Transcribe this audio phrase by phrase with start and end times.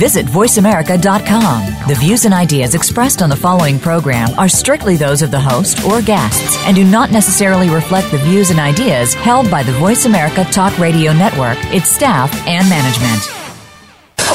[0.00, 1.86] Visit VoiceAmerica.com.
[1.86, 5.84] The views and ideas expressed on the following program are strictly those of the host
[5.84, 10.06] or guests and do not necessarily reflect the views and ideas held by the Voice
[10.06, 13.28] America Talk Radio Network, its staff, and management.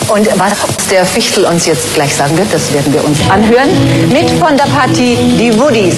[0.07, 3.69] Und was der Fichtel uns jetzt gleich sagen wird, das werden wir uns anhören.
[4.09, 5.95] Mit von der Partie die Woodies.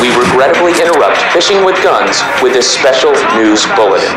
[0.00, 4.16] We regrettably interrupt Fishing with Guns with this special news bulletin.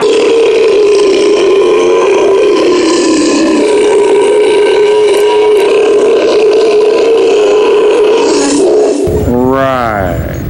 [9.27, 10.41] Right.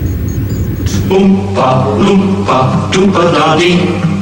[1.09, 1.67] Oompa
[1.99, 4.15] loompa doompa da dee.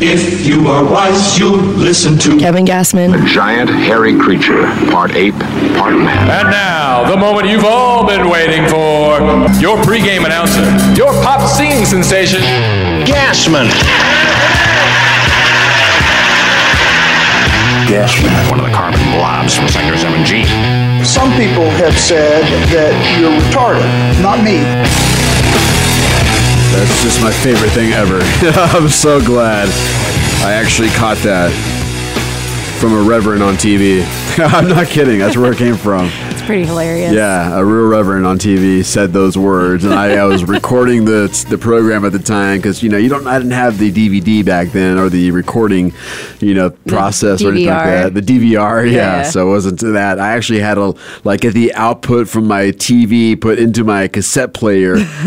[0.00, 3.20] If you are wise, you'll listen to Kevin Gassman.
[3.20, 5.34] A giant hairy creature, part ape,
[5.74, 6.30] part man.
[6.30, 9.18] And now, the moment you've all been waiting for.
[9.58, 10.62] Your pregame announcer,
[10.94, 12.40] your pop singing sensation,
[13.10, 13.66] Gasman.
[17.90, 18.50] Gasman.
[18.50, 21.04] One of the carbon blobs from Sector 7G.
[21.04, 23.82] Some people have said that you're retarded.
[24.22, 24.62] Not me.
[26.78, 28.20] That's just my favorite thing ever.
[28.76, 29.68] I'm so glad
[30.46, 31.50] I actually caught that
[32.78, 34.04] from a reverend on TV.
[34.38, 35.18] I'm not kidding.
[35.18, 36.08] That's where it came from.
[36.48, 37.12] Pretty hilarious.
[37.12, 41.28] Yeah, a real reverend on TV said those words, and I, I was recording the
[41.50, 44.42] the program at the time because you know you don't I didn't have the DVD
[44.42, 45.92] back then or the recording,
[46.40, 48.14] you know, process or anything like that.
[48.14, 49.18] The DVR, yeah.
[49.18, 49.22] Yeah.
[49.24, 50.18] So it wasn't that.
[50.18, 54.54] I actually had a like at the output from my TV put into my cassette
[54.54, 54.96] player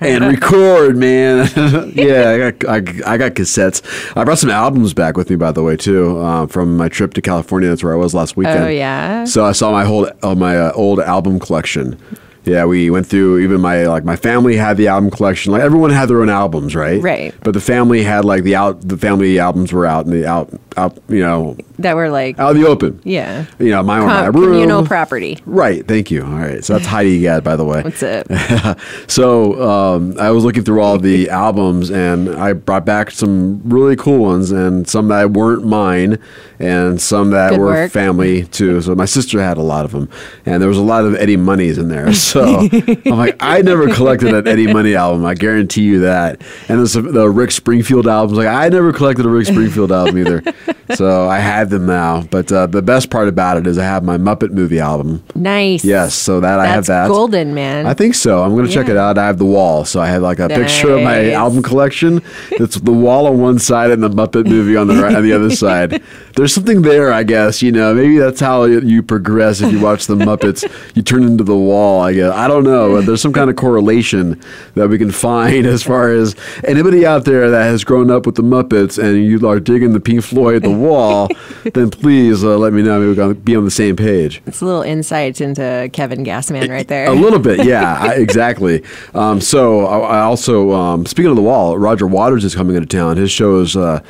[0.00, 1.50] and record, man.
[1.94, 2.76] yeah, I got I,
[3.12, 3.82] I got cassettes.
[4.16, 7.12] I brought some albums back with me, by the way, too, uh, from my trip
[7.14, 7.68] to California.
[7.68, 8.64] That's where I was last weekend.
[8.64, 9.24] Oh, yeah?
[9.24, 11.98] So I saw my whole uh, my uh, old album collection.
[12.44, 15.52] Yeah, we went through even my like my family had the album collection.
[15.52, 17.00] Like everyone had their own albums, right?
[17.02, 17.34] Right.
[17.42, 20.48] But the family had like the out the family albums were out in the out
[20.76, 23.00] out you know That were like, out in the open.
[23.04, 23.44] yeah.
[23.58, 24.44] You know, my own my room.
[24.52, 25.38] communal property.
[25.44, 25.86] Right.
[25.86, 26.22] Thank you.
[26.24, 26.64] All right.
[26.64, 27.82] So that's Heidi Gad, by the way.
[27.82, 28.26] What's up?
[29.08, 33.96] so um, I was looking through all the albums, and I brought back some really
[33.96, 36.18] cool ones, and some that weren't mine,
[36.58, 37.90] and some that Good were work.
[37.92, 38.80] family too.
[38.80, 40.08] So my sister had a lot of them,
[40.46, 42.08] and there was a lot of Eddie Money's in there.
[42.30, 45.24] So I'm like, I never collected an Eddie Money album.
[45.26, 46.40] I guarantee you that.
[46.68, 48.38] And some- the Rick Springfield albums.
[48.38, 50.42] Like I never collected a Rick Springfield album either.
[50.96, 52.22] So I have them now.
[52.22, 55.22] But uh, the best part about it is I have my Muppet movie album.
[55.36, 55.84] Nice.
[55.84, 57.06] Yes, so that I have that.
[57.08, 57.86] golden, man.
[57.86, 58.42] I think so.
[58.42, 59.16] I'm going to check it out.
[59.16, 62.22] I have the wall, so I have like a picture of my album collection.
[62.50, 65.32] It's the wall on one side and the Muppet movie on the right, on the
[65.32, 66.02] other side.
[66.34, 67.62] There's something there, I guess.
[67.62, 70.64] You know, maybe that's how you progress if you watch the Muppets.
[70.96, 72.00] You turn into the wall.
[72.00, 73.00] I guess I don't know.
[73.00, 74.40] There's some kind of correlation
[74.74, 78.34] that we can find as far as anybody out there that has grown up with
[78.34, 81.28] the Muppets and you are digging the Pink Floyd The Wall.
[81.74, 82.98] then please uh, let me know.
[83.00, 84.42] Maybe we can be on the same page.
[84.46, 87.06] It's a little insight into Kevin Gassman right there.
[87.06, 88.84] A little bit, yeah, I, exactly.
[89.14, 92.88] Um, so I, I also, um, speaking of the wall, Roger Waters is coming into
[92.88, 93.16] town.
[93.16, 94.02] His show is uh,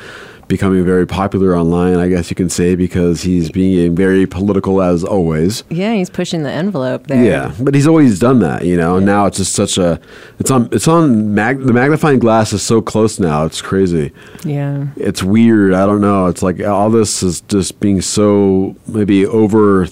[0.51, 5.01] becoming very popular online, I guess you can say, because he's being very political as
[5.03, 5.63] always.
[5.69, 7.23] yeah, he's pushing the envelope there.
[7.23, 8.97] Yeah, but he's always done that, you know.
[8.97, 9.97] And now it's just such a,
[10.39, 11.33] it's on, it's on.
[11.33, 13.45] Mag, the magnifying glass is so close now.
[13.45, 14.11] It's crazy.
[14.43, 14.87] Yeah.
[14.97, 15.73] It's weird.
[15.73, 16.25] I don't know.
[16.27, 19.85] It's like all this is just being so maybe over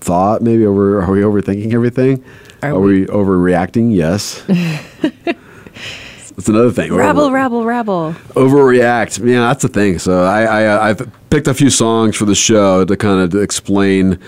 [0.00, 0.42] thought.
[0.42, 1.00] Maybe over.
[1.02, 2.22] Are we overthinking everything?
[2.62, 3.06] Are Are, we?
[3.06, 3.94] overreacting?
[3.94, 4.42] Yes.
[6.36, 6.92] That's another thing.
[6.92, 8.14] Rabble, Over- rabble, rabble.
[8.34, 9.24] overreact.
[9.24, 9.98] Yeah, that's the thing.
[9.98, 13.40] So I, I uh, I've picked a few songs for the show to kind of
[13.40, 14.18] explain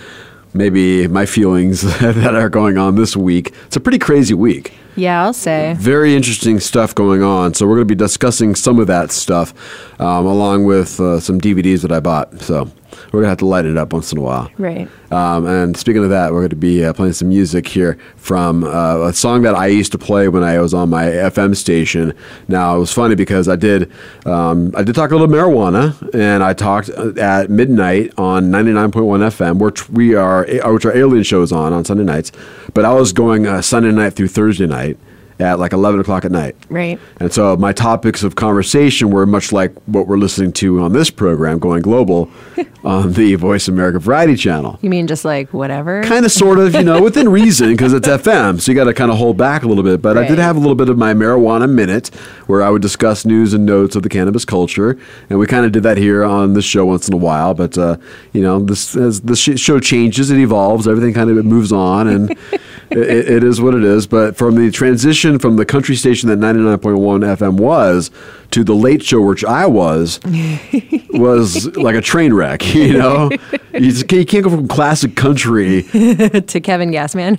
[0.55, 3.53] maybe my feelings that are going on this week.
[3.67, 4.73] It's a pretty crazy week.
[4.94, 5.75] Yeah, I'll say.
[5.79, 7.53] Very interesting stuff going on.
[7.55, 9.53] So we're going to be discussing some of that stuff,
[10.00, 12.41] um, along with uh, some DVDs that I bought.
[12.41, 12.70] So
[13.06, 14.50] we're going to have to lighten it up once in a while.
[14.58, 14.88] Right.
[15.10, 18.64] Um, and speaking of that, we're going to be uh, playing some music here from
[18.64, 22.14] uh, a song that I used to play when I was on my FM station.
[22.48, 23.90] Now it was funny because I did
[24.25, 29.58] um, I did talk a little marijuana, and I talked at midnight on 99.1 FM,
[29.58, 32.32] which we are uh, which our Alien shows on on Sunday nights.
[32.75, 34.98] But I was going uh, Sunday night through Thursday night.
[35.38, 36.56] At like 11 o'clock at night.
[36.69, 36.99] Right.
[37.21, 41.11] And so my topics of conversation were much like what we're listening to on this
[41.11, 42.31] program, Going Global,
[42.85, 44.79] on the Voice America Variety Channel.
[44.81, 46.03] You mean just like whatever?
[46.05, 48.61] Kind of, sort of, you know, within reason because it's FM.
[48.61, 50.00] So you got to kind of hold back a little bit.
[50.00, 52.09] But I did have a little bit of my marijuana minute
[52.47, 54.99] where I would discuss news and notes of the cannabis culture.
[55.29, 57.55] And we kind of did that here on this show once in a while.
[57.55, 57.97] But, uh,
[58.32, 62.06] you know, this as the show changes, it evolves, everything kind of moves on.
[62.06, 62.31] And
[62.91, 64.06] it, it is what it is.
[64.06, 68.11] But from the transition from the country station that 99.1 FM was
[68.52, 70.20] to the late show, which I was,
[71.11, 73.31] was like a train wreck, you know?
[73.75, 77.37] You, just, can't- you can't go from classic country to Kevin Gassman.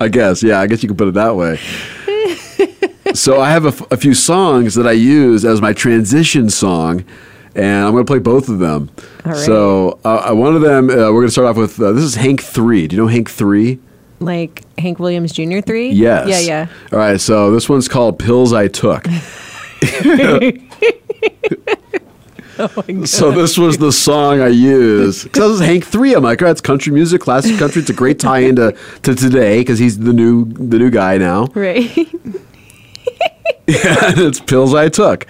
[0.00, 0.42] I guess.
[0.42, 1.56] Yeah, I guess you can put it that way.
[3.14, 7.04] so I have a, f- a few songs that I use as my transition song,
[7.54, 8.90] and I'm going to play both of them.
[9.24, 9.36] Right.
[9.36, 12.04] So uh, uh, one of them, uh, we're going to start off with uh, this
[12.04, 12.86] is Hank 3.
[12.88, 13.78] Do you know Hank 3?
[14.20, 15.60] Like Hank Williams Jr.
[15.60, 15.90] three?
[15.90, 16.28] Yes.
[16.28, 16.66] Yeah, yeah.
[16.92, 19.06] All right, so this one's called Pills I Took.
[22.60, 26.14] Oh so this was the song I used because this is Hank Three.
[26.14, 27.80] I'm like, oh, it's country music, classic country.
[27.82, 31.46] It's a great tie into to today because he's the new the new guy now.
[31.54, 31.96] Right.
[34.02, 35.26] and it's pills I took.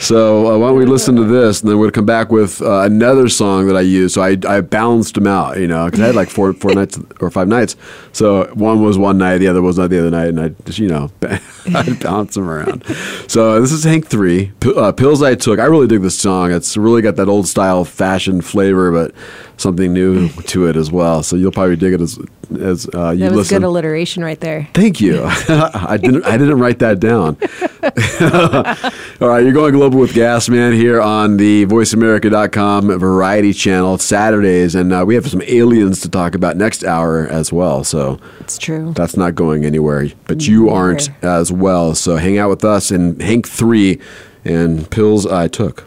[0.00, 2.62] So uh, why don't we listen to this, and then we're gonna come back with
[2.62, 4.14] uh, another song that I used.
[4.14, 6.98] So I, I balanced them out, you know, because I had like four four nights
[7.20, 7.76] or five nights.
[8.12, 10.78] So one was one night, the other was not the other night, and I just
[10.78, 12.82] you know I balanced them around.
[13.28, 15.60] So this is Hank Three, P- uh, pills I took.
[15.60, 16.50] I really dig this song.
[16.50, 19.14] It's really got that old style fashion flavor, but
[19.56, 21.22] something new to it as well.
[21.22, 22.18] So you'll probably dig it as
[22.60, 23.18] as uh, you listen.
[23.20, 23.58] That was listen.
[23.60, 24.68] good alliteration right there.
[24.74, 25.22] Thank you.
[25.24, 26.24] I didn't.
[26.24, 27.36] I didn't write that down.
[29.20, 33.98] All right, you're going global with Gas Man here on the VoiceAmerica.com Variety Channel.
[33.98, 37.84] Saturdays, and uh, we have some aliens to talk about next hour as well.
[37.84, 38.92] So It's true.
[38.94, 40.08] that's not going anywhere.
[40.26, 41.94] But you aren't as well.
[41.94, 44.00] So hang out with us and Hank Three
[44.44, 45.84] and pills I took.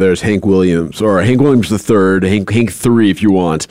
[0.00, 3.66] There's Hank Williams, or Hank Williams the third, Hank Hank three, if you want.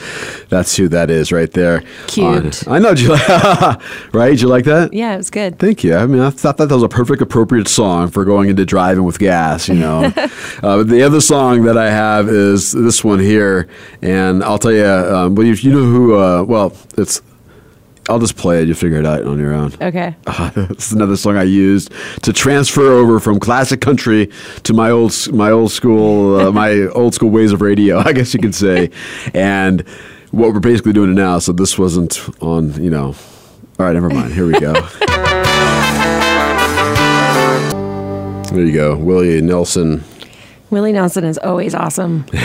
[0.49, 1.83] That's who that is right there.
[2.07, 2.67] Cute.
[2.67, 2.93] On- I know.
[2.93, 3.27] Did you like,
[4.13, 4.29] right?
[4.29, 4.93] Did you like that?
[4.93, 5.59] Yeah, it was good.
[5.59, 5.95] Thank you.
[5.95, 9.19] I mean, I thought that was a perfect, appropriate song for going into driving with
[9.19, 9.67] gas.
[9.67, 10.31] You know, uh,
[10.61, 13.67] but the other song that I have is this one here,
[14.01, 14.85] and I'll tell you.
[14.85, 16.15] Um, well, you, you know who?
[16.19, 17.21] Uh, well, it's.
[18.09, 18.67] I'll just play it.
[18.67, 19.71] You figure it out on your own.
[19.79, 20.15] Okay.
[20.25, 21.91] Uh, this is another song I used
[22.23, 24.31] to transfer over from classic country
[24.63, 28.33] to my old my old school uh, my old school ways of radio, I guess
[28.33, 28.89] you could say.
[29.33, 29.87] And
[30.31, 31.37] what we're basically doing now.
[31.39, 32.81] So this wasn't on.
[32.81, 33.15] You know.
[33.77, 34.33] All right, never mind.
[34.33, 34.73] Here we go.
[38.51, 40.03] there you go, Willie Nelson.
[40.69, 42.25] Willie Nelson is always awesome.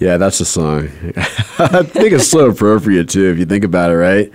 [0.00, 0.88] Yeah, that's the song.
[1.58, 4.30] I think it's so appropriate too, if you think about it, right?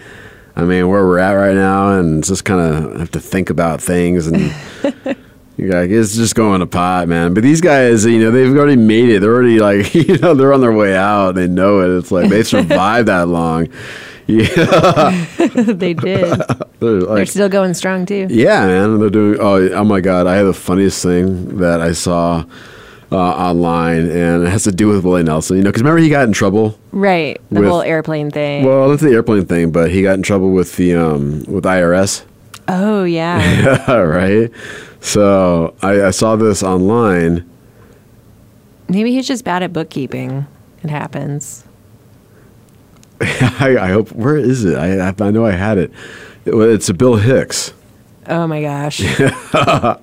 [0.55, 3.81] I mean, where we're at right now, and just kind of have to think about
[3.81, 4.39] things, and
[5.57, 7.33] you got, it's just going to pot, man.
[7.33, 9.19] But these guys, you know, they've already made it.
[9.19, 11.33] They're already like, you know, they're on their way out.
[11.35, 11.97] They know it.
[11.97, 13.67] It's like they survived that long.
[14.29, 16.41] Yeah, they did.
[16.79, 18.27] they're They're still going strong too.
[18.29, 18.99] yeah, man.
[18.99, 19.39] They're doing.
[19.39, 20.27] Oh, oh my God!
[20.27, 22.43] I had the funniest thing that I saw
[23.11, 25.57] uh, online, and it has to do with Willie Nelson.
[25.57, 26.77] You know, because remember he got in trouble.
[26.91, 27.41] Right.
[27.49, 28.65] The With- whole airplane thing.
[28.65, 32.23] Well, that's the airplane thing, but he got in trouble with the um, with IRS.
[32.67, 33.91] oh yeah.
[33.95, 34.51] right.
[35.01, 37.49] So I, I saw this online.
[38.89, 40.45] Maybe he's just bad at bookkeeping.
[40.83, 41.63] It happens.
[43.59, 44.11] I, I hope.
[44.11, 44.77] Where is it?
[44.77, 45.91] I, I know I had it.
[46.45, 47.73] it it's a Bill Hicks.
[48.27, 49.01] Oh my gosh.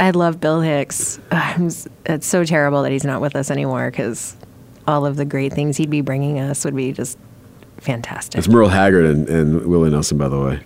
[0.00, 1.18] I love Bill Hicks.
[1.30, 1.70] I'm
[2.06, 4.36] It's so terrible that he's not with us anymore because
[4.86, 7.16] all of the great things he'd be bringing us would be just
[7.78, 8.38] fantastic.
[8.38, 10.60] It's Merle Haggard and, and Willie Nelson, by the way.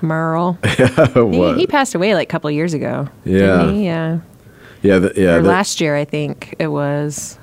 [0.00, 0.54] Merle.
[1.14, 1.54] what?
[1.54, 3.08] He, he passed away like a couple years ago.
[3.24, 3.38] Yeah.
[3.62, 3.84] Didn't he?
[3.86, 4.20] Yeah.
[4.82, 5.34] yeah, the, yeah.
[5.36, 7.38] or the- last year, I think it was.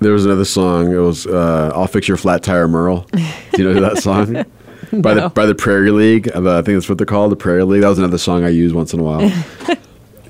[0.00, 0.92] There was another song.
[0.92, 4.44] It was uh, "I'll Fix Your Flat Tire, Merle." Do you know that song?
[4.92, 6.30] By the by the Prairie League.
[6.34, 7.82] Uh, I think that's what they're called, the Prairie League.
[7.82, 9.30] That was another song I use once in a while.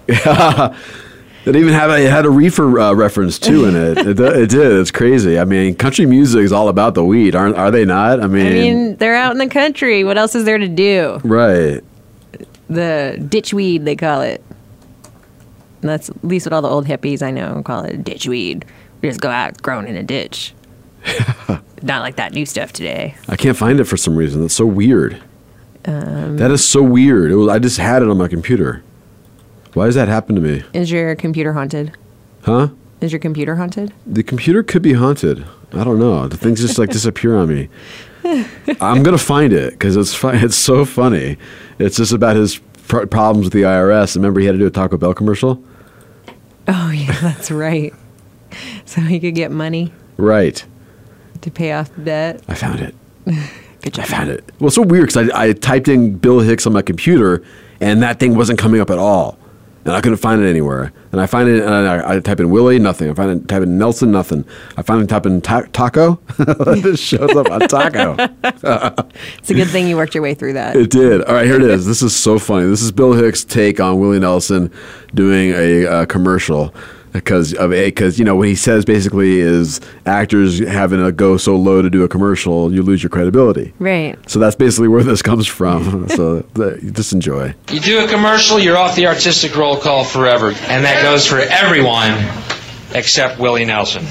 [1.47, 3.97] It even had a, it had a reefer uh, reference too in it.
[3.97, 4.73] It, it did.
[4.73, 5.39] It's crazy.
[5.39, 8.21] I mean, country music is all about the weed, aren't are they not?
[8.23, 10.05] I mean, I mean, they're out in the country.
[10.05, 11.19] What else is there to do?
[11.25, 11.83] right?
[12.69, 14.45] The ditch weed they call it.
[15.81, 18.65] And that's at least what all the old hippies I know call it ditchweed.
[19.02, 20.54] We just go out grown in a ditch.
[21.83, 23.14] Not like that new stuff today.
[23.28, 24.42] I can't find it for some reason.
[24.42, 25.23] That's so weird.
[25.85, 27.30] that is so weird.
[27.30, 27.49] It was.
[27.49, 28.83] I just had it on my computer.
[29.73, 30.62] Why does that happen to me?
[30.75, 31.97] Is your computer haunted?
[32.42, 32.69] Huh?
[33.00, 33.95] Is your computer haunted?
[34.07, 35.47] The computer could be haunted.
[35.73, 36.28] I don't know.
[36.28, 37.69] The things just like disappear on me.
[38.80, 40.37] I'm gonna find it because it's fun.
[40.37, 41.38] It's so funny.
[41.78, 44.16] It's just about his pr- problems with the IRS.
[44.16, 45.62] Remember, he had to do a Taco Bell commercial.
[46.69, 47.95] Oh yeah, that's right.
[48.94, 50.64] So he could get money Right.
[51.42, 52.42] to pay off the debt.
[52.49, 52.94] I found it.
[53.82, 54.04] Good job.
[54.04, 54.44] I found it.
[54.59, 57.42] Well, it's so weird because I, I typed in Bill Hicks on my computer,
[57.80, 59.38] and that thing wasn't coming up at all,
[59.85, 60.92] and I couldn't find it anywhere.
[61.12, 63.09] And I find it, and I, I type in Willie, nothing.
[63.09, 64.44] I find it, type in Nelson, nothing.
[64.76, 68.16] I finally type in ta- taco, it shows up on taco.
[68.42, 70.75] It's a good thing you worked your way through that.
[70.76, 71.23] It did.
[71.25, 71.87] All right, here it is.
[71.87, 72.66] This is so funny.
[72.66, 74.70] This is Bill Hicks' take on Willie Nelson
[75.14, 76.75] doing a uh, commercial
[77.12, 81.37] because of a because you know what he says basically is actors having to go
[81.37, 83.73] so low to do a commercial, you lose your credibility.
[83.79, 84.17] Right.
[84.31, 86.09] So that's basically where this comes from.
[86.17, 87.55] so the, just enjoy.
[87.71, 90.49] You do a commercial, you're off the artistic roll call forever.
[90.49, 92.12] And that goes for everyone
[92.95, 94.05] except Willie Nelson.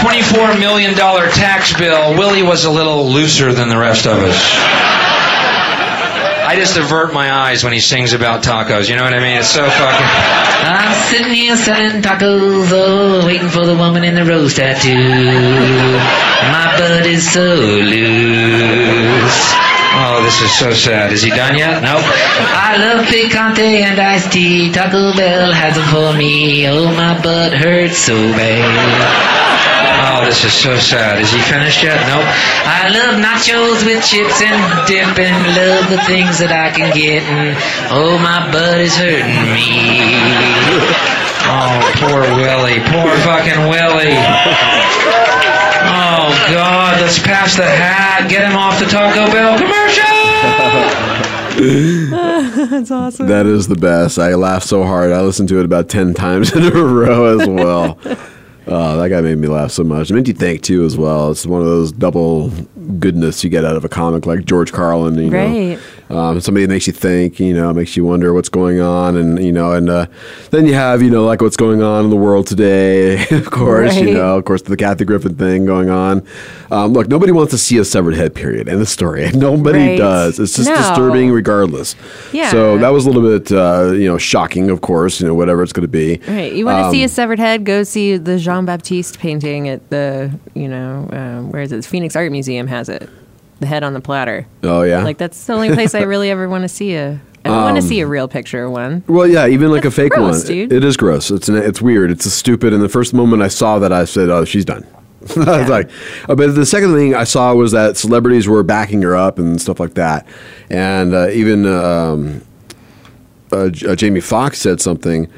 [0.00, 2.14] $24 million tax bill.
[2.16, 5.09] Willie was a little looser than the rest of us.
[6.50, 8.88] I just avert my eyes when he sings about tacos.
[8.88, 9.38] You know what I mean?
[9.38, 10.06] It's so fucking.
[10.66, 14.90] I'm sitting here selling tacos, oh, waiting for the woman in the rose tattoo.
[16.50, 19.40] My butt is so loose.
[20.02, 21.12] Oh, this is so sad.
[21.12, 21.84] Is he done yet?
[21.84, 22.02] Nope.
[22.02, 24.72] I love picante and iced tea.
[24.72, 26.66] Taco Bell has them for me.
[26.66, 29.69] Oh, my butt hurts so bad.
[30.00, 31.20] Oh, this is so sad.
[31.20, 32.00] Is he finished yet?
[32.08, 32.24] Nope.
[32.64, 34.56] I love nachos with chips and
[34.88, 37.20] dip and love the things that I can get.
[37.28, 37.52] And
[37.92, 40.16] oh, my butt is hurting me.
[41.44, 42.80] Oh, poor Willie.
[42.88, 44.16] Poor fucking Willie.
[45.84, 47.00] Oh, God.
[47.00, 48.24] Let's pass the hat.
[48.30, 50.08] Get him off the Taco Bell commercial.
[52.70, 53.26] That's awesome.
[53.26, 54.18] That is the best.
[54.18, 55.12] I laughed so hard.
[55.12, 57.98] I listened to it about 10 times in a row as well.
[58.70, 60.10] Uh, that guy made me laugh so much.
[60.10, 61.30] It made you think too, as well.
[61.32, 62.50] It's one of those double
[62.98, 65.16] goodness you get out of a comic like George Carlin.
[65.18, 65.50] You Right.
[65.76, 65.78] Know?
[66.10, 69.42] Um, somebody that makes you think, you know, makes you wonder what's going on, and
[69.42, 70.06] you know, and uh,
[70.50, 73.22] then you have, you know, like what's going on in the world today.
[73.30, 76.26] of course, you know, of course, the Kathy Griffin thing going on.
[76.72, 78.34] Um, look, nobody wants to see a severed head.
[78.34, 78.68] Period.
[78.68, 79.98] In the story, nobody Right.
[79.98, 80.38] does.
[80.40, 80.76] It's just No.
[80.76, 81.94] disturbing, regardless.
[82.32, 82.50] Yeah.
[82.50, 84.68] So that was a little bit, uh, you know, shocking.
[84.70, 86.20] Of course, you know, whatever it's going to be.
[86.26, 86.52] Right.
[86.52, 87.64] You want to Um, see a severed head?
[87.64, 91.76] Go see the Jean Baptiste painting at the, you know, um, where is it?
[91.76, 93.08] The Phoenix Art Museum has it.
[93.60, 94.46] The head on the platter.
[94.62, 95.02] Oh yeah.
[95.04, 97.20] Like that's the only place I really ever want to see a.
[97.44, 99.02] I want to Um, see a real picture of one.
[99.06, 100.46] Well, yeah, even like a fake gross, one.
[100.46, 100.72] dude.
[100.72, 101.30] It is gross.
[101.30, 102.10] It's an, it's weird.
[102.10, 102.74] It's a stupid.
[102.74, 104.86] And the first moment I saw that, I said, "Oh, she's done."
[105.36, 105.90] I was like,
[106.28, 109.60] uh, but the second thing I saw was that celebrities were backing her up and
[109.60, 110.26] stuff like that,
[110.70, 112.42] and uh, even um,
[113.52, 115.28] uh, uh, Jamie Foxx said something.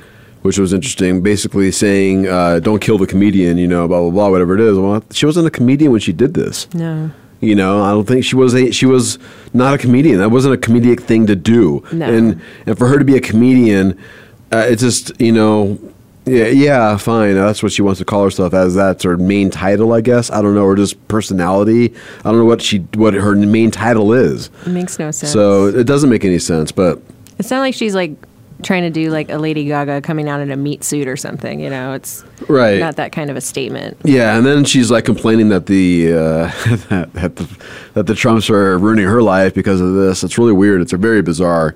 [0.43, 4.29] Which was interesting, basically saying, uh, "Don't kill the comedian," you know, blah blah blah,
[4.29, 4.77] whatever it is.
[4.77, 6.67] Well, she wasn't a comedian when she did this.
[6.75, 7.13] No.
[7.43, 9.19] You know, I don't think she was a she was
[9.53, 10.19] not a comedian.
[10.19, 11.83] That wasn't a comedic thing to do.
[11.93, 12.07] No.
[12.07, 13.99] And and for her to be a comedian,
[14.53, 15.77] uh, it's just you know,
[16.25, 17.35] yeah, yeah, fine.
[17.35, 18.77] That's what she wants to call herself as.
[18.77, 20.31] That's her main title, I guess.
[20.31, 21.93] I don't know, or just personality.
[22.21, 24.49] I don't know what she what her main title is.
[24.65, 25.33] It makes no sense.
[25.33, 26.71] So it doesn't make any sense.
[26.71, 27.03] But
[27.41, 28.13] It's not like she's like
[28.63, 31.61] trying to do like a Lady Gaga coming out in a meat suit or something.
[31.61, 32.79] You know, it's Right.
[32.81, 33.97] not that kind of a statement.
[34.05, 36.17] Yeah, and then she's like complaining that the uh,
[36.89, 37.49] that, that the
[37.95, 40.23] that the Trumps are ruining her life because of this.
[40.25, 40.81] It's really weird.
[40.81, 41.75] It's a very bizarre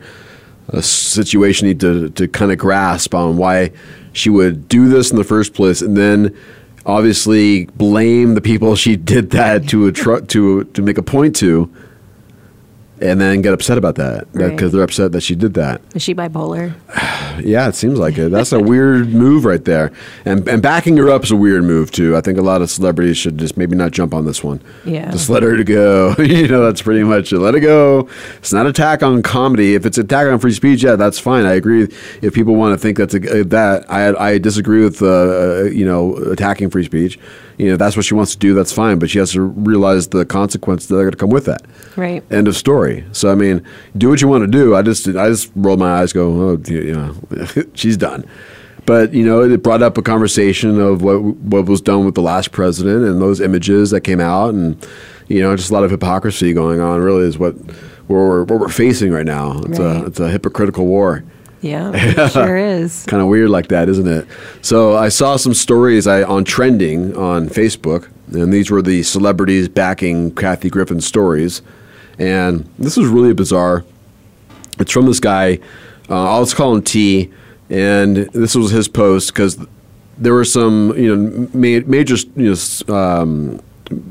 [0.72, 1.66] uh, situation.
[1.68, 3.72] You need to to kind of grasp on why
[4.12, 6.34] she would do this in the first place, and then
[6.86, 11.70] obviously blame the people she did that to attr- to to make a point to,
[13.00, 14.72] and then get upset about that because Right.
[14.72, 15.80] they're upset that she did that.
[15.94, 16.74] Is she bipolar?
[17.44, 18.30] Yeah, it seems like it.
[18.30, 19.92] That's a weird move right there.
[20.24, 22.16] And and backing her up is a weird move too.
[22.16, 24.58] I think a lot of celebrities should just maybe not jump on this one.
[24.86, 25.10] Yeah.
[25.10, 26.14] Just let her to go.
[26.18, 27.38] you know, that's pretty much it.
[27.38, 28.08] Let it go.
[28.38, 29.74] It's not attack on comedy.
[29.74, 31.44] If it's attack on free speech, yeah, that's fine.
[31.44, 31.82] I agree.
[32.22, 35.62] If people want to think that's a, uh, that, I I disagree with uh, uh,
[35.64, 37.18] you know attacking free speech.
[37.58, 38.54] You know, if that's what she wants to do.
[38.54, 38.98] That's fine.
[38.98, 41.62] But she has to realize the consequences that are going to come with that.
[41.96, 42.22] Right.
[42.30, 42.85] End of story.
[43.12, 43.62] So I mean,
[43.96, 44.74] do what you want to do.
[44.74, 47.14] I just I just roll my eyes, go, oh, you know,
[47.74, 48.24] she's done.
[48.84, 52.22] But you know, it brought up a conversation of what what was done with the
[52.22, 54.76] last president and those images that came out, and
[55.28, 57.00] you know, just a lot of hypocrisy going on.
[57.00, 57.56] Really, is what
[58.08, 59.58] we're what we're facing right now.
[59.64, 60.02] It's Right.
[60.02, 61.24] a it's a hypocritical war
[61.62, 63.04] Yeah, it sure is.
[63.06, 64.24] kind of weird like that, isn't it?
[64.62, 69.68] So I saw some stories I, on trending on Facebook, and these were the celebrities
[69.68, 71.60] backing Kathy Griffin's stories.
[72.18, 73.85] And this was really bizarre.
[74.78, 75.58] It's from this guy.
[76.08, 77.32] Uh, I'll just call him T.
[77.68, 79.58] and this was his post because
[80.18, 83.61] there were some you know ma- major you know um,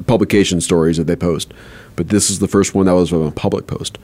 [0.07, 1.53] publication stories that they post,
[1.95, 3.97] but this is the first one that was from a public post.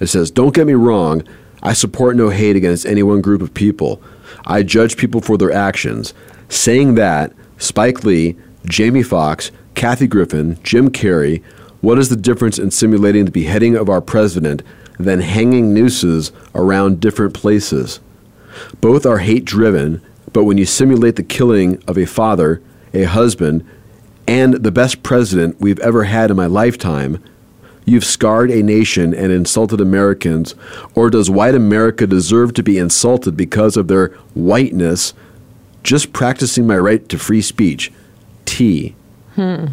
[0.00, 1.22] It says, "Don't get me wrong,
[1.62, 4.02] I support no hate against any one group of people.
[4.46, 6.14] I judge people for their actions."
[6.48, 8.36] Saying that, Spike Lee,
[8.66, 11.42] Jamie Foxx, Kathy Griffin, Jim Carrey,
[11.84, 14.62] what is the difference in simulating the beheading of our president
[14.98, 18.00] than hanging nooses around different places?
[18.80, 20.00] Both are hate driven,
[20.32, 22.62] but when you simulate the killing of a father,
[22.94, 23.68] a husband,
[24.26, 27.22] and the best president we've ever had in my lifetime,
[27.84, 30.54] you've scarred a nation and insulted Americans.
[30.94, 35.12] Or does white America deserve to be insulted because of their whiteness?
[35.82, 37.92] Just practicing my right to free speech.
[38.46, 38.94] T.
[39.34, 39.66] Hmm.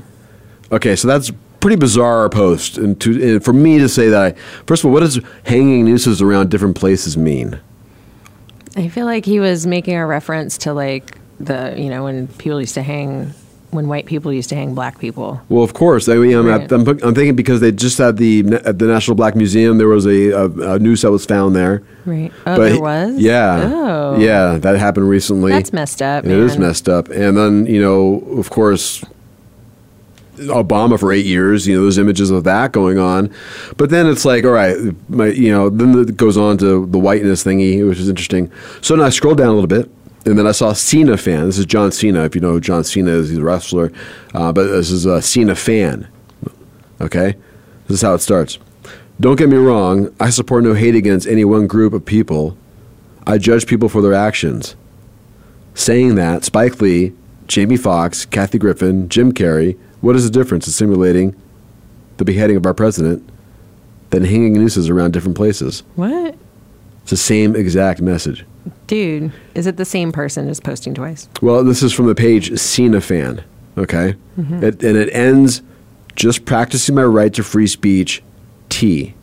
[0.72, 4.84] Okay, so that's pretty bizarre post, and, to, for me to say that, I, first
[4.84, 7.60] of all, what does hanging nooses around different places mean?
[8.76, 12.60] I feel like he was making a reference to like the you know when people
[12.62, 13.34] used to hang
[13.72, 15.42] when white people used to hang black people.
[15.48, 16.10] Well, of course.
[16.10, 16.72] I mean, I'm, Right.
[16.72, 20.06] I'm, I'm thinking because they just had the at the National Black Museum, there was
[20.06, 21.82] a, a, a noose that was found there.
[22.06, 22.32] Right.
[22.46, 23.18] Oh, But there was.
[23.18, 23.70] Yeah.
[23.74, 24.18] Oh.
[24.20, 25.52] Yeah, that happened recently.
[25.52, 26.26] That's messed up.
[26.26, 27.10] It is messed up.
[27.10, 29.04] And then you know, of course,
[30.48, 31.68] Obama for eight years.
[31.68, 33.34] You know, there's images of that going on.
[33.78, 34.78] But then it's like, all right,
[35.10, 38.52] my, you know, then it goes on to the whiteness thingy, which is interesting.
[38.82, 39.90] So then I scrolled down a little bit.
[40.24, 41.48] And then I saw Cena fan.
[41.48, 42.26] This is John Cena.
[42.26, 43.92] If you know who John Cena is, he's a wrestler.
[44.36, 46.08] Uh, but this is a Cena fan.
[47.00, 47.36] Okay?
[47.88, 48.60] This is how it starts.
[49.20, 52.58] Don't get me wrong, I support no hate against any one group of people.
[53.28, 54.76] I judge people for their actions.
[55.74, 57.14] Saying that, Spike Lee,
[57.48, 61.36] Jamie Foxx, Kathy Griffin, Jim Carrey, what is the difference in simulating
[62.18, 63.28] the beheading of our president
[64.10, 65.84] than hanging nooses around different places?
[65.96, 66.36] What?
[67.04, 68.46] It's the same exact message.
[68.88, 71.28] Dude, is it the same person just posting twice?
[71.42, 73.44] Well, this is from the page Cena fan,
[73.78, 74.16] okay?
[74.38, 74.62] Mhm.
[74.62, 75.62] It, and it ends
[76.16, 78.22] just practicing my right to free speech,
[78.70, 79.16] T.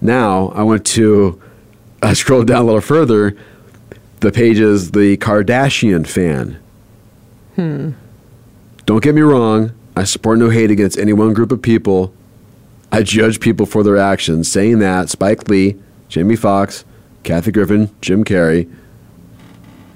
[0.00, 1.40] Now I went to,
[2.02, 3.36] I scrolled down a little further.
[4.20, 6.58] The page is the Kardashian fan.
[7.56, 7.90] Hmm.
[8.86, 12.12] Don't get me wrong, I support no hate against any one group of people.
[12.90, 14.50] I judge people for their actions.
[14.50, 15.76] Saying that, Spike Lee,
[16.08, 16.84] Jamie Foxx,
[17.22, 18.68] Kathy Griffin, Jim Carrey,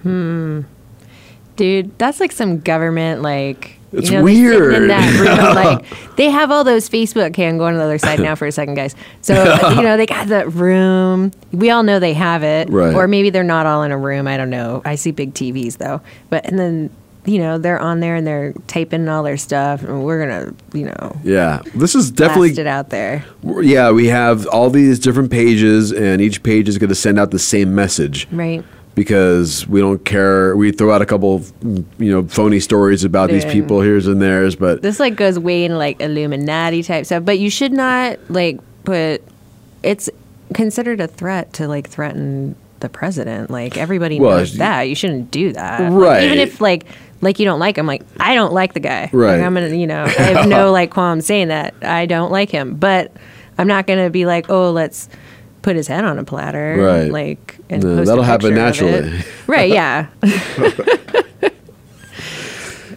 [0.03, 0.61] Hmm.
[1.57, 3.73] Dude, that's like some government like.
[3.93, 4.75] It's you know, weird.
[4.75, 7.29] In that room, like they have all those Facebook.
[7.31, 8.95] Okay, I'm going to the other side now for a second, guys.
[9.23, 9.35] So
[9.71, 11.33] you know they got that room.
[11.53, 12.95] We all know they have it, Right.
[12.95, 14.27] or maybe they're not all in a room.
[14.29, 14.83] I don't know.
[14.85, 16.91] I see big TVs though, but and then
[17.27, 20.87] you know they're on there and they're taping all their stuff, and we're gonna you
[20.87, 23.25] know Yeah, this is definitely it out there.
[23.63, 23.91] yeah.
[23.91, 27.75] We have all these different pages, and each page is to send out the same
[27.75, 28.65] message Right.
[28.95, 30.57] because we don't care.
[30.57, 31.53] We throw out a couple, of,
[31.99, 35.65] you know, phony stories about these people here's and theirs, but This like goes way
[35.65, 39.23] into like Illuminati type stuff, but you should not like put.
[39.83, 40.09] It's
[40.55, 43.51] considered a threat to like threaten the president.
[43.51, 44.83] Like everybody Well, knows that.
[44.83, 45.81] You shouldn't do that.
[45.81, 46.25] Like, Right.
[46.25, 46.87] even if like
[47.27, 49.03] like you don't like him, like I don't like the guy.
[49.03, 49.41] Like, Right.
[49.41, 52.77] I'm gonna you know I have no like qualm saying that I don't like him,
[52.77, 53.13] but
[53.59, 55.09] I'm not gonna be like oh let's
[55.63, 56.77] put his head on a platter.
[56.79, 57.11] Right.
[57.11, 59.05] Like and No, that'll a happen picture of it.
[59.05, 59.25] naturally.
[59.49, 59.71] Right.
[59.71, 60.07] Yeah.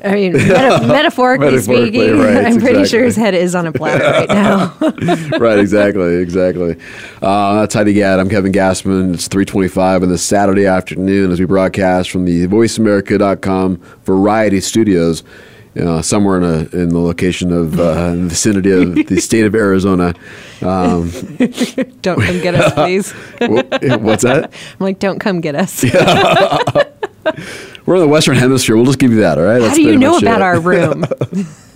[0.04, 3.72] I mean, meta- metaphorically, Metaphorically, speaking, right, I'm pretty sure his head is on a
[3.72, 4.30] platter right
[5.32, 5.38] now.
[5.38, 6.78] right, exactly, exactly.
[7.22, 8.20] Uh, that's Heidi Gad.
[8.20, 9.14] I'm Kevin Gassman.
[9.14, 15.24] It's 3:25 on this Saturday afternoon as we broadcast from the VoiceAmerica.com Variety Studios,
[15.80, 19.54] uh, somewhere in a in the location of uh, the vicinity of the state of
[19.56, 20.14] Arizona.
[20.62, 21.10] Um,
[22.02, 23.12] don't come get us, please.
[23.40, 24.52] wh- what's that?
[24.54, 25.84] I'm like, don't come get us.
[27.86, 28.76] We're in the Western Hemisphere.
[28.76, 29.38] We'll just give you that.
[29.38, 29.62] All right.
[29.62, 30.44] How That's do you know about it.
[30.44, 31.06] our room?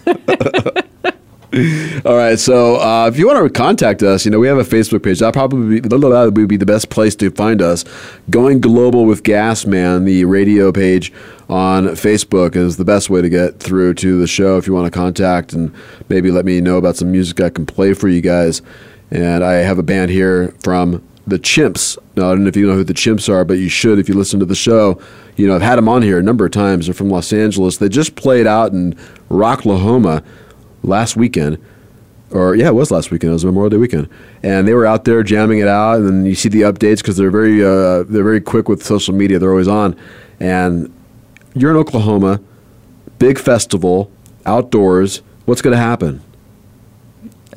[2.04, 4.64] All right, so uh, if you want to contact us, you know we have a
[4.64, 5.20] Facebook page.
[5.20, 7.86] That probably be, that would be the best place to find us.
[8.32, 11.14] Going global with Gas Man, the radio page
[11.50, 14.58] on Facebook, is the best way to get through to the show.
[14.58, 15.72] If you want to contact and
[16.10, 18.64] maybe let me know about some music I can play for you guys.
[19.12, 22.00] And I have a band here from the Chimps.
[22.16, 24.10] Now I don't know if you know who the Chimps are, but you should if
[24.10, 25.00] you listen to the show.
[25.36, 26.86] You know I've had them on here a number of times.
[26.86, 27.78] They're from Los Angeles.
[27.78, 28.94] They just played out in
[29.30, 30.24] Rocklahoma
[30.84, 31.58] last weekend,
[32.32, 33.32] or yeah, it was last weekend.
[33.32, 34.10] It was Memorial Day weekend,
[34.44, 35.98] and they were out there jamming it out.
[35.98, 39.14] And then you see the updates because they're very uh, they're very quick with social
[39.14, 39.40] media.
[39.40, 39.96] They're always on,
[40.40, 40.94] and
[41.56, 42.40] you're in Oklahoma,
[43.20, 44.12] big festival,
[44.46, 45.22] outdoors.
[45.46, 46.22] What's going to happen?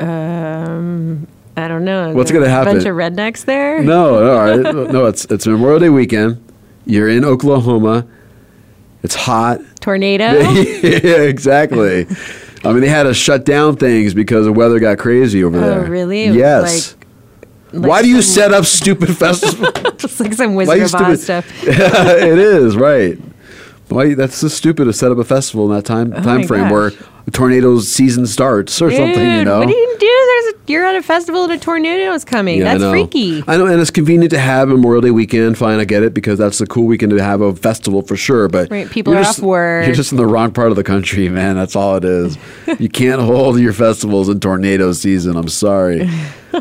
[0.01, 2.13] um, I don't know.
[2.13, 2.77] What's gonna happen?
[2.77, 2.85] a happen?
[2.85, 3.83] bunch of rednecks there.
[3.83, 4.93] No, no, right.
[4.93, 5.07] no.
[5.07, 6.43] It's it's Memorial Day weekend.
[6.87, 8.07] You're in Oklahoma.
[9.03, 9.61] It's hot.
[9.81, 10.25] Tornado.
[10.51, 12.07] yeah, exactly.
[12.65, 15.61] I mean, they had to shut down things because the weather got crazy over Oh,
[15.61, 15.85] there.
[15.91, 16.25] really?
[16.25, 16.97] It Yes.
[17.73, 19.73] like Why do you set up stupid festivals?
[19.99, 21.47] Just like some Wizard of Oz stuff.
[21.67, 23.19] it is right.
[23.89, 26.63] Why that's so stupid to set up a festival in that time Oh time frame
[26.65, 26.73] gosh.
[26.73, 26.91] where
[27.27, 29.31] a tornado's season starts or something.
[29.39, 29.61] You know.
[29.61, 30.07] what do you do?
[30.07, 32.59] There's a, you're at a festival and a tornado is coming.
[32.59, 32.91] Yeah, That's know.
[32.91, 33.43] freaky.
[33.47, 35.57] I know, and it's convenient to have Memorial Day weekend.
[35.57, 38.49] Fine, I get it because that's a cool weekend to have a festival for sure.
[38.49, 39.87] But Right, people are just- off work.
[39.87, 41.55] You're just in the wrong part of the country, man.
[41.57, 42.37] That's all it is.
[42.81, 45.37] you can't hold your festivals in tornado season.
[45.37, 46.09] I'm sorry.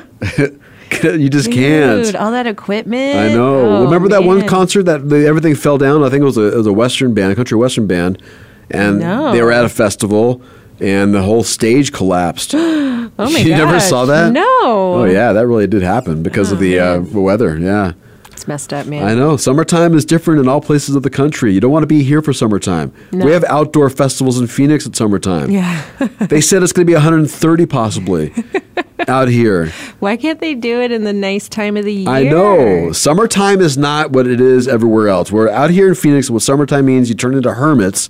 [1.04, 2.16] you just can't.
[2.16, 3.18] All that equipment.
[3.18, 3.60] I know.
[3.60, 6.04] Oh, Remember that one concert that the, everything fell down?
[6.04, 8.22] I think it was a, it was a western band, a country western band,
[8.70, 10.42] and they were at a festival,
[10.80, 12.56] and the whole stage collapsed.
[13.18, 14.34] Oh my you never saw that?
[14.34, 14.44] No.
[14.44, 17.58] Oh yeah, that really did happen because of the uh, weather.
[17.58, 17.94] Yeah.
[18.32, 19.04] It's messed up, man.
[19.06, 19.38] I know.
[19.38, 21.54] Summertime is different in all places of the country.
[21.54, 22.92] You don't want to be here for summertime.
[23.14, 23.26] No.
[23.26, 25.50] We have outdoor festivals in Phoenix at summertime.
[25.50, 25.86] Yeah.
[26.20, 28.34] they said it's going to be 130 possibly
[29.10, 29.68] out here.
[30.00, 32.10] Why can't they do it in the nice time of the year?
[32.10, 32.92] I know.
[32.92, 35.32] Summertime is not what it is everywhere else.
[35.32, 36.30] We're out here in Phoenix.
[36.30, 38.10] What summertime means, you turn into hermits.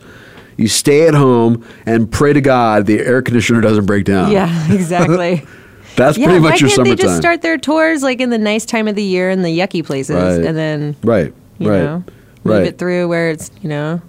[0.57, 4.31] You stay at home and pray to God the air conditioner doesn't break down.
[4.31, 5.45] Yeah, exactly.
[5.95, 6.97] That's yeah, pretty much your can't summertime.
[6.97, 9.57] they just start their tours like in the nice time of the year in the
[9.57, 10.45] yucky places, Right.
[10.45, 11.33] and then right.
[11.57, 11.77] you right.
[11.77, 12.03] know
[12.43, 12.59] right.
[12.59, 14.01] move it through where it's you know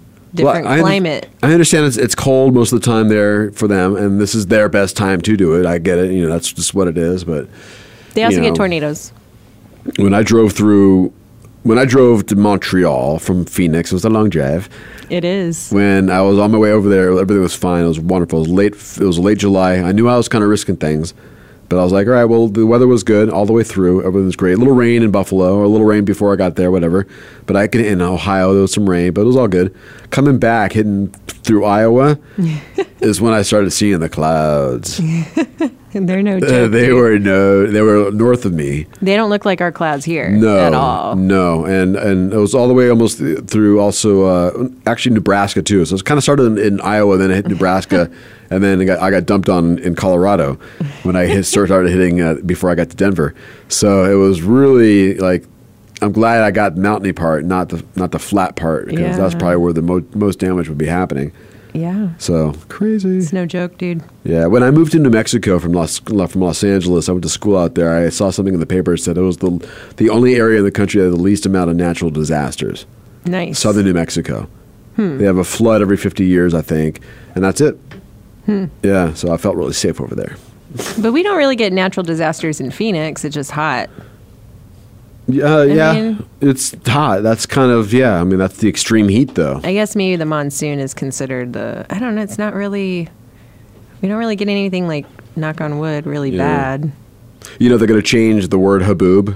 [0.43, 1.29] Well, different I climate.
[1.43, 4.47] I understand it's, it's cold most of the time there for them, and this is
[4.47, 5.65] their best time to do it.
[5.65, 6.11] I get it.
[6.11, 7.23] You know, that's just what it is.
[7.23, 7.47] But
[8.13, 9.11] They also you get tornadoes.
[9.97, 11.13] When I drove through,
[11.63, 14.69] when I drove to Montreal from Phoenix, it was a long drive.
[15.09, 15.71] It is.
[15.71, 17.85] When I was on my way over there, everything was fine.
[17.85, 18.39] It was wonderful.
[18.39, 18.73] It was late.
[18.73, 19.75] It was late July.
[19.77, 21.13] I knew I was kind of risking things,
[21.69, 22.25] but I was like, all right.
[22.25, 23.99] Well, the weather was good all the way through.
[24.05, 24.53] Everything was great.
[24.53, 27.07] A little rain in Buffalo, or a little rain before I got there, whatever.
[27.45, 29.75] But I could in Ohio there was some rain, but it was all good.
[30.09, 32.19] Coming back, hitting through Iowa,
[33.01, 35.01] is when I started seeing the clouds.
[35.93, 36.37] And they're no.
[36.37, 38.85] Uh, they were no, they were north of me.
[39.01, 41.15] They don't look like our clouds here No, at all.
[41.15, 45.85] No, and and it was all the way almost through also uh, actually Nebraska too.
[45.85, 48.11] So it kind of started in, in Iowa, then I hit Nebraska,
[48.49, 50.55] and then I got, I got dumped on in Colorado
[51.03, 53.33] when I hit, started hitting uh, before I got to Denver.
[53.69, 55.45] So it was really like.
[55.99, 59.33] I'm glad I got the mountainy part, not the not the flat part, because that's
[59.33, 61.31] probably where the mo- most damage would be happening.
[61.73, 63.17] Yeah, So crazy.
[63.17, 64.03] it's no joke, dude.
[64.23, 67.29] Yeah, when I moved to New Mexico from Los from Los Angeles, I went to
[67.29, 67.95] school out there.
[67.97, 70.65] I saw something in the paper that said it was the the only area in
[70.65, 72.85] the country that had the least amount of natural disasters.
[73.25, 73.57] Nice.
[73.59, 74.47] Southern New Mexico.
[74.97, 75.17] Hmm.
[75.17, 77.01] They have a flood every 50 years, I think,
[77.33, 77.75] and that's it.
[78.47, 78.65] Hmm.
[78.81, 80.35] Yeah, so I felt really safe over there.
[81.01, 83.23] But we don't really get natural disasters in Phoenix.
[83.23, 83.89] It's just hot.
[85.29, 87.21] Yeah, yeah, mean- it's hot.
[87.21, 88.19] That's kind of yeah.
[88.19, 89.59] I mean, that's the extreme heat, though.
[89.63, 91.85] I guess maybe the monsoon is considered the.
[91.89, 92.21] I don't know.
[92.21, 93.09] It's not really.
[94.01, 95.05] We don't really get anything like
[95.35, 96.37] knock on wood really Yeah.
[96.77, 96.91] bad.
[97.59, 99.35] You know, they're going to change the word haboob.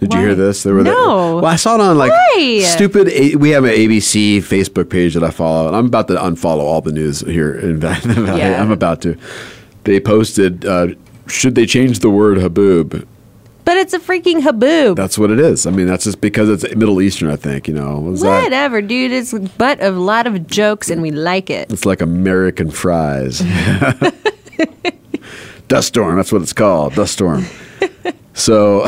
[0.00, 0.62] Did you hear this?
[0.62, 1.36] They were there- No.
[1.36, 2.60] Well, I saw it on like Why?
[2.64, 3.08] stupid.
[3.08, 6.60] A- we have an ABC Facebook page that I follow, and I'm about to unfollow
[6.60, 7.54] all the news here.
[7.54, 8.38] In Valley.
[8.38, 8.62] Yeah.
[8.62, 9.16] I'm about to.
[9.84, 10.88] They posted, uh,
[11.26, 13.04] should they change the word haboob?
[13.64, 14.96] But it's a freaking haboob.
[14.96, 15.66] That's what it is.
[15.66, 17.28] I mean, that's just because it's Middle Eastern.
[17.28, 17.98] I think you know.
[18.00, 18.44] Was that?
[18.44, 19.10] Whatever, dude.
[19.12, 21.70] It's of a lot of jokes, and we like it.
[21.72, 23.42] It's like American fries.
[25.68, 26.16] Dust storm.
[26.16, 26.94] That's what it's called.
[26.94, 27.44] Dust storm.
[28.34, 28.84] So,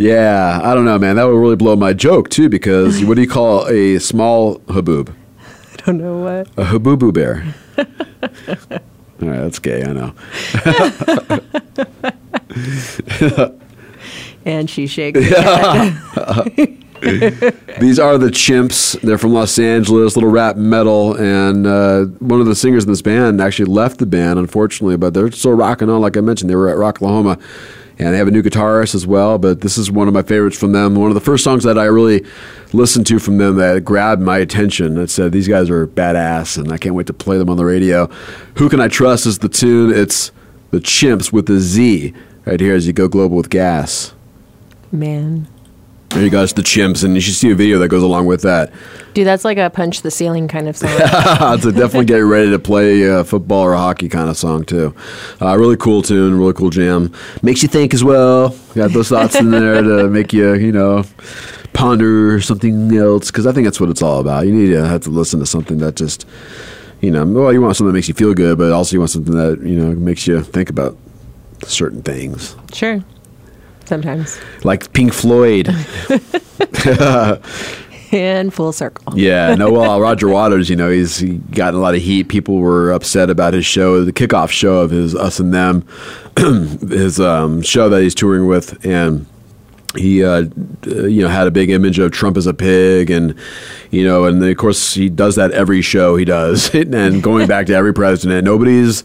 [0.00, 1.16] yeah, I don't know, man.
[1.16, 5.14] That would really blow my joke too, because what do you call a small haboob?
[5.40, 6.48] I don't know what.
[6.56, 7.54] A haboobu bear.
[7.78, 9.84] All right, that's gay.
[9.84, 10.14] I know.
[14.44, 15.18] And she shakes.
[15.20, 15.34] These
[17.98, 19.00] are the Chimps.
[19.00, 23.02] They're from Los Angeles, little rap metal, and uh, one of the singers in this
[23.02, 26.00] band actually left the band, unfortunately, but they're still rocking on.
[26.00, 27.40] Like I mentioned, they were at Rocklahoma,
[28.00, 29.38] and they have a new guitarist as well.
[29.38, 30.94] But this is one of my favorites from them.
[30.94, 32.24] One of the first songs that I really
[32.72, 34.94] listened to from them that grabbed my attention.
[34.94, 37.64] That said, these guys are badass, and I can't wait to play them on the
[37.66, 38.06] radio.
[38.56, 39.26] Who can I trust?
[39.26, 39.92] Is the tune?
[39.94, 40.32] It's
[40.70, 42.14] the Chimps with the Z
[42.46, 44.14] right here as you go global with gas.
[44.90, 45.46] Man.
[46.10, 46.42] There you go.
[46.42, 48.72] It's the Chimps, and you should see a video that goes along with that.
[49.14, 50.90] Dude, that's like a punch the ceiling kind of song.
[50.92, 54.92] it's a definitely get ready to play uh, football or hockey kind of song too.
[55.40, 57.12] Uh, really cool tune, really cool jam.
[57.42, 58.56] Makes you think as well.
[58.74, 61.04] Got those thoughts in there to make you, you know,
[61.74, 63.30] ponder something else.
[63.30, 64.46] Because I think that's what it's all about.
[64.46, 66.26] You need to have to listen to something that just,
[67.00, 69.10] you know, well, you want something that makes you feel good, but also you want
[69.10, 70.96] something that you know makes you think about
[71.64, 72.56] certain things.
[72.72, 73.04] sure.
[73.90, 74.38] Sometimes.
[74.64, 75.68] like Pink Floyd.
[78.12, 79.16] And full circle.
[79.16, 79.70] Yeah, no.
[79.70, 82.24] Well, Roger Waters, you know, he's he gotten a lot of heat.
[82.28, 85.86] People were upset about his show, the kickoff show of his Us and Them,
[86.36, 89.26] his um, show that he's touring with, and
[89.96, 90.46] he, uh,
[90.88, 93.36] uh, you know, had a big image of Trump as a pig, and
[93.92, 97.66] you know, and of course he does that every show he does, and going back
[97.66, 99.04] to every president, nobody's,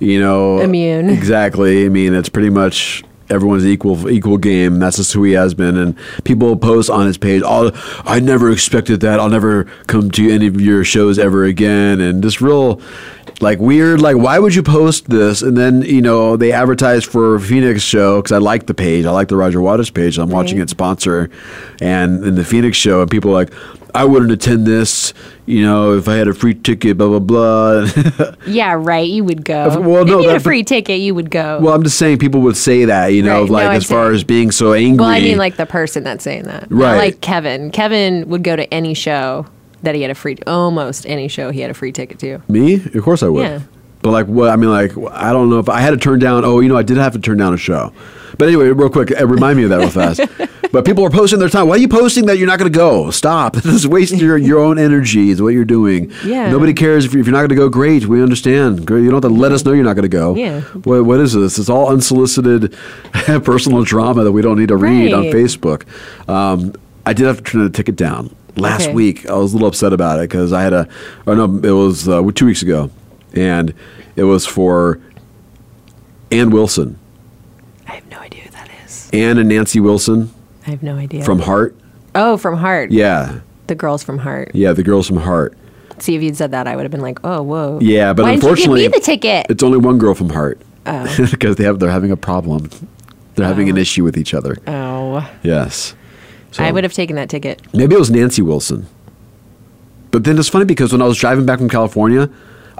[0.00, 1.08] you know, Immune.
[1.08, 1.86] Exactly.
[1.86, 4.78] I mean, it's pretty much everyone's equal equal game.
[4.78, 5.76] That's just who he has been.
[5.76, 7.70] And people post on his page, "Oh,
[8.04, 9.20] I never expected that.
[9.20, 12.80] I'll never come to any of your shows ever again." And just real,
[13.40, 14.00] like weird.
[14.00, 15.42] Like, why would you post this?
[15.42, 19.04] And then you know they advertise for Phoenix show because I like the page.
[19.06, 20.18] I like the Roger Waters page.
[20.18, 21.30] I'm watching it sponsor,
[21.80, 23.52] and in the Phoenix show, and people are like.
[23.94, 25.12] I wouldn't attend this,
[25.46, 28.34] you know, if I had a free ticket, blah blah blah.
[28.46, 29.08] Yeah, right.
[29.08, 29.80] You would go.
[29.80, 31.58] Well, no, if you had that- a free ticket, you would go.
[31.60, 34.04] well, I'm just saying people would say that, you know, Right, like no, as far
[34.06, 35.04] saying- as being so angry.
[35.04, 36.70] Well, I mean, like the person that's saying that.
[36.70, 36.96] Not Right.
[36.96, 37.70] like Kevin.
[37.70, 39.46] Kevin would go to any show
[39.82, 42.38] that he had a free, almost any show he had a free ticket to.
[42.48, 42.74] Me?
[42.74, 43.42] Of course I would.
[43.42, 43.60] Yeah.
[44.02, 44.48] But like what?
[44.50, 46.44] I mean, like I don't know if I had to turn down.
[46.44, 47.92] Oh, you know, I did have to turn down a show.
[48.38, 50.20] But anyway, real quick, uh, remind me of that real fast.
[50.72, 51.68] but people are posting their time.
[51.68, 53.10] Why are you posting that you're not going to go?
[53.10, 53.54] Stop.
[53.56, 55.30] this is wasting your, your own energy.
[55.30, 56.12] Is what you're doing.
[56.24, 56.50] Yeah.
[56.50, 57.68] Nobody cares if you're, if you're not going to go.
[57.68, 58.86] Great, we understand.
[58.86, 59.02] Great.
[59.02, 60.34] You don't have to let us know you're not going to go.
[60.34, 60.60] Yeah.
[60.60, 61.58] What, what is this?
[61.58, 62.72] It's all unsolicited
[63.12, 65.84] personal drama that we don't need to read on Facebook.
[66.28, 66.74] Um,
[67.06, 68.92] I did have to turn the ticket down last Okay.
[68.94, 69.28] week.
[69.28, 70.88] I was a little upset about it because I had a,
[71.26, 72.90] or no, it was uh, two weeks ago,
[73.32, 73.74] and
[74.16, 75.00] it was for
[76.30, 76.98] Ann Wilson.
[77.86, 78.40] I have no idea
[79.12, 79.38] is.
[79.38, 80.32] And Nancy Wilson
[80.66, 81.24] I have no idea.
[81.24, 81.76] from Heart.
[82.14, 82.90] oh, from Heart.
[82.90, 84.50] Yeah, The girls from Heart.
[84.54, 85.56] yeah, the girls from Heart.
[85.98, 87.78] See, if you'd said that, I would have been like, oh, whoa.
[87.82, 89.46] Yeah, but Why unfortunately, didn't you give me the ticket?
[89.50, 91.16] It's only one girl from Heart Oh.
[91.30, 92.70] because they have they're having a problem.
[93.34, 93.80] They're having an oh.
[93.80, 94.56] issue with each other.
[94.66, 95.30] Oh.
[95.42, 95.94] Yes.
[96.52, 97.62] So- I would have taken that ticket.
[97.74, 98.86] Maybe it was Nancy Wilson.
[100.10, 102.28] But then it's funny because when I was driving back from California,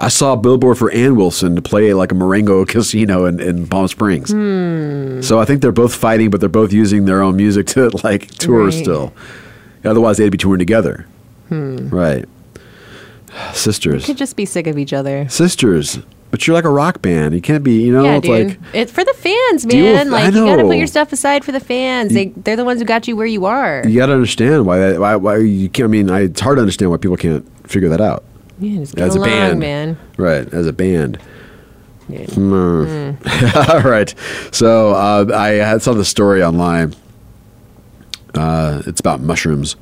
[0.03, 3.67] I saw a billboard for Ann Wilson to play like a Morongo casino in, in
[3.67, 4.31] Palm Springs.
[4.31, 5.21] Hmm.
[5.21, 8.27] So I think they're both fighting, but they're both using their own music to like
[8.31, 8.73] tour Right.
[8.73, 9.13] still.
[9.85, 11.05] Otherwise, they'd be touring together.
[11.49, 11.89] Hmm.
[11.89, 12.25] Right.
[13.53, 14.05] Sisters.
[14.05, 15.27] Could just be sick of each other.
[15.29, 15.99] Sisters.
[16.31, 17.33] But you're like a rock band.
[17.35, 18.47] You can't be, you know, yeah, it's dude.
[18.49, 18.59] like.
[18.73, 20.07] it's for the fans, with- man.
[20.07, 22.13] I Like you got to put your stuff aside for the fans.
[22.13, 23.83] They they're the ones who got you where you are.
[23.85, 24.99] You got to understand why that.
[24.99, 25.85] Why, why you can't.
[25.85, 28.23] I mean, I, it's hard to understand why people can't figure that out.
[28.61, 29.97] Yeah, just get as along, a band, man.
[30.17, 30.53] right?
[30.53, 31.19] As a band.
[32.07, 32.25] Yeah.
[32.25, 33.11] Hmm.
[33.71, 34.13] All right.
[34.51, 36.93] So uh, I had saw the story online.
[38.35, 39.75] Uh, it's about mushrooms.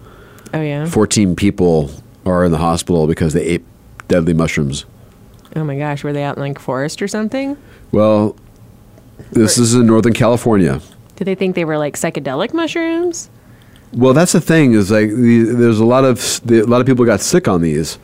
[0.54, 0.86] Oh yeah.
[0.86, 1.92] Fourteen people
[2.26, 3.66] are in the hospital because they ate
[4.08, 4.86] deadly mushrooms.
[5.56, 7.58] Oh my gosh, were they out in like forest or something?
[7.92, 8.36] Well,
[9.32, 10.82] this is in Northern California.
[11.16, 13.30] Did they think they were like psychedelic mushrooms?
[13.92, 16.88] Well, that's the thing is like the, there's a lot of the, a lot of
[16.88, 17.98] people got sick on these,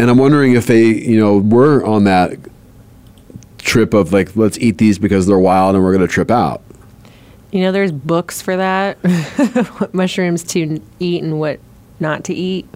[0.00, 2.32] and I'm wondering if they you know were on that
[3.58, 6.62] trip of like let's eat these because they're wild and we're going to trip out.
[7.52, 8.94] You know, there's books for that.
[9.78, 11.60] what mushrooms to eat and what
[11.98, 12.66] not to eat.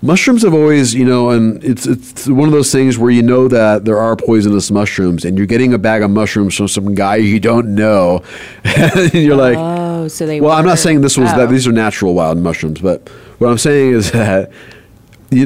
[0.00, 3.48] Mushrooms have always, you know, and it's it's one of those things where you know
[3.48, 7.16] that there are poisonous mushrooms, and you're getting a bag of mushrooms from some guy
[7.16, 8.22] you don't know,
[8.64, 10.40] and you're like, Oh, so they.
[10.40, 11.38] well, I'm not saying this was oh.
[11.38, 14.52] that these are natural wild mushrooms, but what I'm saying is that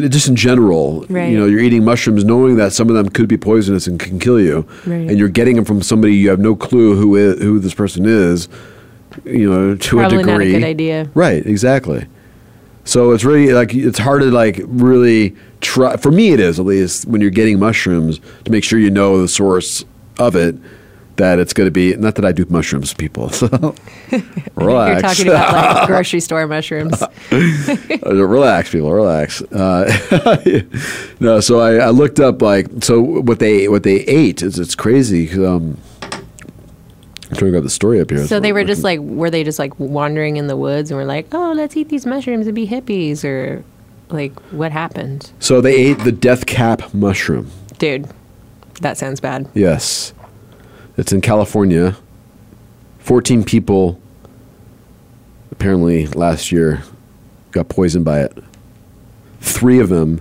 [0.09, 1.31] just in general, Right.
[1.33, 4.19] you know, you're eating mushrooms knowing that some of them could be poisonous and can
[4.19, 5.09] kill you, Right.
[5.09, 8.05] and you're getting them from somebody you have no clue who is, who this person
[8.07, 8.49] is,
[9.25, 10.53] you know, to Probably a not a degree.
[10.53, 11.09] good idea.
[11.15, 12.07] Right, exactly.
[12.85, 15.97] So it's really like it's hard to like really try.
[15.97, 19.21] For me, it is at least when you're getting mushrooms to make sure you know
[19.21, 19.85] the source
[20.19, 20.57] of it.
[21.19, 23.29] That it's going to be not that I do mushrooms, people.
[23.39, 23.47] So
[24.55, 25.03] relax.
[25.03, 27.01] You're talking about like grocery store mushrooms.
[27.03, 27.09] Uh,
[28.27, 28.93] relax, people.
[28.93, 29.43] Relax.
[29.43, 29.85] Uh,
[31.21, 34.75] no, so I, I looked up like so what they what they ate is it's
[34.75, 35.31] crazy.
[35.45, 35.77] Um,
[37.31, 38.27] I'm trying to grab the story up here.
[38.27, 41.05] So they were just like, were they just like wandering in the woods and were
[41.05, 43.63] like, oh, let's eat these mushrooms and be hippies, or
[44.09, 47.51] like what happened, So they ate the death cap mushroom.
[47.79, 48.09] dude?
[48.81, 49.47] That sounds bad.
[49.55, 50.15] Yes.
[50.99, 51.97] It's in California.
[52.99, 54.01] 14 people
[55.53, 56.83] apparently last year
[57.53, 58.37] got poisoned by it.
[59.41, 60.21] Three of them,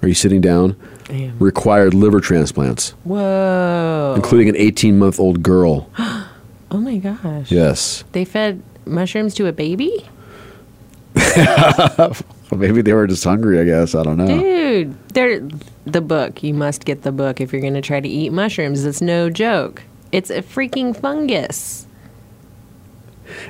[0.00, 0.76] are you sitting down?
[1.04, 1.38] Damn.
[1.38, 4.14] Required liver transplants, Whoa.
[4.16, 5.90] including an 18 month old girl.
[6.74, 7.52] Oh my gosh.
[7.52, 8.02] Yes.
[8.12, 10.08] They fed mushrooms to a baby?
[12.50, 13.94] Well, maybe they were just hungry, I guess.
[13.94, 14.26] I don't know.
[14.26, 15.40] Dude, they're
[15.86, 16.42] the book.
[16.42, 18.84] You must get the book if you're going to try to eat mushrooms.
[18.84, 19.82] It's no joke.
[20.12, 21.86] It's a freaking fungus.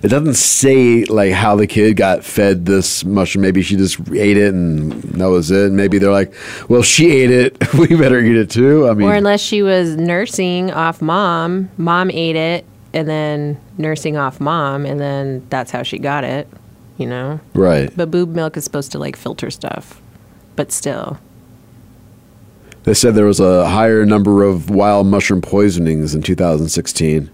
[0.02, 3.42] It doesn't say like how the kid got fed this mushroom.
[3.42, 5.72] Maybe she just ate it and that was it.
[5.72, 6.32] Maybe they're like,
[6.68, 7.74] well, she ate it.
[7.74, 8.88] we better eat it too.
[8.88, 14.16] I mean, or unless she was nursing off mom, mom ate it, and then nursing
[14.16, 16.48] off mom, and then that's how she got it.
[16.98, 17.40] You know.
[17.54, 17.90] right.
[17.96, 20.00] But boob milk is supposed to like filter stuff,
[20.54, 21.18] but still.
[22.84, 27.30] They said there was a higher number of wild mushroom poisonings in 2016.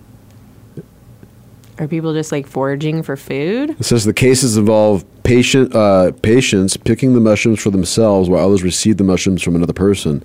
[1.79, 3.71] Are people just like foraging for food?
[3.71, 8.63] It says the cases involve patient uh, patients picking the mushrooms for themselves while others
[8.63, 10.25] received the mushrooms from another person.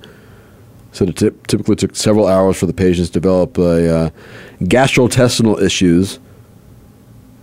[0.93, 4.09] So it typ- typically took several hours for the patients to develop uh,
[4.61, 6.19] gastrointestinal issues,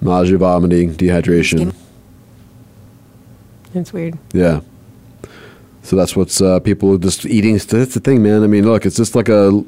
[0.00, 1.74] nausea, vomiting, dehydration.
[3.74, 4.18] It's weird.
[4.32, 4.60] Yeah.
[5.82, 7.54] So that's what's uh, people are just eating.
[7.54, 8.42] That's the thing, man.
[8.42, 9.64] I mean, look, it's just like a.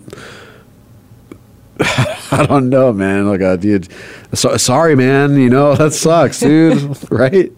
[1.80, 3.28] I don't know, man.
[3.28, 3.88] Like a dude.
[4.34, 5.36] So, sorry, man.
[5.36, 6.96] You know that sucks, dude.
[7.10, 7.50] right?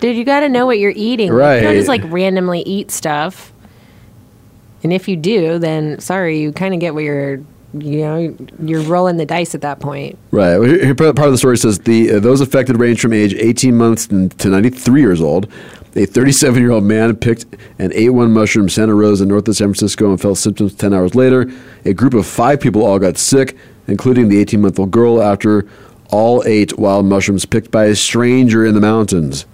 [0.00, 1.32] Dude, you got to know what you're eating.
[1.32, 1.56] Right?
[1.56, 3.52] you don't just like randomly eat stuff.
[4.84, 7.42] And if you do, then sorry, you kind of get what you're,
[7.74, 10.16] you know, you're rolling the dice at that point.
[10.30, 10.56] Right.
[10.56, 13.34] Well, here- here, part of the story says the uh, those affected range from age
[13.34, 15.48] 18 months to 93 years old.
[15.96, 17.44] A 37 year old man picked
[17.78, 21.50] an A1 mushroom Santa Rosa, north of San Francisco, and felt symptoms 10 hours later.
[21.84, 25.66] A group of five people all got sick, including the 18 month old girl, after
[26.10, 29.46] all ate wild mushrooms picked by a stranger in the mountains.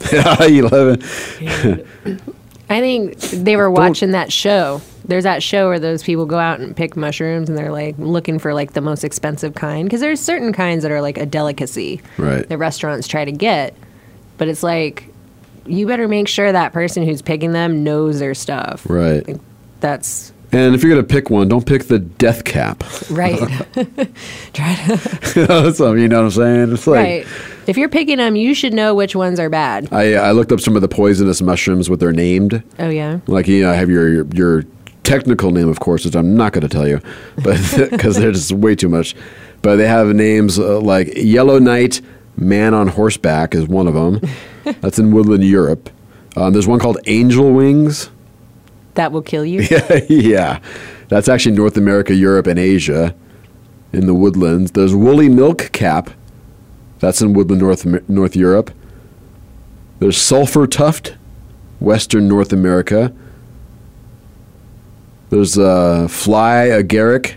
[0.12, 1.02] 11.
[2.68, 4.80] I think they were watching that show.
[5.04, 8.38] There's that show where those people go out and pick mushrooms and they're like looking
[8.38, 12.00] for like the most expensive kind because there's certain kinds that are like a delicacy
[12.16, 12.48] Right.
[12.48, 13.74] that restaurants try to get,
[14.38, 15.09] but it's like
[15.70, 18.88] you better make sure that person who's picking them knows their stuff.
[18.88, 19.38] Right.
[19.80, 22.82] That's And if you're going to pick one, don't pick the death cap.
[23.10, 23.38] right.
[24.52, 24.96] Try to.
[25.46, 26.72] That's, you know what I'm saying?
[26.72, 27.26] It's like, right.
[27.66, 29.92] If you're picking them, you should know which ones are bad.
[29.92, 32.62] I, I looked up some of the poisonous mushrooms, what they're named.
[32.78, 33.20] Oh yeah.
[33.26, 34.64] Like you know, I have your, your your
[35.04, 37.00] technical name, of course, which I'm not going to tell you,
[37.42, 37.58] but
[37.90, 39.14] because they're just way too much.
[39.62, 42.00] But they have names uh, like Yellow Knight,
[42.36, 44.20] Man on Horseback is one of them.
[44.64, 45.90] That's in Woodland, Europe.
[46.36, 48.10] Um, there's one called Angel Wings.
[48.94, 49.66] That will kill you.
[50.08, 50.60] Yeah,
[51.08, 53.14] that's actually North America, Europe, and Asia.
[53.92, 56.10] In the woodlands, there's Woolly Milk Cap.
[57.00, 58.70] That's in Woodland, North North Europe.
[59.98, 61.16] There's Sulfur Tuft,
[61.80, 63.12] Western North America.
[65.30, 67.34] There's uh, Fly Agaric.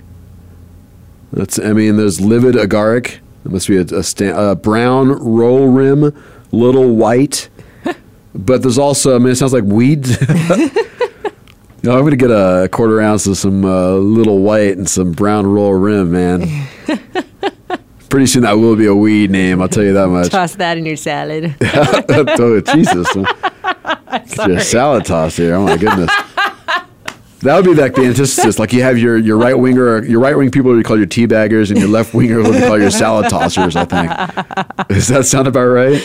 [1.31, 3.19] That's I mean, there's Livid Agaric.
[3.45, 6.15] It must be a, a sta- uh, brown roll rim,
[6.54, 7.50] little white.
[8.34, 10.18] but there's also I mean, it sounds like weeds.
[11.86, 15.12] No, I'm going to get a quarter ounce of some uh, little white and some
[15.12, 16.68] brown roll rim, man.
[18.10, 20.30] Pretty soon that will be a weed name, I'll tell you that much.
[20.30, 21.54] Toss that in your salad.
[21.62, 23.13] oh, Jesus.
[24.48, 25.56] Your salad toss here.
[25.56, 26.10] Oh, my goodness.
[27.43, 28.58] That would be like the antithesis.
[28.58, 31.25] Like you have your, your right winger, your right wing people you call your tea
[31.25, 33.75] baggers, and your left winger would call your salad tossers.
[33.75, 34.88] I think.
[34.88, 36.01] Does that sound about right?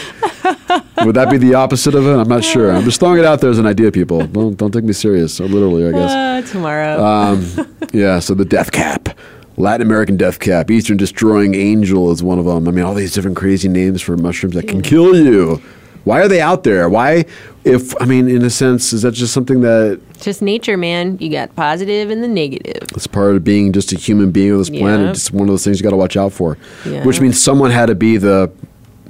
[1.05, 2.17] Would that be the opposite of it?
[2.17, 2.73] I'm not sure.
[2.73, 4.27] I'm just throwing it out there as an idea, people.
[4.27, 6.11] Don't don't take me serious, literally, I guess.
[6.11, 7.05] Uh, tomorrow.
[7.05, 9.17] Um, yeah, so the death cap.
[9.57, 10.71] Latin American death cap.
[10.71, 12.69] Eastern destroying angel is one of them.
[12.69, 15.61] I mean, all these different crazy names for mushrooms that can kill you.
[16.09, 16.89] Why are they out there?
[16.89, 17.27] Why,
[17.65, 21.19] if, I mean, in a sense, is that just something that Just nature, man.
[21.21, 22.89] You got positive and the negative.
[22.95, 25.11] It's part of being just a human being on this planet?
[25.11, 26.57] It's one of those things you got to watch out for.
[26.87, 27.05] Yeah.
[27.05, 28.51] Which means someone had to be the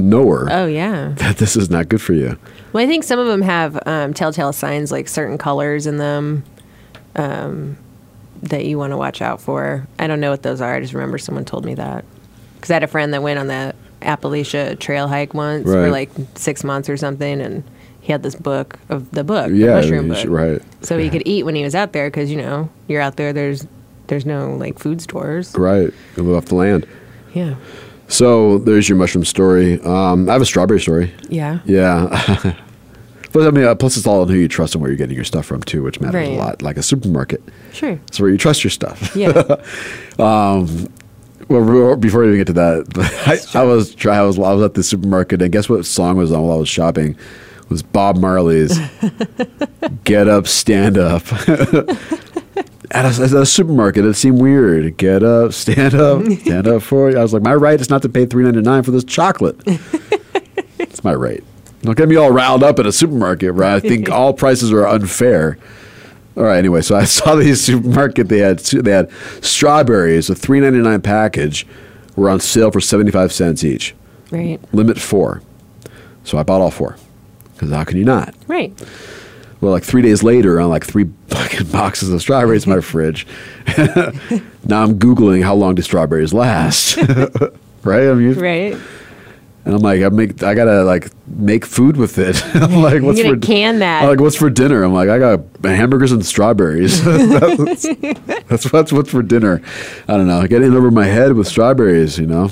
[0.00, 1.12] knower Oh yeah.
[1.18, 2.36] that this is not good for you.
[2.72, 6.42] Well, I think some of them have um, telltale signs, like certain colors in them,
[7.14, 7.78] um,
[8.42, 9.86] that you want to watch out for.
[10.00, 10.74] I don't know what those are.
[10.74, 12.04] I just remember someone told me that
[12.56, 16.10] because I had a friend that went on the Appalachia trail hike once for like
[16.36, 17.62] six months or something, and
[18.00, 20.62] he had this book of the book, the Yeah, mushroom book, should- right.
[20.82, 23.32] So he could eat when he was out there because you know you're out there.
[23.32, 23.66] There's
[24.06, 25.54] there's no like food stores.
[25.56, 25.92] Right.
[26.16, 26.86] You live off the land.
[27.34, 27.56] Yeah.
[28.08, 29.80] So there's your mushroom story.
[29.82, 31.12] Um, I have a strawberry story.
[31.28, 31.58] Yeah.
[31.66, 32.08] Yeah.
[33.32, 35.14] but I mean, uh, plus it's all on who you trust and where you're getting
[35.16, 36.32] your stuff from too, which matters Right.
[36.38, 36.62] a lot.
[36.62, 37.42] Like a supermarket,
[37.74, 38.00] Sure.
[38.08, 39.14] it's where you trust your stuff.
[39.14, 39.28] Yeah.
[40.18, 40.88] um,
[41.48, 44.18] well, before we even get to that, I, I was try.
[44.18, 46.60] I was I was at the supermarket, and guess what song was on while I
[46.60, 47.16] was shopping?
[47.62, 48.78] It was Bob Marley's
[50.04, 51.22] "Get Up, Stand Up."
[52.90, 54.96] At a, at a supermarket, it seemed weird.
[54.96, 57.18] Get up, stand up, stand up for you.
[57.18, 59.60] I was like, my right is not to pay three ninety nine for this chocolate.
[60.78, 61.44] it's my right.
[61.82, 64.86] Don't get me all riled up at a supermarket where I think all prices are
[64.88, 65.58] unfair.
[66.38, 66.56] All right.
[66.58, 68.28] Anyway, so I saw these supermarket.
[68.28, 69.10] They had they had
[69.42, 71.66] strawberries, a three ninety nine package,
[72.16, 73.94] were on sale for seventy five cents each.
[74.30, 74.58] Right.
[74.72, 75.42] Limit four.
[76.24, 76.96] So I bought all four.
[77.54, 78.34] Because how can you not?
[78.46, 78.72] Right.
[79.60, 83.26] Well, like three days later, on like three fucking boxes of strawberries in my fridge.
[83.76, 86.96] now I'm googling how long do strawberries last,
[87.82, 88.08] right?
[88.10, 88.76] I mean, Right.
[89.68, 92.42] And I'm like, I make, I gotta like make food with it.
[92.54, 94.02] I'm like, what's for can that.
[94.02, 94.82] I'm like, what's for dinner?
[94.82, 97.04] I'm like, I got hamburgers and strawberries.
[97.04, 97.82] that's,
[98.48, 99.60] that's what's what's for dinner.
[100.08, 100.40] I don't know.
[100.40, 102.18] I get in over my head with strawberries.
[102.18, 102.44] You know.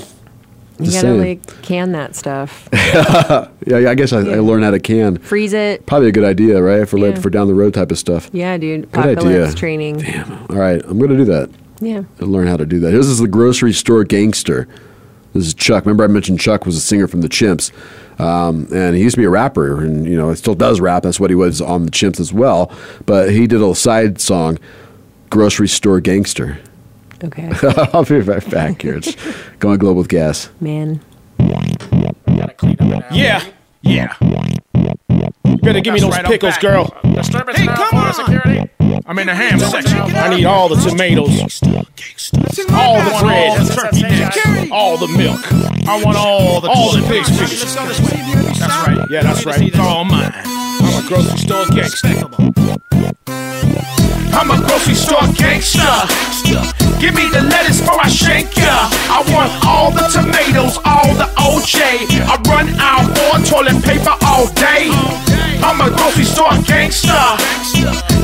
[0.78, 1.20] You Just gotta saying.
[1.20, 2.68] like can that stuff.
[2.74, 3.48] yeah,
[3.88, 5.16] I guess I, I learned how to can.
[5.16, 5.86] Freeze it.
[5.86, 6.86] Probably a good idea, right?
[6.86, 8.28] For like for down the road type of stuff.
[8.34, 8.92] Yeah, dude.
[8.92, 9.54] Good idea.
[9.54, 10.00] Training.
[10.00, 10.32] Damn.
[10.50, 11.48] All right, I'm gonna do that.
[11.80, 12.02] Yeah.
[12.20, 12.90] I'll learn how to do that.
[12.90, 14.68] This is the grocery store gangster.
[15.36, 15.84] This is Chuck.
[15.84, 17.70] Remember, I mentioned Chuck was a singer from the Chimps,
[18.18, 21.02] um, and he used to be a rapper, and you know, he still does rap.
[21.02, 22.72] That's what he was on the Chimps as well.
[23.04, 24.58] But he did a side song,
[25.30, 26.58] "Grocery Store Gangster."
[27.22, 27.50] Okay.
[27.92, 28.96] I'll be right back here.
[28.96, 29.14] It's
[29.58, 30.48] going global with gas.
[30.60, 31.00] Man.
[33.12, 33.44] Yeah,
[33.82, 34.14] yeah.
[35.66, 36.96] You better give me those pickles, girl.
[37.02, 38.14] Hey, come on!
[38.14, 38.70] Security.
[39.04, 39.98] I'm in the ham section.
[39.98, 41.60] I need all the tomatoes,
[42.70, 45.40] all the bread, all the milk.
[45.88, 47.58] I want all the all the pig's feet.
[48.60, 49.10] That's right.
[49.10, 49.60] Yeah, that's right.
[49.60, 50.30] It's all mine.
[50.36, 53.45] I'm a grocery store gangster.
[54.36, 55.80] I'm a grocery store gangster.
[57.00, 58.68] Give me the lettuce before I shank ya.
[59.08, 61.80] I want all the tomatoes, all the OJ.
[62.20, 64.92] I run out for toilet paper all day.
[65.64, 67.16] I'm a grocery store gangster.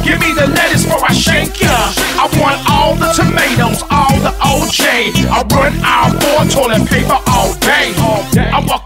[0.05, 1.73] Give me the lettuce before I shank ya.
[2.21, 5.17] I want all the tomatoes, all the OJ.
[5.33, 7.97] I run out for toilet paper all day.
[8.37, 8.82] I walk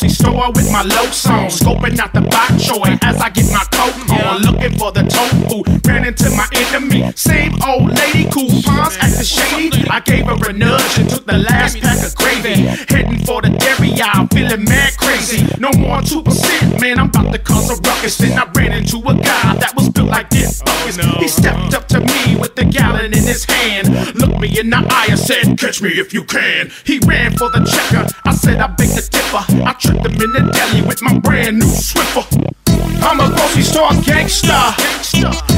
[0.00, 3.50] the grocery store with my low on, scoping out the box showing as I get
[3.52, 5.62] my coat on, looking for the tofu.
[5.88, 9.88] Ran into my enemy, same old lady, coupons acting shady.
[9.88, 12.62] I gave her a nudge and took the last pack of gravy.
[12.88, 15.46] Heading for the dairy aisle, feeling mad crazy.
[15.58, 16.98] No more two percent, man.
[16.98, 18.18] I'm about to cause a ruckus.
[18.18, 20.62] Then I ran into a guy that was built like this.
[20.62, 20.98] Buckus.
[21.18, 24.78] He stepped up to me with the gallon in his hand, looked me in the
[24.78, 28.06] eye and said, "Catch me if you can." He ran for the checker.
[28.24, 31.58] I said, "I beg the dipper." I tripped him in the deli with my brand
[31.58, 32.67] new Swiffer.
[33.02, 34.58] I'm a grocery store gangster.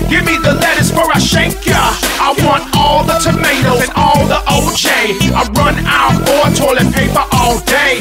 [0.08, 1.78] Give me the lettuce for I shank ya.
[2.18, 4.88] I want all the tomatoes and all the OJ.
[5.34, 8.00] I run out for toilet paper all day.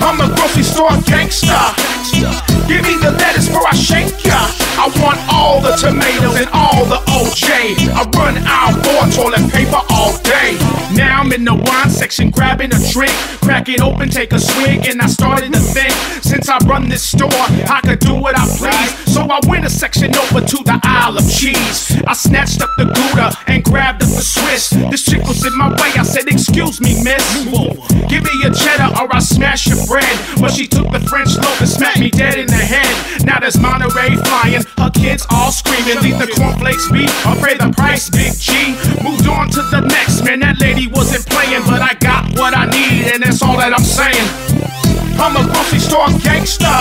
[0.00, 1.58] I'm a grocery store gangster.
[2.68, 4.38] Give me the lettuce for I shank ya.
[4.78, 7.90] I want all the tomatoes and all the OJ.
[7.90, 10.56] I run out for toilet paper all day.
[10.94, 13.12] Now I'm in the wine section grabbing a drink.
[13.42, 15.92] Crack it open, take a swig, and I started to think.
[16.22, 19.12] Since I run this store, I could do what I please.
[19.12, 21.98] So I went a section over to the aisle of Cheese.
[22.06, 24.70] I snatched up the Gouda and grabbed up the Swiss.
[24.90, 25.90] This chick was in my way.
[25.98, 27.24] I said, Excuse me, miss.
[28.08, 30.06] Give me a cheddar or I smash your bread.
[30.40, 33.24] But she took the French loaf and smacked me dead in the head.
[33.24, 36.00] Now there's Monterey flying, her kids all screaming.
[36.02, 38.78] Leave the cornflakes be, or pay the price, Big G.
[39.02, 40.40] Moved on to the next, man.
[40.40, 43.84] That lady wasn't playing, but I got what I need, and that's all that I'm
[43.84, 44.77] saying.
[45.18, 46.78] I'm a grocery store gangster.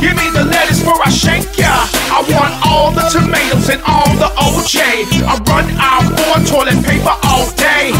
[0.00, 1.72] Give me the lettuce for I shank ya.
[2.14, 4.78] I want all the tomatoes and all the OJ.
[5.26, 7.90] I run out for toilet paper all day.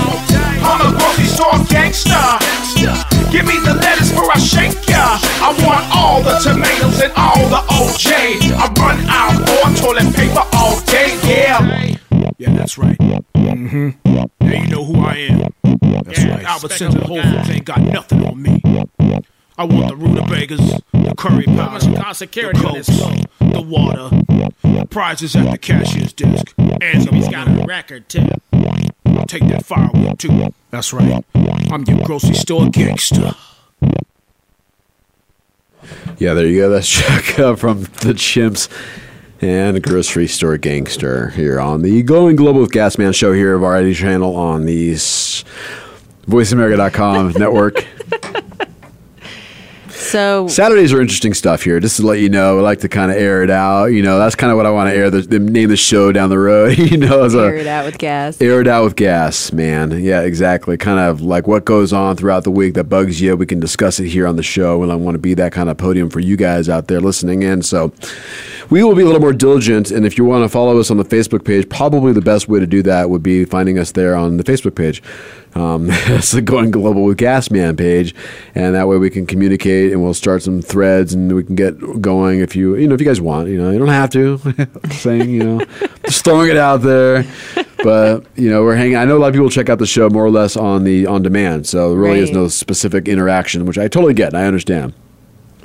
[0.62, 2.24] I'm a grocery store gangster.
[3.30, 5.18] Give me the lettuce for I shank ya.
[5.43, 8.55] I want all the tomatoes and all the OJ.
[8.55, 11.18] I run out for toilet paper all day.
[11.26, 11.97] Yeah.
[12.39, 12.99] Yeah, that's right.
[12.99, 14.03] Mm-hmm.
[14.14, 15.38] Now you know who I am.
[16.04, 16.44] That's right.
[16.44, 18.60] Albertsons and Whole Foods ain't got nothing on me.
[19.56, 20.58] I want the rutabagas,
[20.92, 27.28] the curry powder, the cokes, the water, prizes at the cashier's desk, and so he's
[27.28, 28.28] got a record too.
[29.26, 30.52] Take that firewood too.
[30.70, 31.24] That's right.
[31.70, 33.34] I'm your grocery store gangster.
[36.18, 36.70] Yeah, there you go.
[36.70, 38.68] That's Chuck uh, from the Chimps
[39.45, 43.62] and Grocery Store Gangster here on the Going Global with Gas Man show here, of
[43.62, 47.86] our variety channel on the VoiceAmerica.com network.
[49.90, 51.80] So Saturdays are interesting stuff here.
[51.80, 53.86] Just to let you know, I like to kind of air it out.
[53.86, 55.76] You know, that's kind of what I want to air the, the name of the
[55.76, 56.78] show down the road.
[56.78, 58.40] you know, as a air it out with gas.
[58.40, 60.03] Air it out with gas, man.
[60.03, 60.76] Yeah, exactly.
[60.76, 63.36] Kind of like what goes on throughout the week that bugs you.
[63.36, 65.68] We can discuss it here on the show, and I want to be that kind
[65.68, 67.62] of podium for you guys out there listening in.
[67.62, 67.92] So
[68.70, 69.90] we will be a little more diligent.
[69.90, 72.60] And if you want to follow us on the Facebook page, probably the best way
[72.60, 75.02] to do that would be finding us there on the Facebook page.
[75.54, 78.14] Um, it's the Going Global with Gas Man page,
[78.54, 81.78] and that way we can communicate and we'll start some threads and we can get
[82.00, 83.48] going if you you know if you guys want.
[83.48, 84.40] You know, you don't have to.
[84.90, 85.64] saying you know,
[86.04, 87.24] just throwing it out there.
[87.82, 88.96] But you know, we're hanging.
[88.96, 91.06] I know a lot of people check out the show more or less on the
[91.06, 94.28] on demand, so there really is no specific interaction, which I totally get.
[94.28, 94.94] and I understand.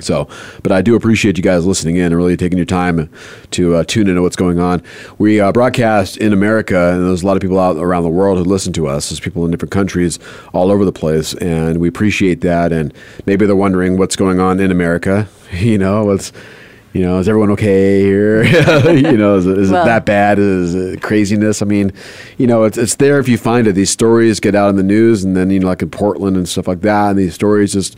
[0.00, 0.28] So,
[0.62, 3.10] but I do appreciate you guys listening in and really taking your time
[3.52, 4.82] to uh, tune into what's going on.
[5.18, 8.38] We uh, broadcast in America, and there's a lot of people out around the world
[8.38, 9.08] who listen to us.
[9.10, 10.18] There's people in different countries
[10.52, 12.72] all over the place, and we appreciate that.
[12.72, 12.92] And
[13.26, 15.28] maybe they're wondering what's going on in America.
[15.52, 16.32] You know, what's
[16.92, 18.42] you know, is everyone okay here?
[18.96, 20.38] you know, is, it- is Well- it that bad?
[20.38, 21.60] Is it craziness?
[21.60, 21.92] I mean,
[22.38, 23.72] you know, it's it's there if you find it.
[23.72, 26.48] These stories get out in the news, and then you know, like in Portland and
[26.48, 27.96] stuff like that, and these stories just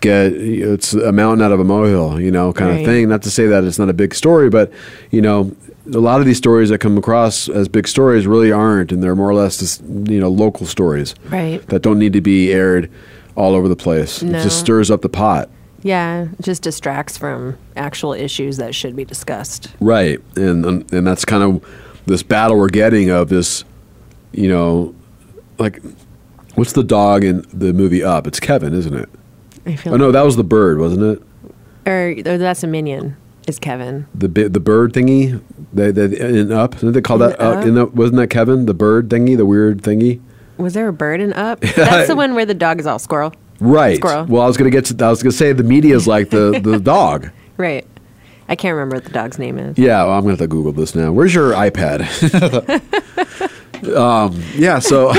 [0.00, 2.80] get it's a mountain out of a molehill, you know, kind Right.
[2.80, 3.08] of thing.
[3.08, 4.70] Not to say that it's not a big story, but
[5.10, 5.50] you know,
[5.94, 9.14] a lot of these stories that come across as big stories really aren't, and they're
[9.16, 11.66] more or less just you know local stories Right.
[11.68, 12.90] that don't need to be aired
[13.36, 14.22] all over the place.
[14.22, 15.48] It just stirs up the pot.
[15.82, 19.68] Yeah, just distracts from actual issues that should be discussed.
[19.80, 21.62] Right, and and that's kind of
[22.06, 23.64] this battle we're getting of this,
[24.32, 24.94] you know,
[25.58, 25.80] like
[26.56, 28.26] what's the dog in the movie Up?
[28.26, 29.08] It's Kevin, isn't it?
[29.66, 31.22] I feel Oh no, that was the bird, wasn't it?
[31.86, 33.16] or, or that's a minion.
[33.46, 34.06] Is Kevin?
[34.14, 35.40] The bi- the bird thingy.
[35.72, 36.72] They, they in Up.
[36.72, 37.58] Didn't they call In that Up?
[37.58, 37.64] Up?
[37.64, 38.66] In the, wasn't that Kevin?
[38.66, 40.20] The bird thingy, the weird thingy.
[40.56, 41.60] Was there a bird in Up?
[41.76, 43.32] That's the one where the dog is all squirrel.
[43.60, 43.98] Right.
[43.98, 44.24] Squirrel.
[44.24, 45.04] Well, I was gonna get to.
[45.04, 47.30] I was gonna say the media is like the the dog.
[47.56, 47.86] Right.
[48.48, 49.76] I can't remember what the dog's name is.
[49.78, 51.10] Yeah, well, I'm gonna have to Google this now.
[51.12, 52.02] Where's your iPad?
[53.96, 55.12] um, yeah, so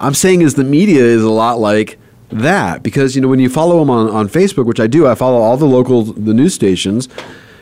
[0.00, 1.98] I'm saying is the media is a lot like
[2.30, 5.14] that because you know when you follow them on, on Facebook, which I do, I
[5.14, 7.08] follow all the local the news stations,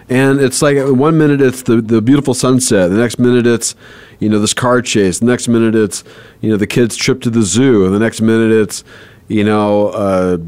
[0.09, 3.75] and it's like one minute it's the the beautiful sunset, the next minute it's
[4.21, 6.05] you know this car chase, the next minute it's
[6.41, 8.85] you know the kids trip to the zoo, and the next minute it's
[9.29, 9.89] you know.
[9.89, 10.39] Uh,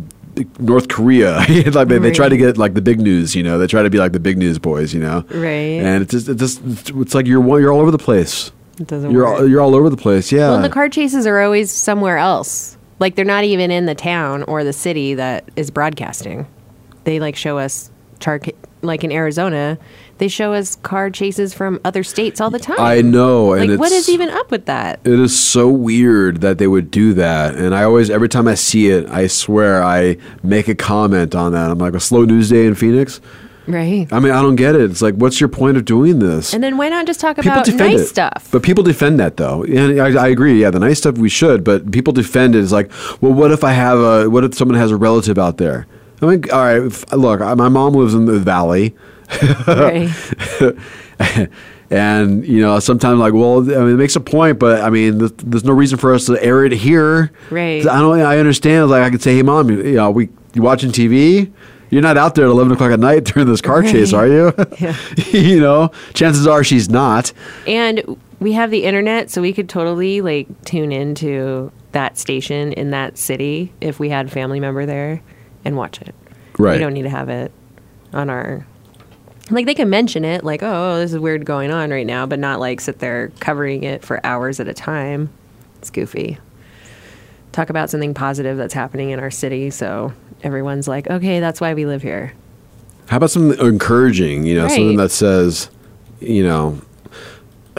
[0.58, 1.36] North Korea,
[1.72, 3.56] like they, they try to get like the big news, you know.
[3.56, 5.24] They try to be like the big news boys, you know.
[5.30, 5.78] Right.
[5.80, 8.50] And it's just, it's just it's like you're one- you're all over the place.
[8.80, 9.40] It doesn't You're work.
[9.42, 10.32] all, you're all over the place.
[10.32, 10.50] Yeah.
[10.50, 12.76] Well, the car chases are always somewhere else.
[13.04, 16.46] Like they're not even in the town or the city that is broadcasting.
[17.04, 18.40] They like show us char
[18.80, 19.76] like in Arizona,
[20.16, 22.80] they show us car chases from other states all the time.
[22.80, 25.00] I know, Like what it's- is even up with that?
[25.04, 27.56] It is so weird that they would do that.
[27.56, 31.52] And I always, every time I see it, I swear I make a comment on
[31.52, 31.70] that.
[31.70, 33.20] I'm like, a slow news day in Phoenix?
[33.66, 34.06] Right.
[34.12, 34.90] I mean, I don't get it.
[34.90, 36.52] It's like, what's your point of doing this?
[36.52, 38.06] And then why not just talk people about nice it.
[38.08, 38.48] stuff?
[38.52, 39.62] But people defend that, though.
[39.64, 40.60] And I, I agree.
[40.60, 42.62] Yeah, the nice stuff we should, but people defend it.
[42.62, 42.90] It's like,
[43.22, 45.86] well, what if I have a, what if someone has a relative out there?
[46.20, 48.94] I mean, all right, if, look, I- my mom lives in the valley.
[49.66, 50.10] Right.
[51.90, 55.18] and you know sometimes like well i mean it makes a point but i mean
[55.18, 57.86] th- there's no reason for us to air it here Right.
[57.86, 60.62] i don't i understand like i could say hey mom you, you know we you
[60.62, 61.52] watching tv
[61.94, 64.52] you're not out there at 11 o'clock at night during this car chase are you
[64.78, 64.96] Yeah.
[65.30, 67.32] you know chances are she's not
[67.66, 72.90] And we have the internet, so we could totally like tune into that station in
[72.90, 75.22] that city if we had a family member there
[75.64, 76.14] and watch it.
[76.58, 76.74] Right.
[76.74, 77.52] We don't need to have it
[78.12, 78.66] on our.
[79.50, 82.38] Like they can mention it, like, oh, this is weird going on right now, but
[82.38, 85.30] not like sit there covering it for hours at a time.
[85.78, 86.38] It's goofy.
[87.52, 90.12] Talk about something positive that's happening in our city, so
[90.44, 92.32] everyone's like, okay, that's why we live here.
[93.08, 95.68] how about something encouraging you know something that says
[96.20, 96.80] you know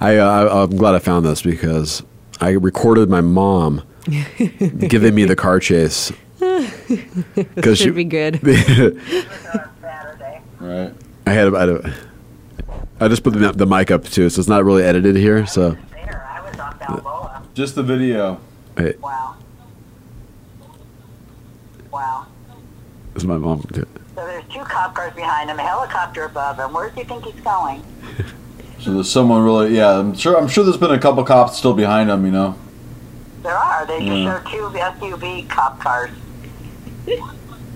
[0.00, 2.02] I, uh, i'm glad i found this because
[2.40, 3.82] i recorded my mom
[4.88, 6.10] giving me the car chase
[7.54, 8.40] This should be good.
[10.58, 10.92] Right.
[11.26, 11.94] I had, I had a,
[12.98, 15.46] I just put the, the mic up too, so it's not really edited here.
[15.46, 15.76] So
[17.54, 18.40] just the video.
[18.76, 19.36] Hey, Wow.
[21.90, 22.26] Wow.
[23.14, 23.86] this is my mom too.
[24.14, 26.72] So there's two cop cars behind him, a helicopter above him.
[26.72, 27.82] Where do you think he's going?
[28.80, 29.98] So there's someone really, yeah.
[29.98, 30.36] I'm sure.
[30.38, 32.24] I'm sure there's been a couple cops still behind him.
[32.24, 32.58] You know.
[33.42, 33.86] There are.
[33.86, 34.42] They just Yeah.
[34.42, 36.10] showed two SUV cop cars.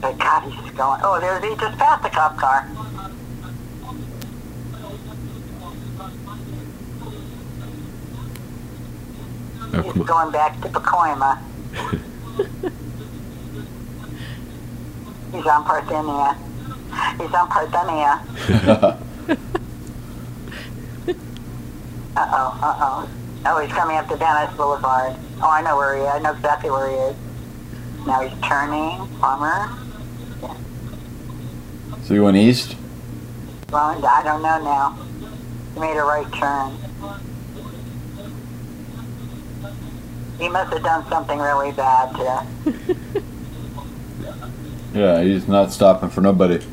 [0.00, 1.00] But God, he's going.
[1.02, 2.68] Oh, there he just passed the cop car.
[9.76, 11.38] Oh, He's going back to Pacoima.
[15.34, 16.36] He's on Parthenia.
[17.18, 18.22] He's on Parthenia.
[22.16, 23.08] Uh-oh, uh-oh.
[23.46, 25.16] Oh, he's coming up to Venice Boulevard.
[25.42, 26.08] Oh, I know where he is.
[26.08, 27.16] I know exactly where he is.
[28.06, 29.08] Now he's turning.
[29.18, 29.76] Plummer.
[32.04, 32.76] So you went east.
[33.72, 34.96] Well, I don't know now.
[35.74, 36.78] He made a right turn.
[40.38, 43.22] He must have done something really bad to.
[44.94, 46.64] Yeah, he's not stopping for nobody.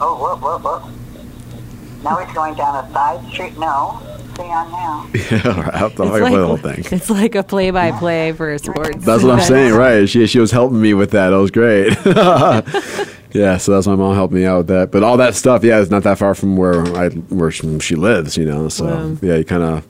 [0.00, 2.02] Oh, whoop, whoop, whoop.
[2.04, 3.58] Now he's going down a side street.
[3.58, 4.00] No,
[4.36, 5.06] see on now.
[5.14, 5.96] Yeah, I'll, I'll It's
[6.28, 6.84] play the whole thing.
[6.90, 9.04] It's like a play-by-play for a sports.
[9.04, 10.08] That's what I'm saying, right?
[10.08, 11.30] She she was helping me with that.
[11.30, 11.96] That was great.
[13.34, 14.90] yeah, so that's my mom helped me out with that.
[14.90, 17.94] But all that stuff, yeah, it's not that far from where I where she, she
[17.96, 18.68] lives, you know.
[18.68, 19.16] So Wow.
[19.22, 19.86] yeah, you kind of,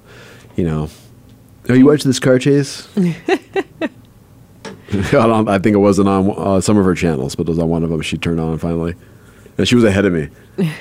[0.57, 0.89] you know.
[1.69, 2.87] Oh, you watched this car chase?
[5.13, 7.69] I, I think it wasn't on uh, some of her channels, but it was on
[7.69, 8.01] one of them.
[8.03, 8.95] She turned on finally,
[9.59, 10.29] and she was ahead of me.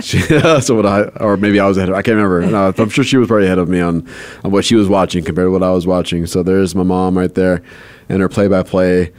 [0.00, 0.18] She,
[0.60, 1.90] so what I, or maybe I was ahead.
[1.90, 2.46] Of, I can't remember.
[2.46, 4.08] No, I'm sure she was probably ahead of me on,
[4.42, 6.26] on what she was watching compared to what I was watching.
[6.26, 7.62] So there's my mom right there,
[8.08, 9.12] and her play-by-play.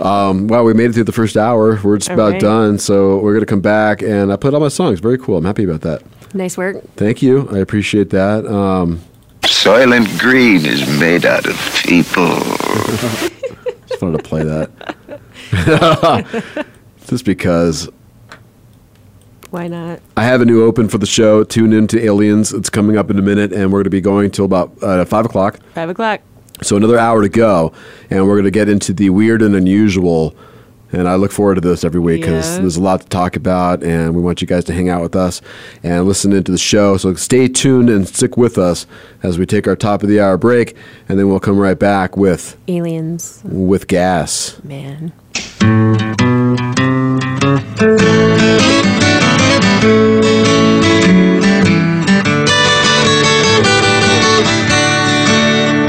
[0.00, 1.80] um, wow, we made it through the first hour.
[1.82, 2.40] We're just All about right.
[2.40, 2.78] done.
[2.78, 5.00] So we're gonna come back, and I put all my songs.
[5.00, 5.38] Very cool.
[5.38, 6.02] I'm happy about that.
[6.34, 6.76] Nice work.
[6.96, 7.48] Thank you.
[7.50, 8.46] I appreciate that.
[8.46, 9.00] Um,
[9.62, 12.26] Soylent Green is made out of people.
[13.86, 14.68] just wanted to play that.
[17.06, 17.88] just because
[19.50, 20.00] Why not?
[20.16, 21.44] I have a new open for the show.
[21.44, 22.52] Tune in to Aliens.
[22.52, 25.04] It's coming up in a minute, and we're going to be going till about uh,
[25.04, 25.60] five o'clock.
[25.74, 26.22] Five o'clock.
[26.62, 27.72] So another hour to go,
[28.10, 30.34] and we're going to get into the weird and unusual.
[30.92, 32.60] And I look forward to this every week because Yeah.
[32.60, 35.16] there's a lot to talk about, and we want you guys to hang out with
[35.16, 35.40] us
[35.82, 36.96] and listen into the show.
[36.98, 38.86] So stay tuned and stick with us
[39.22, 40.76] as we take our top of the hour break,
[41.08, 43.40] and then we'll come right back with Aliens.
[43.44, 44.56] with gas.
[44.62, 45.12] Man.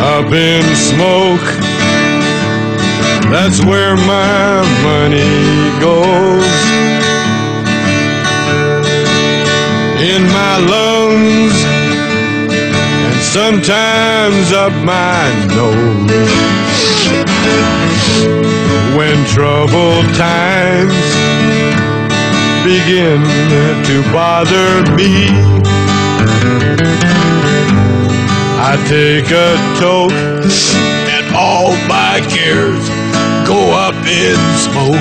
[0.04, 1.42] Up in smoke,
[3.34, 6.54] that's where my money goes.
[10.00, 11.58] In my lungs,
[13.08, 16.54] and sometimes up my nose.
[18.96, 20.94] When troubled times
[22.64, 23.20] begin
[23.90, 25.28] to bother me.
[28.66, 30.12] I take a toke
[31.10, 32.93] and all my cares
[33.46, 34.96] go up in smoke.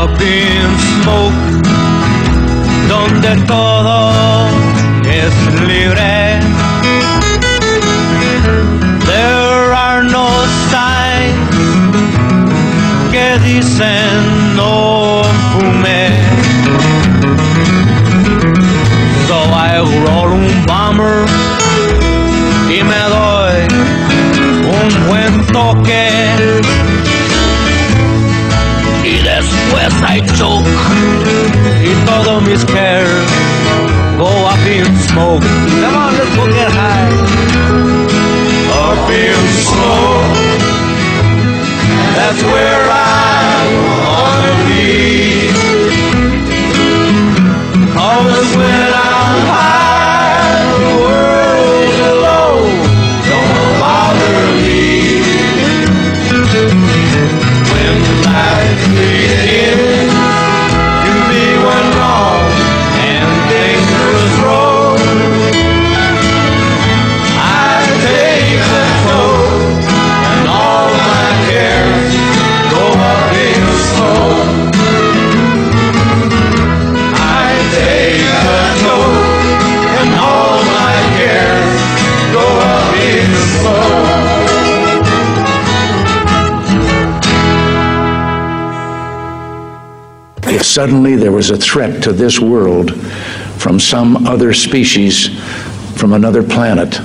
[0.00, 0.68] Up in
[1.02, 1.42] smoke,
[2.88, 4.48] donde todo
[5.04, 5.34] es
[5.66, 6.40] libre.
[9.06, 10.28] There are no
[10.70, 11.50] signs
[13.10, 15.17] que dicen no
[20.98, 21.24] bomber
[22.68, 23.56] y me doy
[24.64, 26.08] un buen toque.
[29.04, 30.66] Y después I choke
[31.82, 33.26] y mis cares
[34.18, 35.42] go up in smoke.
[35.42, 37.12] Come on, let's go get high.
[38.70, 40.36] Up in smoke,
[42.16, 43.66] that's where I
[44.04, 44.88] wanna be.
[47.94, 49.67] Cause when I'm high,
[90.78, 93.02] suddenly there was a threat to this world
[93.60, 95.36] from some other species,
[95.98, 97.00] from another planet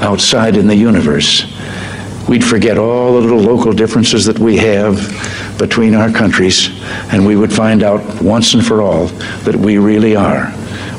[0.00, 1.44] outside in the universe,
[2.28, 4.94] we'd forget all the little local differences that we have
[5.58, 6.70] between our countries,
[7.10, 9.06] and we would find out once and for all
[9.42, 10.54] that we really are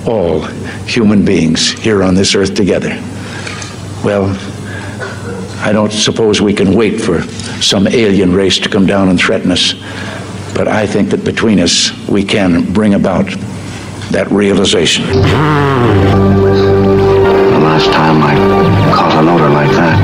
[0.06, 0.42] all
[0.86, 2.90] human beings here on this earth together.
[4.04, 4.26] Well,
[5.64, 7.22] I don't suppose we can wait for
[7.62, 9.76] some alien race to come down and threaten us,
[10.58, 13.28] but I think that between us we can bring about
[14.10, 15.06] that realization.
[15.06, 15.22] The
[17.62, 18.34] last time I
[18.96, 20.00] caught an odor like that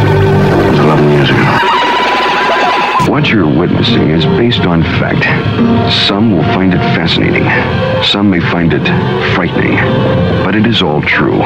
[0.69, 3.11] was 11 years ago.
[3.11, 5.25] What you're witnessing is based on fact.
[6.07, 7.49] Some will find it fascinating.
[8.03, 8.85] Some may find it
[9.33, 9.75] frightening.
[10.45, 11.41] But it is all true.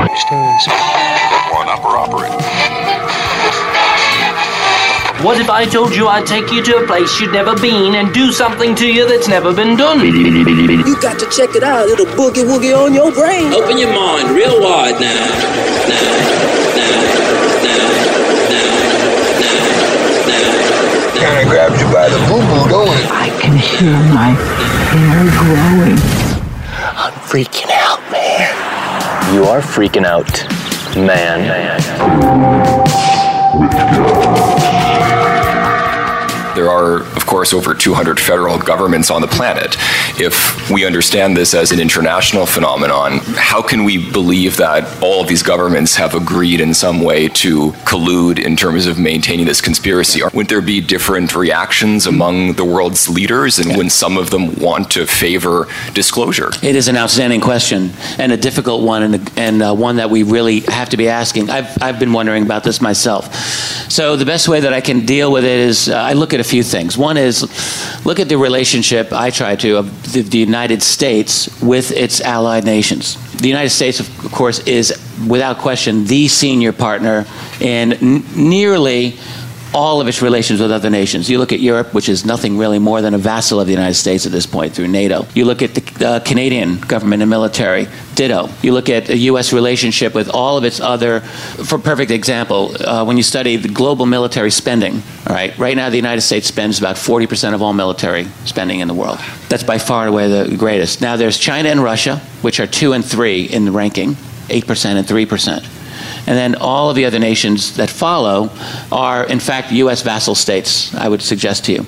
[5.26, 8.14] What if I told you I'd take you to a place you'd never been and
[8.14, 10.00] do something to you that's never been done?
[10.06, 11.90] You got to check it out.
[11.90, 13.52] It'll boogie woogie on your brain.
[13.52, 15.10] Open your mind real wide now.
[15.90, 16.06] Now,
[16.78, 17.02] now, now,
[17.66, 17.90] now,
[19.42, 19.58] now,
[20.30, 21.18] now.
[21.18, 23.10] Kind of grabs you by the boo boo, don't it?
[23.10, 24.38] I can hear my
[24.94, 25.98] hair growing.
[26.94, 28.54] I'm freaking out, man.
[29.34, 30.46] You are freaking out,
[30.96, 31.42] man.
[33.60, 35.27] Witchcraft.
[36.58, 39.76] There are, of course, over 200 federal governments on the planet.
[40.20, 45.28] If we understand this as an international phenomenon, how can we believe that all of
[45.28, 50.24] these governments have agreed in some way to collude in terms of maintaining this conspiracy?
[50.24, 54.56] Or Wouldn't there be different reactions among the world's leaders, and when some of them
[54.56, 56.50] want to favor disclosure?
[56.64, 60.24] It is an outstanding question and a difficult one, and, and uh, one that we
[60.24, 61.52] really have to be asking.
[61.52, 63.32] I've, I've been wondering about this myself.
[63.92, 66.40] So, the best way that I can deal with it is uh, I look at
[66.40, 66.98] a few things.
[66.98, 67.44] One is
[68.06, 72.64] look at the relationship, I try to, of the, the United States with its allied
[72.64, 73.18] nations.
[73.38, 74.94] The United States, of course, is
[75.28, 77.26] without question the senior partner
[77.60, 79.18] in nearly
[79.74, 81.30] all of its relations with other nations.
[81.30, 83.96] You look at Europe, which is nothing really more than a vassal of the United
[83.96, 85.26] States at this point through NATO.
[85.34, 88.50] You look at the uh, Canadian government and military, ditto.
[88.62, 89.54] You look at the U.S.
[89.54, 94.06] relationship with all of its other, for perfect example, uh, when you study the global
[94.06, 94.96] military spending,
[95.28, 98.88] all right, right now the United States spends about 40% of all military spending in
[98.88, 99.20] the world.
[99.50, 101.02] That's by far and away the greatest.
[101.02, 104.16] Now there's China and Russia, which are two and three in the ranking,
[104.50, 105.77] 8% and 3%.
[106.28, 108.50] And then all of the other nations that follow
[108.92, 110.02] are, in fact, U.S.
[110.02, 111.86] vassal states, I would suggest to you.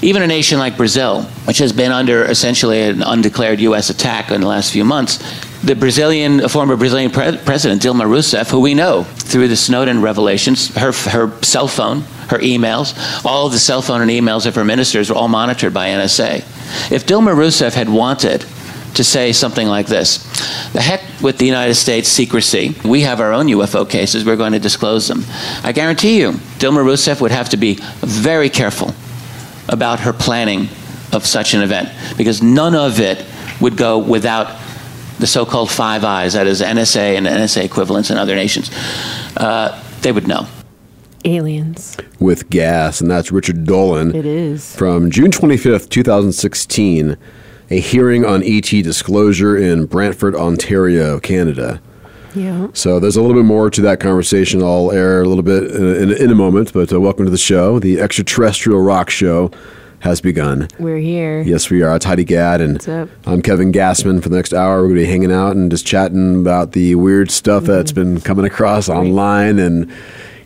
[0.00, 3.90] Even a nation like Brazil, which has been under essentially an undeclared U.S.
[3.90, 5.18] attack in the last few months,
[5.62, 10.74] the Brazilian, former Brazilian pre- president, Dilma Rousseff, who we know through the Snowden revelations,
[10.74, 14.64] her, her cell phone, her emails, all of the cell phone and emails of her
[14.64, 16.38] ministers were all monitored by NSA.
[16.90, 18.44] If Dilma Rousseff had wanted
[18.94, 20.18] to say something like this
[20.72, 22.74] The heck with the United States secrecy.
[22.84, 24.24] We have our own UFO cases.
[24.24, 25.24] We're going to disclose them.
[25.62, 28.94] I guarantee you, Dilma Rousseff would have to be very careful
[29.68, 30.68] about her planning
[31.12, 33.24] of such an event because none of it
[33.60, 34.58] would go without
[35.18, 38.70] the so called Five Eyes, that is NSA and NSA equivalents in other nations.
[39.36, 40.46] Uh, they would know.
[41.24, 41.96] Aliens.
[42.18, 44.12] with gas, and that's Richard Dolan.
[44.12, 44.74] It is.
[44.74, 47.16] From June 25th, 2016,
[47.72, 51.80] a hearing on ET disclosure in Brantford, Ontario, Canada.
[52.34, 52.68] Yeah.
[52.74, 54.62] So there's a little bit more to that conversation.
[54.62, 57.38] I'll air a little bit in, in, in a moment, but uh, welcome to the
[57.38, 57.78] show.
[57.78, 59.50] The extraterrestrial rock show
[60.00, 60.68] has begun.
[60.78, 61.40] We're here.
[61.42, 61.96] Yes, we are.
[61.96, 63.08] It's Heidi Gad, and What's up?
[63.24, 64.22] I'm Kevin Gassman.
[64.22, 66.94] For the next hour, we're going to be hanging out and just chatting about the
[66.96, 69.90] weird stuff that's been coming across online and,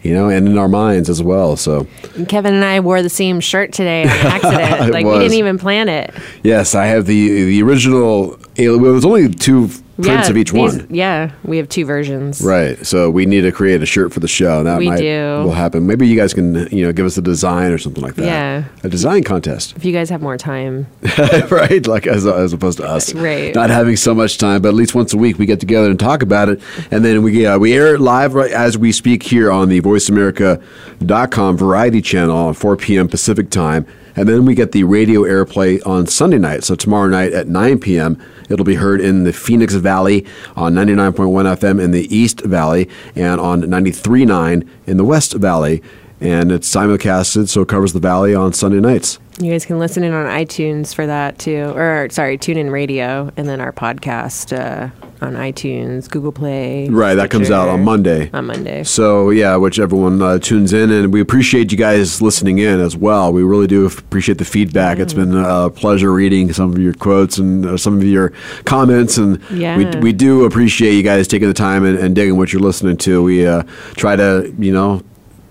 [0.07, 1.57] you know, and in our minds as well.
[1.57, 4.92] So, And Kevin and I wore the same shirt today on accident.
[4.92, 6.14] Like we didn't even plan it.
[6.42, 8.38] yes, I have the the original.
[8.57, 10.86] It was only two prints yeah, of each these- one.
[10.90, 12.40] Yeah, we have two versions.
[12.42, 12.84] Right.
[12.86, 14.62] So we need to create a shirt for the show.
[14.62, 15.42] That We might do.
[15.44, 15.86] will happen.
[15.86, 18.26] Maybe you guys can, you know, give us a design or something like that.
[18.26, 18.64] Yeah.
[18.84, 19.74] A design contest.
[19.76, 20.86] If you guys have more time.
[21.51, 21.86] right?
[21.86, 23.55] Like as, as opposed to us, Right.
[23.55, 25.99] Not having so much time, but at least once a week we get together and
[25.99, 29.22] talk about it, and then we uh, we air it live right as we speak
[29.22, 33.09] here on the VoiceAmerica.com Variety Channel at 4 p.m.
[33.09, 36.64] Pacific time, and then we get the radio airplay on Sunday night.
[36.64, 38.20] So tomorrow night at 9 p.m.
[38.49, 43.40] It'll be heard in the Phoenix Valley on 99.1 FM in the East Valley and
[43.40, 45.82] on 93.9 in the West Valley.
[46.20, 49.18] And it's simulcasted, so it covers the valley on Sunday nights.
[49.38, 51.70] You guys can listen in on iTunes for that too.
[51.76, 54.88] Or, sorry, tune in radio and then our podcast uh,
[55.22, 56.88] on iTunes, Google Play.
[56.88, 58.30] Right, that comes out on Monday.
[58.32, 58.82] On Monday.
[58.84, 62.96] So yeah, which everyone uh, tunes in, and we appreciate you guys listening in as
[62.96, 63.30] well.
[63.30, 64.98] We really do appreciate the feedback.
[64.98, 68.32] It's been a pleasure reading some of your quotes and uh, some of your
[68.64, 69.76] comments, and Yeah.
[69.76, 72.96] we we do appreciate you guys taking the time and, and digging what you're listening
[72.98, 73.22] to.
[73.22, 73.64] We uh,
[73.96, 75.02] try to you know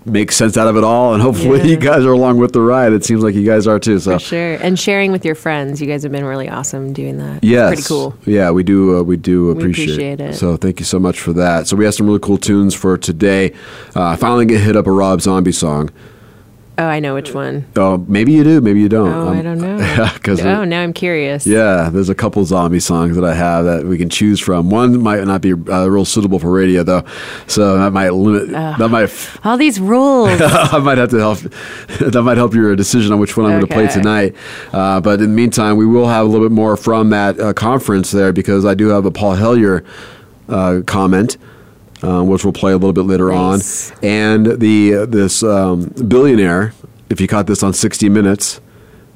[0.05, 1.65] make sense out of it all, and hopefully Yeah.
[1.65, 2.93] you guys are along with the ride.
[2.93, 3.99] It seems like you guys are too.
[3.99, 4.53] So For sure.
[4.55, 5.81] And sharing with your friends.
[5.81, 7.39] You guys have been really awesome doing that.
[7.43, 8.15] It's Pretty cool.
[8.25, 8.97] Yeah, we do.
[8.99, 10.35] Uh, we do appreciate, appreciate it.
[10.35, 11.67] So thank you so much for that.
[11.67, 13.53] So we have some really cool tunes for today.
[13.95, 15.89] Uh, I finally get hit up a Rob Zombie song.
[16.77, 17.65] Oh, I know which one.
[17.77, 19.11] Oh, maybe you do, maybe you don't.
[19.13, 19.77] Oh, I don't know.
[20.21, 21.47] 'cause oh, now I'm curious.
[21.47, 24.69] yeah, there's a couple zombie songs that I have that we can choose from.
[24.69, 27.03] One might not be uh, real suitable for radio though,
[27.47, 28.53] so that might limit.
[28.53, 28.77] Ugh.
[28.77, 29.09] That might.
[29.45, 30.29] All these rules.
[30.41, 31.39] I might have to help.
[32.15, 34.35] That might help your decision on which one I'm going to play tonight.
[34.73, 37.53] Uh, but in the meantime, we will have a little bit more from that uh,
[37.53, 39.83] conference there because I do have a Paul Hellyer
[40.49, 41.37] uh, comment
[42.03, 43.91] um, which we'll play a little bit later Nice.
[43.91, 46.73] on, and the this um, billionaire.
[47.09, 48.59] If you caught this on 60 Minutes,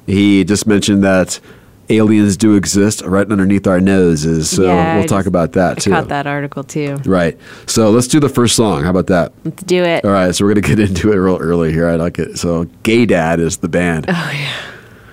[0.06, 1.40] he just mentioned that
[1.88, 4.48] aliens do exist right underneath our noses.
[4.48, 5.90] So Yeah, we'll talk about that I too.
[5.90, 6.98] caught that article too.
[7.04, 7.36] Right.
[7.66, 8.84] So let's do the first song.
[8.84, 9.32] How about that?
[9.44, 10.04] Let's do it.
[10.04, 10.32] All right.
[10.32, 11.88] So we're gonna get into it real early here.
[11.88, 12.38] I like it.
[12.38, 14.06] So Gay Dad is the band.
[14.08, 14.62] Oh yeah.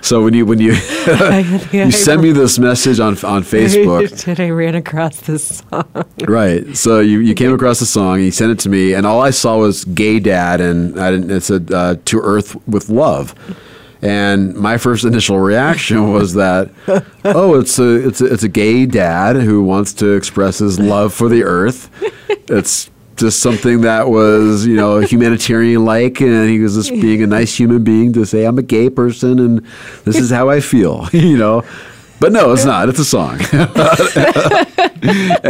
[0.02, 0.72] So when you when you
[1.72, 6.06] you send me this message on on Facebook, I ran across this song?
[6.28, 6.76] right?
[6.76, 9.22] So you, you came across the song, and you sent it to me, and all
[9.22, 11.32] I saw was "Gay Dad," and I didn't.
[11.32, 13.34] It said uh, "To Earth with Love,"
[14.02, 16.70] and my first initial reaction was that,
[17.26, 21.14] oh, it's a it's a, it's a gay dad who wants to express his love
[21.14, 21.90] for the Earth.
[22.50, 27.28] It's just something that was you know humanitarian like, and he was just being a
[27.38, 29.66] nice human being to say I'm a gay person and
[30.06, 31.64] this is how I feel, you know.
[32.20, 32.90] But no, it's not.
[32.90, 33.40] It's a song.
[33.52, 33.70] and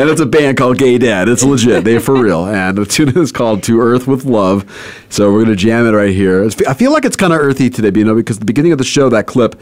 [0.10, 1.30] it's a band called Gay Dad.
[1.30, 1.86] It's legit.
[1.86, 2.46] They're for real.
[2.46, 4.66] And the tune is called To Earth with Love.
[5.10, 6.44] So we're going to jam it right here.
[6.44, 8.80] It's- I feel like it's kind of earthy today, you know, because the beginning of
[8.80, 9.60] the show, that clip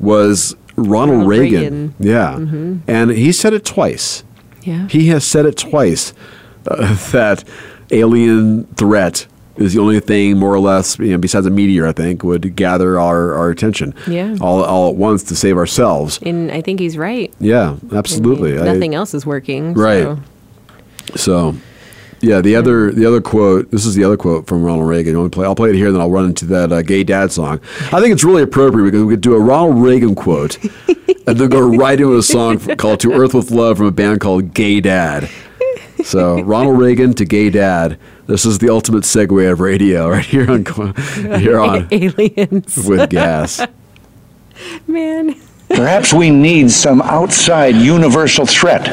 [0.00, 1.60] was Ronald, Ronald Reagan.
[1.60, 1.94] Reagan.
[2.00, 2.34] Yeah.
[2.38, 2.80] Mhm.
[2.88, 4.24] And he said it twice.
[4.62, 4.88] Yeah.
[4.88, 6.12] He has said it twice
[6.70, 7.44] uh, that
[7.90, 11.92] alien threat is the only thing, more or less, you know, besides a meteor, I
[11.92, 14.36] think, would gather our, our attention Yeah.
[14.40, 16.20] all, all at once to save ourselves.
[16.22, 17.32] And I think he's right.
[17.40, 18.56] Yeah, absolutely.
[18.58, 19.74] I- Nothing else is working.
[19.74, 20.04] Right.
[20.04, 20.20] so-
[21.16, 21.54] So,
[22.20, 23.70] yeah, the other the other quote.
[23.70, 25.14] This is the other quote from Ronald Reagan.
[25.14, 25.46] To play?
[25.46, 27.60] I'll play it here, then I'll run into that uh, gay dad song.
[27.92, 30.58] I think it's really appropriate because we could do a Ronald Reagan quote
[31.26, 34.20] and then go right into a song called "To Earth with Love" from a band
[34.20, 35.30] called Gay Dad.
[36.04, 37.98] So Ronald Reagan to Gay Dad.
[38.26, 40.64] This is the ultimate segue of radio right here on
[41.40, 43.66] here on aliens with gas.
[44.86, 45.34] Man.
[45.68, 48.86] Perhaps we need some outside universal threat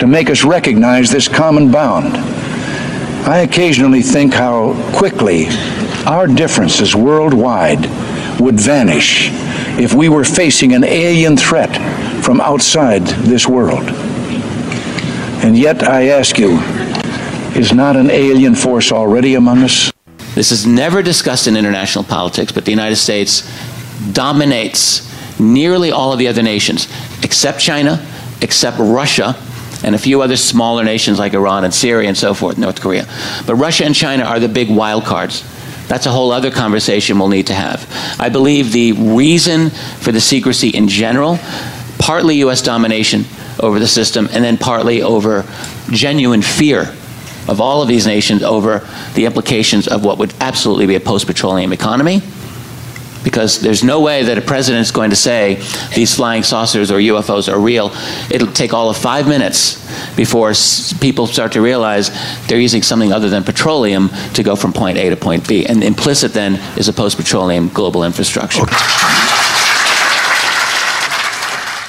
[0.00, 2.16] to make us recognize this common bound.
[3.28, 5.46] I occasionally think how quickly
[6.06, 7.80] our differences worldwide
[8.40, 9.28] would vanish
[9.78, 11.70] if we were facing an alien threat
[12.24, 13.84] from outside this world.
[15.42, 16.58] And yet, I ask you,
[17.58, 19.90] is not an alien force already among us?
[20.34, 23.50] This is never discussed in international politics, but the United States
[24.12, 25.10] dominates
[25.40, 26.88] nearly all of the other nations,
[27.22, 28.06] except China,
[28.42, 29.34] except Russia,
[29.82, 33.06] and a few other smaller nations like Iran and Syria and so forth, North Korea.
[33.46, 35.42] But Russia and China are the big wild cards.
[35.88, 37.88] That's a whole other conversation we'll need to have.
[38.20, 41.38] I believe the reason for the secrecy in general,
[41.98, 42.62] partly U.S.
[42.62, 43.24] domination
[43.60, 45.44] over the system, and then partly over
[45.90, 46.94] genuine fear
[47.48, 51.26] of all of these nations over the implications of what would absolutely be a post
[51.26, 52.22] petroleum economy.
[53.22, 55.56] Because there's no way that a president is going to say
[55.94, 57.92] these flying saucers or UFOs are real.
[58.30, 59.76] It'll take all of five minutes
[60.16, 60.54] before
[61.00, 62.10] people start to realize
[62.46, 65.66] they're using something other than petroleum to go from point A to point B.
[65.66, 68.62] And implicit then is a post petroleum global infrastructure.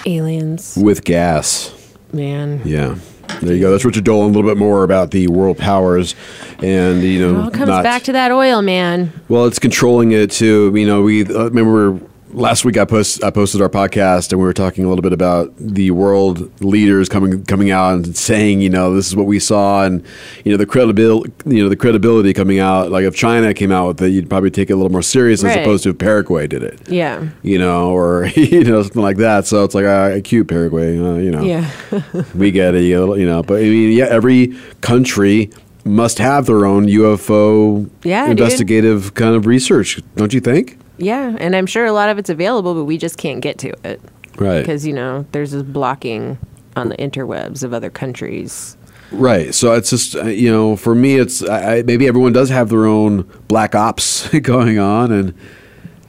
[0.06, 0.78] Aliens.
[0.82, 1.74] With gas.
[2.14, 2.62] Man.
[2.66, 2.96] Yeah.
[3.42, 3.72] There you go.
[3.72, 4.32] That's Richard Dolan.
[4.32, 6.16] A little bit more about the world powers,
[6.62, 9.14] and you It know, all comes not back to that oil, man.
[9.30, 10.72] well, it's controlling it too.
[10.76, 11.98] You know, we uh, remember
[12.34, 15.14] last week I post I posted our podcast, and we were talking a little bit
[15.14, 19.40] about the world leaders coming coming out and saying, you know, this is what we
[19.40, 20.04] saw, and
[20.46, 22.92] you know, the credibility, you know, the credibility coming out.
[22.92, 25.44] Like if China came out with it, you'd probably take it a little more serious
[25.44, 25.58] Right.
[25.58, 26.80] as opposed to if Paraguay did it.
[26.90, 27.28] Yeah.
[27.44, 29.46] You know, or you know, something like that.
[29.48, 30.98] So it's like, uh, cute Paraguay.
[30.98, 31.70] Uh, you know, Yeah.
[32.36, 33.44] we get it, you you know.
[33.44, 35.50] But I mean, yeah, every country
[35.84, 38.40] must have their own UFO Yeah, dude.
[38.40, 40.78] investigative kind of research, don't you think?
[41.02, 41.36] Yeah.
[41.40, 44.00] And I'm sure a lot of it's available, but we just can't get to it.
[44.38, 44.60] Right.
[44.62, 46.38] Because, you know, there's this blocking
[46.76, 48.78] on the interwebs of other countries.
[49.12, 49.54] Right.
[49.54, 52.70] So it's just uh, you know, for me, it's I, I- maybe everyone does have
[52.70, 55.34] their own black ops going on, and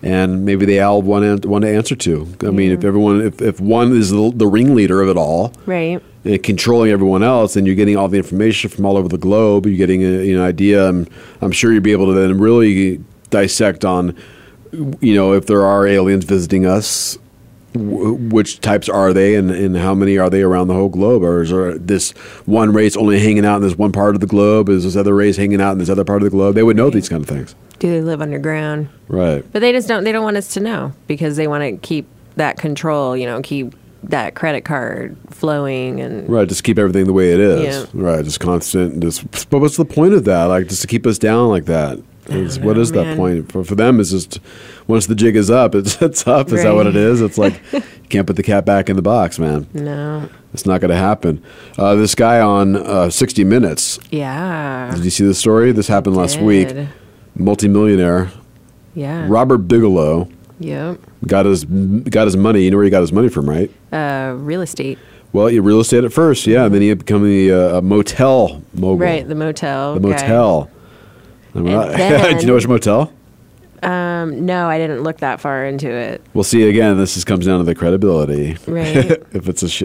[0.05, 2.28] and maybe they all want an- one to answer to.
[2.43, 6.01] I mean, if everyone, if, if one is the, the ringleader of it all, Right.
[6.24, 9.66] and controlling everyone else, and you're getting all the information from all over the globe.
[9.66, 10.88] You're getting an you know idea.
[10.88, 11.09] I'm,
[11.40, 14.16] I'm sure you'll be able to then really dissect on,
[14.72, 17.18] you know, if there are aliens visiting us,
[17.74, 21.22] w- which types are they, and, and how many are they around the whole globe,
[21.22, 22.12] or is there this
[22.46, 24.68] one race only hanging out in this one part of the globe?
[24.68, 26.54] Is this other race hanging out in this other part of the globe?
[26.54, 28.88] They would know these kind of things, Do they live underground?
[29.08, 29.44] right?
[29.52, 30.04] But they just don't.
[30.04, 32.06] They don't want us to know because they want to keep
[32.36, 33.16] that control.
[33.16, 37.38] You know, keep that credit card flowing and Right, just keep everything the way it
[37.38, 37.62] is.
[37.62, 37.86] Yeah.
[37.94, 39.00] Right, just constant.
[39.00, 40.44] Just, but what's the point of that?
[40.46, 42.00] Like, just to keep us down like that?
[42.28, 43.16] Is, what is that man.
[43.16, 43.98] point for, for them?
[43.98, 44.38] Is just
[44.86, 46.52] once the jig is up, it's it's up.
[46.52, 47.20] Is that what it is?
[47.20, 49.66] It's like you can't put the cat back in the box, man.
[49.74, 50.28] No.
[50.54, 51.42] It's not going to happen.
[51.78, 53.98] Uh, this guy on uh, 60 Minutes.
[54.10, 54.92] Yeah.
[54.94, 55.72] Did you see the story?
[55.72, 56.68] This happened last week.
[57.34, 58.30] Multimillionaire
[58.94, 59.26] Yeah.
[59.28, 60.28] Robert Bigelow
[60.60, 61.00] Yep.
[61.26, 62.62] got his got his money.
[62.62, 63.70] You know where he got his money from, right?
[63.92, 64.98] Uh, real estate.
[65.32, 68.62] Well, real estate at first, yeah, and then he had become the uh, a motel
[68.74, 68.98] mogul.
[68.98, 69.26] Right.
[69.26, 69.94] The motel.
[69.94, 70.68] The guy.
[71.55, 71.64] Motel.
[71.64, 73.12] I'm And not- then- Do you know which motel?
[73.82, 76.22] Um, no, I didn't look that far into it.
[76.34, 76.98] We'll see again.
[76.98, 78.57] This just comes down to the credibility.
[78.68, 78.94] Right.
[79.32, 79.82] if it's a sh-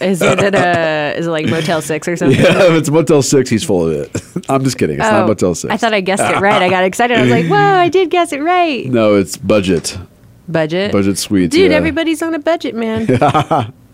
[0.00, 2.40] Is it at a, is it like Motel Six or something?
[2.40, 4.22] yeah, if it's Motel Six, he's full of it.
[4.48, 4.96] I'm just kidding.
[4.98, 5.70] It's not Oh, Motel Six.
[5.74, 6.62] I thought I guessed it right.
[6.62, 7.18] I got excited.
[7.18, 9.98] I was like, "Wow, I did guess it right." No, it's budget.
[10.48, 10.92] Budget.
[10.92, 11.54] Budget suites.
[11.54, 11.76] Dude, yeah.
[11.76, 13.06] everybody's on a budget, man.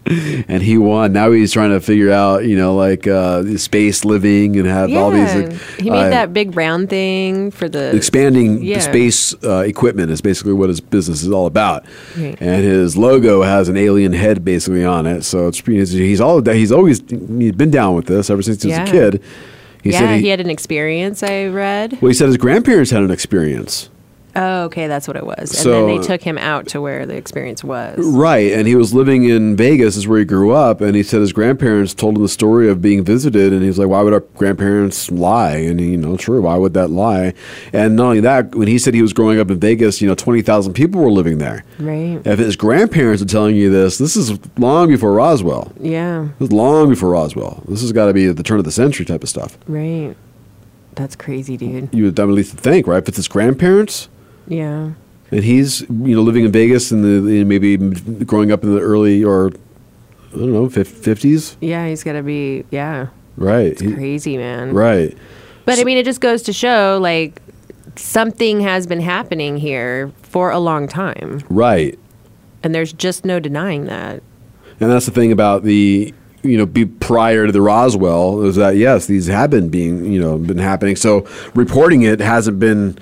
[0.48, 1.12] and he won.
[1.12, 5.10] Now he's trying to figure out, you know, like uh, space living and have all
[5.10, 5.34] these.
[5.34, 8.78] Like, he made uh, that big round thing for the expanding Yeah.
[8.80, 11.84] space uh, equipment is basically what his business is all about.
[12.16, 12.36] Right.
[12.40, 15.22] And his logo has an alien head basically on it.
[15.22, 18.68] So it's he's, he's all he's always he's been down with this ever since he
[18.70, 18.84] was Yeah.
[18.88, 19.22] a kid.
[19.82, 21.22] He yeah, he, he, had an experience.
[21.22, 21.92] I read.
[22.02, 23.88] well, he said his grandparents had an experience.
[24.36, 25.38] Oh, okay, that's what it was.
[25.38, 27.98] And So- then they took him out to where the experience was.
[27.98, 31.20] Right, and he was living in Vegas, is where he grew up, and he said
[31.20, 34.12] his grandparents told him the story of being visited, and he was like, "Why would
[34.12, 37.34] our grandparents lie?" And you know, true, why would that lie?
[37.72, 40.14] And not only that, when he said he was growing up in Vegas, you know,
[40.14, 41.64] twenty thousand people were living there.
[41.78, 42.20] Right.
[42.24, 45.72] If his grandparents are telling you this, this is long before Roswell.
[45.80, 46.28] Yeah.
[46.38, 47.62] This is long before Roswell.
[47.68, 49.58] This has got to be the turn of the century type of stuff.
[49.66, 50.14] Right.
[50.94, 51.88] That's crazy, dude.
[51.92, 52.98] You would at least think, right?
[53.02, 54.08] If it's his grandparents,
[54.48, 54.90] Yeah.
[55.30, 57.76] and he's you know living in Vegas and the in maybe
[58.24, 59.48] growing up in the early or
[60.32, 62.64] I don't know fifties, Yeah, he's got to be.
[62.70, 63.08] Yeah.
[63.36, 63.66] right?
[63.66, 64.72] It's He- crazy, man.
[64.72, 65.16] right.
[65.64, 67.40] But I mean, it just goes to show like
[67.96, 71.98] something has been happening here for a long time, Right.
[72.62, 74.22] and there's just no denying that.
[74.80, 78.74] And that's the thing about the you know be prior to the Roswell is that
[78.76, 80.96] yes these have been being you know been happening.
[80.96, 82.98] So reporting it hasn't been.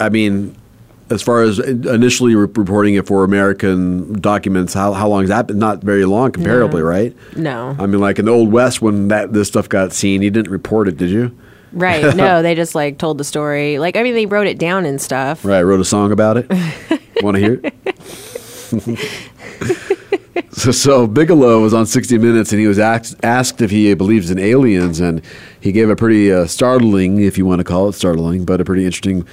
[0.00, 0.56] I mean.
[1.08, 5.46] As far as initially re- reporting it for American documents, how, how long has that
[5.46, 5.56] been?
[5.56, 7.14] Not very long, comparably, right?
[7.36, 7.76] No.
[7.78, 10.50] I mean, like in the Old West, when that this stuff got seen, you didn't
[10.50, 11.30] report it, did you?
[11.72, 12.12] Right.
[12.16, 13.78] No, they just like told the story.
[13.78, 15.44] Like, I mean, they wrote it down and stuff.
[15.44, 16.50] Right, wrote a song about it.
[17.22, 17.74] Want to hear it?
[20.52, 24.30] so, so Bigelow was on 60 Minutes, and he was asked, asked if he believes
[24.30, 25.22] in aliens, and
[25.60, 28.64] he gave a pretty uh, startling, if you want to call it startling, but a
[28.64, 29.24] pretty interesting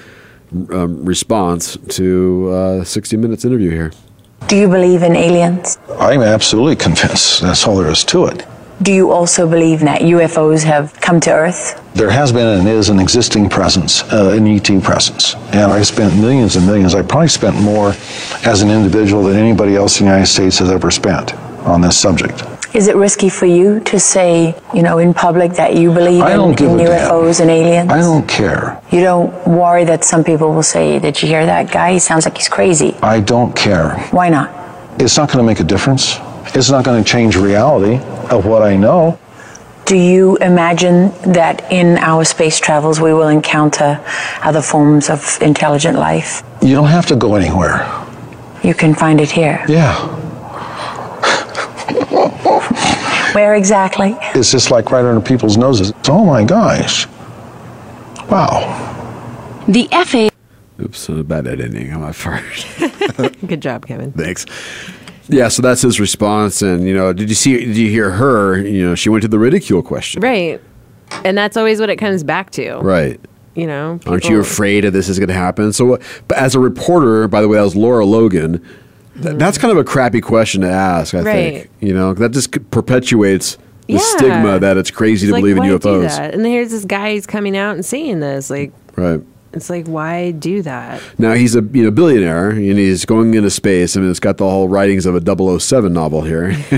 [0.71, 3.91] um, response to uh, 60 Minutes interview here.
[4.47, 5.77] Do you believe in aliens?
[5.99, 7.41] I'm absolutely convinced.
[7.41, 8.45] That's all there is to it.
[8.81, 11.81] Do you also believe that UFOs have come to Earth?
[11.93, 15.35] There has been and is an existing presence, uh, an ET presence.
[15.53, 16.93] And I spent millions and millions.
[16.93, 17.93] I probably spent more
[18.45, 21.33] as an individual than anybody else in the United States has ever spent
[21.65, 22.43] on this subject.
[22.73, 26.31] Is it risky for you to say, you know, in public that you believe in,
[26.31, 26.79] in a damn.
[26.79, 27.91] UFOs and aliens?
[27.91, 28.81] I don't care.
[28.91, 31.93] You don't worry that some people will say, Did you hear that guy?
[31.93, 32.95] He sounds like he's crazy.
[33.03, 33.99] I don't care.
[34.09, 34.49] Why not?
[34.99, 36.17] It's not going to make a difference.
[36.55, 39.19] It's not going to change reality of what I know.
[39.85, 44.03] Do you imagine that in our space travels we will encounter
[44.41, 46.41] other forms of intelligent life?
[46.63, 47.85] You don't have to go anywhere.
[48.63, 49.63] You can find it here.
[49.67, 50.21] Yeah.
[53.33, 54.15] Where exactly?
[54.35, 55.91] It's just like right under people's noses.
[56.07, 57.07] Oh my gosh.
[58.29, 59.63] Wow.
[59.67, 60.29] The FAA.
[60.81, 62.43] Oops, uh, bad editing on my part.
[63.47, 64.11] Good job, Kevin.
[64.11, 64.45] Thanks.
[65.29, 66.61] Yeah, so that's his response.
[66.61, 68.57] And, you know, did you see, did you hear her?
[68.57, 70.21] You know, she went to the ridicule question.
[70.21, 70.61] Right.
[71.23, 72.77] And that's always what it comes back to.
[72.77, 73.19] Right.
[73.55, 73.99] You know?
[74.07, 75.71] Aren't you afraid that this is going to happen?
[75.73, 78.65] So, but as a reporter, by the way, that was Lara Logan.
[79.21, 81.13] Th- That's kind of a crappy question to ask.
[81.13, 81.17] I.
[81.21, 81.33] Right.
[81.53, 83.57] think you know that just perpetuates
[83.87, 83.99] the Yeah.
[83.99, 86.15] stigma that it's crazy It's to like, believe in UFOs.
[86.17, 86.33] that?
[86.33, 88.49] And here's this guy who's coming out and saying this.
[88.49, 89.19] Like, Right.
[89.53, 91.01] it's like, why do that?
[91.19, 93.95] Now he's a you know billionaire and he's going into space.
[93.97, 96.51] I mean, it's got the whole writings of a 007 novel here.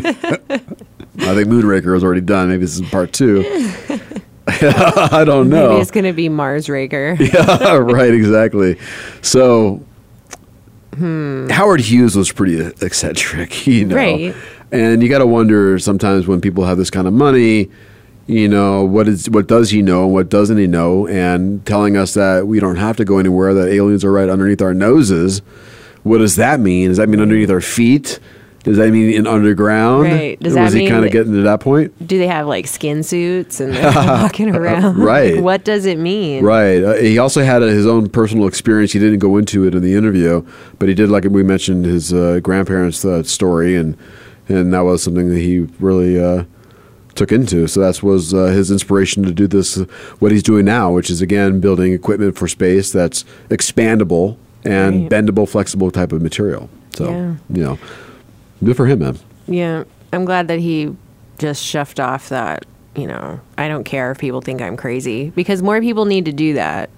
[1.17, 2.49] I think Moonraker was already done.
[2.49, 3.43] Maybe this is part two.
[4.47, 5.69] I don't know.
[5.69, 7.15] Maybe it's going to be Mars Raker.
[7.19, 8.77] yeah, right, exactly.
[9.21, 9.81] So
[10.95, 11.47] Hmm.
[11.49, 13.95] Howard Hughes was pretty eccentric, you know.
[13.95, 14.35] Right.
[14.71, 17.69] And you got to wonder sometimes when people have this kind of money,
[18.27, 21.07] you know, what is what does he know and what doesn't he know?
[21.07, 24.61] And telling us that we don't have to go anywhere, that aliens are right underneath
[24.61, 25.41] our noses.
[26.03, 26.89] What does that mean?
[26.89, 28.19] Does that mean underneath our feet?
[28.65, 30.03] Does that mean in underground?
[30.03, 30.39] Right.
[30.39, 31.93] Does Was that he mean kind of getting to that point?
[32.05, 34.97] Do they have like skin suits and they're walking around?
[34.97, 35.41] Right.
[35.41, 36.43] what does it mean?
[36.43, 36.83] Right.
[36.83, 38.91] Uh, he also had uh his own personal experience.
[38.91, 40.45] He didn't go into it in the interview,
[40.79, 43.95] but he did, like we mentioned, his uh, grandparents' uh, story, and
[44.49, 46.43] and that was something that he really uh,
[47.15, 47.67] took into.
[47.67, 49.85] So that was uh, his inspiration to do this, uh,
[50.19, 55.11] what he's doing now, which is again building equipment for space that's expandable and Right.
[55.11, 56.69] bendable, flexible type of material.
[56.95, 57.35] So Yeah.
[57.49, 57.77] you know,
[58.63, 59.19] good for him, man.
[59.47, 59.83] Yeah.
[60.13, 60.95] I'm glad that he
[61.39, 65.61] just shoved off that, you know, I don't care if people think I'm crazy because
[65.61, 66.89] more people need to do that,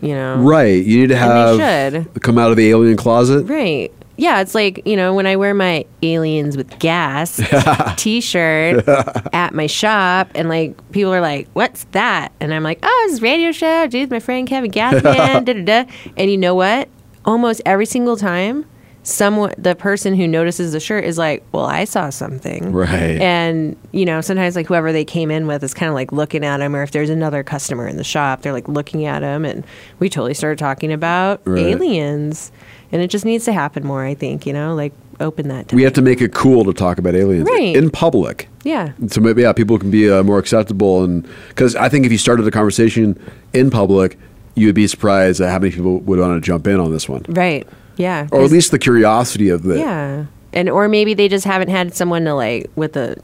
[0.00, 0.36] you know?
[0.36, 0.82] Right.
[0.84, 2.22] You need to And they have should.
[2.22, 3.44] come out of the alien closet.
[3.44, 3.92] Right.
[4.16, 7.40] Yeah, it's like, you know, when I wear my aliens with Gass
[7.96, 8.86] t-shirt
[9.32, 13.20] at my shop and like people are like, "What's that?" And I'm like, "Oh, it's
[13.20, 13.86] a radio show.
[13.86, 15.02] Dude, my friend Kevin Gassman.
[15.44, 15.84] da, da, da.
[16.16, 16.88] And you know what?
[17.24, 18.66] Almost every single time
[19.04, 23.20] someone the person who notices the shirt is like, "Well, I saw something." Right.
[23.20, 26.44] And, you know, sometimes like whoever they came in with is kind of like looking
[26.44, 29.44] at them or if there's another customer in the shop, they're like looking at them
[29.44, 29.64] and
[29.98, 31.66] we totally started talking about Right.
[31.66, 32.52] aliens.
[32.92, 35.72] And it just needs to happen more, I think, you know, like open that.
[35.72, 37.74] We have to make it cool to talk about aliens Right.
[37.74, 38.48] in public.
[38.64, 38.90] Yeah.
[39.08, 42.18] So maybe yeah, people can be uh, more acceptable, and because I think if you
[42.18, 43.18] started a conversation
[43.54, 44.18] in public,
[44.54, 47.08] you would be surprised at how many people would want to jump in on this
[47.08, 47.66] one, Right.
[47.96, 48.28] Yeah.
[48.32, 49.78] or at least the curiosity of it.
[49.78, 50.26] Yeah.
[50.52, 53.16] And or maybe they just haven't had someone to like with a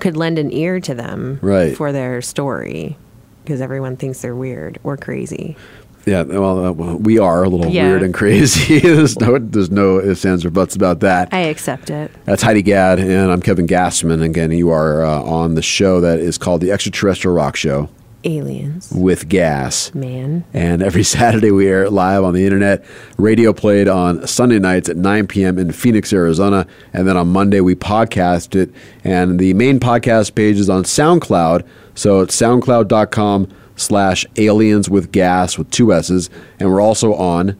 [0.00, 1.76] could lend an ear to them Right.
[1.76, 2.96] for their story
[3.44, 5.56] because everyone thinks they're weird or crazy.
[6.04, 7.88] Yeah, well, uh, well, we are a little Yeah.
[7.88, 8.78] weird and crazy.
[8.80, 11.28] there's no, there's no ifs, ands, or buts about that.
[11.30, 12.10] I accept it.
[12.24, 14.20] That's Heidi Gad, and I'm Kevin Gassman.
[14.22, 17.88] Again, you are uh, on the show that is called the Extraterrestrial Rock Show
[18.24, 18.92] Aliens.
[18.94, 19.94] with Gas.
[19.94, 20.44] Man.
[20.54, 22.84] And every Saturday we air live on the internet.
[23.18, 25.58] Radio played on Sunday nights at 9 p.m.
[25.58, 26.66] in Phoenix, Arizona.
[26.92, 28.70] And then on Monday we podcast it.
[29.04, 31.66] And the main podcast page is on SoundCloud.
[31.94, 36.30] So it's soundcloud.com slash aliens with Gass with two S's.
[36.58, 37.56] And we're also on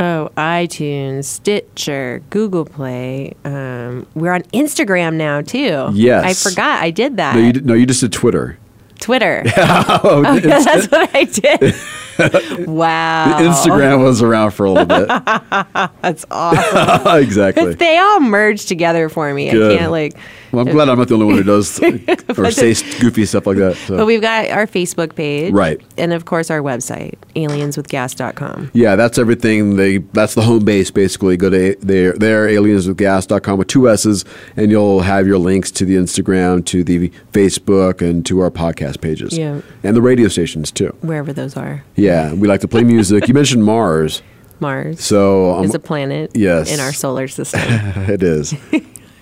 [0.00, 3.34] Oh, iTunes, Stitcher, Google Play.
[3.44, 5.88] Um, we're on Instagram now too.
[5.92, 6.24] Yes.
[6.46, 7.34] I forgot I did that.
[7.34, 8.58] no, you, did- no, you just did Twitter.
[9.00, 9.42] Twitter.
[9.56, 11.74] oh, Oh, yeah, that's what I did.
[12.18, 13.38] wow.
[13.40, 15.06] Instagram was around for a little bit.
[16.02, 17.16] That's awesome.
[17.22, 17.74] exactly.
[17.74, 19.50] they all merge together for me.
[19.50, 19.72] Good.
[19.72, 20.16] I can't like.
[20.50, 21.92] Well, I'm glad I'm not the only one who does or
[22.34, 23.76] But say goofy stuff like that.
[23.76, 23.98] so.
[23.98, 25.78] But we've got our Facebook page, Right.
[25.98, 28.70] and of course our website, alienswithgas.com.
[28.72, 29.76] Yeah, that's everything.
[29.76, 31.36] They that's the home base basically.
[31.36, 34.24] Go to there, there alienswithgas.com with two S's
[34.56, 39.02] and you'll have your links to the Instagram, to the Facebook and to our podcast
[39.02, 39.36] pages.
[39.36, 39.60] Yeah.
[39.82, 40.96] And the radio stations too.
[41.02, 41.84] Wherever those are.
[41.94, 43.28] Yeah, we like to play music.
[43.28, 44.22] you mentioned Mars.
[44.60, 46.72] Mars So um, is a planet yes.
[46.72, 47.60] in our solar system.
[48.08, 48.54] it is.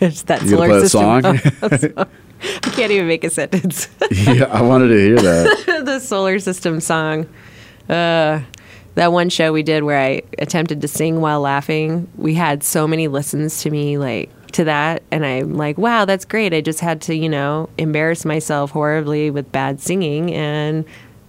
[0.01, 1.39] it's that You solar play a system.
[1.63, 2.07] song?
[2.65, 3.89] I can't even make a sentence.
[4.11, 5.83] yeah, I wanted to hear that.
[5.85, 7.27] the solar system song.
[7.89, 8.41] Uh,
[8.95, 12.09] that one show we did where I attempted to sing while laughing.
[12.17, 16.25] We had so many listens to me like to that and I'm like, wow, that's
[16.25, 16.55] great.
[16.55, 20.85] I just had to, you know, embarrass myself horribly with bad singing and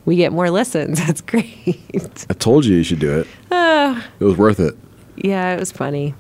[0.08, 0.98] we get more listens.
[1.06, 2.26] That's great.
[2.30, 3.28] I told you you should do it.
[3.52, 4.76] Ah, It was worth it.
[5.18, 6.16] yeah, it was funny.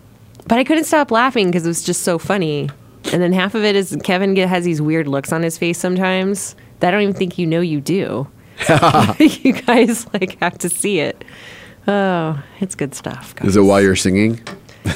[0.47, 2.69] But I couldn't stop laughing because it was just so funny.
[3.11, 5.77] And then half of it is Kevin get, has these weird looks on his face
[5.79, 8.27] sometimes that I don't even think you know you do.
[9.19, 11.23] you guys like have to see it.
[11.87, 13.33] Oh, it's good stuff.
[13.43, 14.39] Is it while you're singing?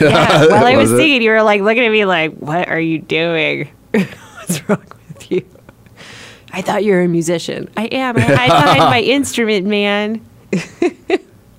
[0.01, 2.99] Yeah, while I was, singing, you were like looking at me like, "What are you
[2.99, 3.69] doing?
[3.91, 5.00] What's wrong with you?"
[6.53, 7.69] I thought you were a musician.
[7.77, 8.17] I am.
[8.17, 10.21] I hide behind my instrument, man.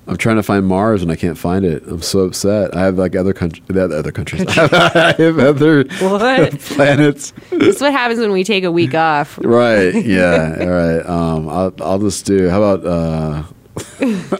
[0.06, 1.82] I'm trying to find Mars and I can't find it.
[1.86, 2.74] I'm so upset.
[2.76, 4.44] I have like other countries, other countries.
[4.58, 6.58] I have other What?
[6.60, 7.32] planets.
[7.50, 9.38] this is what happens when we take a week off.
[9.42, 9.94] Right.
[10.04, 10.56] Yeah.
[10.60, 11.06] All right.
[11.06, 12.50] Um, I'll, I'll just do.
[12.50, 12.84] How about?
[12.86, 13.44] Uh,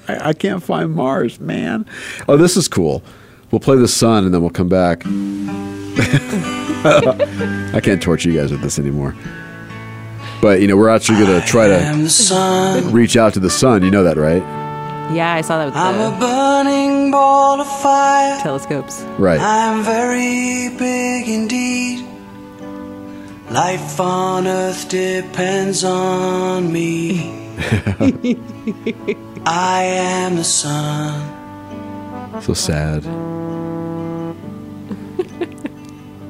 [0.09, 1.87] I, I can't find Mars, man.
[2.29, 3.03] Oh, this is cool.
[3.51, 5.05] We'll play the sun and then we'll come back.
[6.85, 9.15] I can't torture you guys with this anymore.
[10.43, 13.83] But you know, we're actually gonna try to reach out to the sun.
[13.85, 14.43] You know that, right?
[15.15, 18.41] Yeah, I saw that with the I'm the a burning ball of fire.
[18.41, 19.03] telescopes.
[19.19, 19.41] Right.
[19.41, 22.05] I'm very big indeed.
[23.51, 27.55] Life on earth depends on me.
[29.47, 31.23] I am the sun.
[32.43, 33.05] So sad.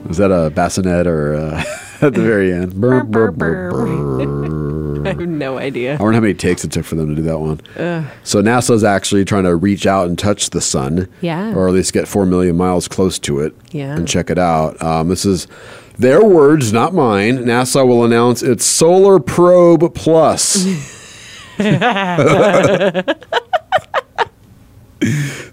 [0.07, 1.65] Was that a bassinet or uh,
[2.07, 2.75] at the very end?
[2.81, 5.03] Brr, brr, brr.
[5.05, 5.95] I have no idea.
[5.95, 7.61] I wonder how many takes it took for them to do that one.
[7.77, 8.05] Ugh.
[8.23, 11.55] So NASA's actually trying to reach out and touch the sun, Yeah.
[11.55, 13.97] or at least get four million miles close to it, Yeah.
[13.97, 14.81] and check it out.
[14.81, 15.49] Um, this is
[15.99, 17.39] their words, not mine.
[17.39, 20.65] NASA will announce its Solar Probe Plus.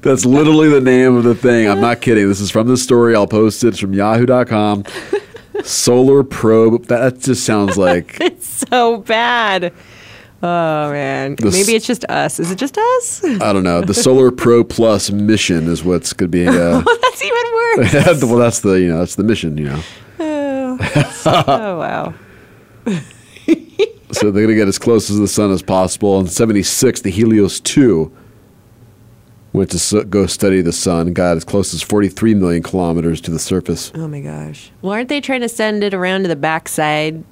[0.02, 1.68] That's literally the name of the thing.
[1.68, 2.28] I'm not kidding.
[2.28, 3.16] This is from the story.
[3.16, 3.70] I'll post it.
[3.70, 4.84] It's from Yahoo.com.
[5.64, 6.86] Solar Probe.
[6.86, 9.74] That just sounds like it's so bad.
[10.42, 12.40] Oh man, The maybe it's just us.
[12.40, 13.24] Is it just us?
[13.26, 13.82] I don't know.
[13.82, 16.48] The Solar Pro Plus mission is what's going to be.
[16.48, 16.52] Uh,
[16.86, 18.24] well, that's even worse.
[18.24, 19.58] well, that's the you know that's the mission.
[19.58, 19.84] You know,
[20.20, 20.78] oh,
[21.26, 22.14] oh, wow.
[24.14, 26.20] so they're going to get as close to the sun as possible.
[26.22, 28.16] In '76, the Helios 2
[29.54, 31.14] went to go study the sun.
[31.14, 33.92] Got as close as 43 million kilometers to the surface.
[33.96, 34.72] Oh my gosh.
[34.82, 37.24] Well, aren't they trying to send it around to the backside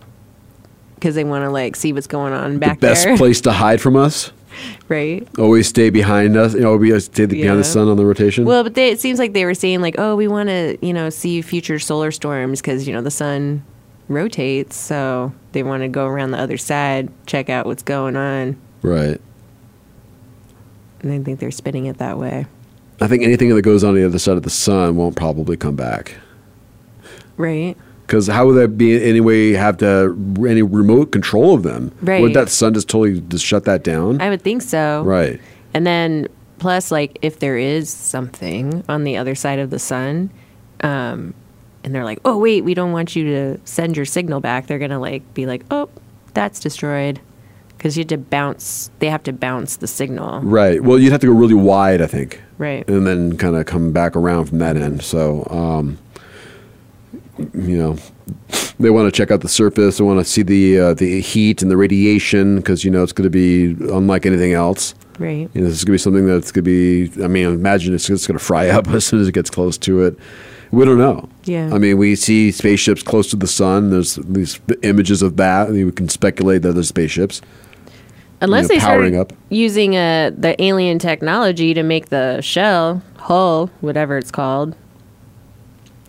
[0.95, 3.17] because they want to like see what's going on back the best there?
[3.17, 4.31] place to hide from us.
[4.89, 5.27] right?
[5.37, 6.53] Always stay behind us.
[6.55, 7.55] You know, always stay behind Yeah.
[7.55, 8.45] the sun on the rotation.
[8.45, 10.93] Well, but they, it seems like they were saying like, oh, we want to, you
[10.93, 13.63] know, see future solar storms because you know the sun
[14.09, 18.57] rotates, so they want to go around the other side, check out what's going on,
[18.81, 19.19] right.
[21.11, 22.45] I think they're spinning it that way.
[22.99, 25.75] I think anything that goes on the other side of the sun won't probably come
[25.75, 26.15] back.
[27.37, 27.77] Right.
[28.05, 30.15] Because how would that be in any way have to
[30.47, 31.91] any remote control of them?
[32.01, 32.21] Right.
[32.21, 34.21] Would that sun just totally just shut that down?
[34.21, 35.03] I would think so.
[35.03, 35.39] right.
[35.73, 36.27] And then
[36.59, 40.31] plus, like, if there is something on the other side of the sun,
[40.81, 41.33] um,
[41.83, 44.79] and they're like, "Oh, wait, we don't want you to send your signal back," they're
[44.79, 45.89] gonna like be like, "Oh,
[46.33, 47.19] that's destroyed,"
[47.77, 48.89] because you have to bounce.
[48.99, 50.41] They have to bounce the signal.
[50.41, 50.81] Right.
[50.83, 52.41] Well, you'd have to go really wide, I think.
[52.57, 52.87] Right.
[52.89, 55.03] And then kind of come back around from that end.
[55.03, 55.99] So, um,
[57.37, 57.97] you know,
[58.79, 59.97] they want to check out the surface.
[59.97, 63.13] They want to see the uh, the heat and the radiation because you know it's
[63.13, 64.95] going to be unlike anything else.
[65.19, 65.49] Right.
[65.53, 67.23] You know, this is going to be something that's going to be.
[67.23, 69.77] I mean, imagine it's just going to fry up as soon as it gets close
[69.79, 70.17] to it.
[70.71, 71.29] We don't know.
[71.45, 71.73] Yeah.
[71.73, 73.89] I mean, we see spaceships close to the sun.
[73.89, 75.69] There's these images of that.
[75.69, 77.41] And we can speculate that there's spaceships.
[78.39, 79.33] Unless you know, they start up.
[79.49, 84.75] using uh, the alien technology to make the shell hull, whatever it's called,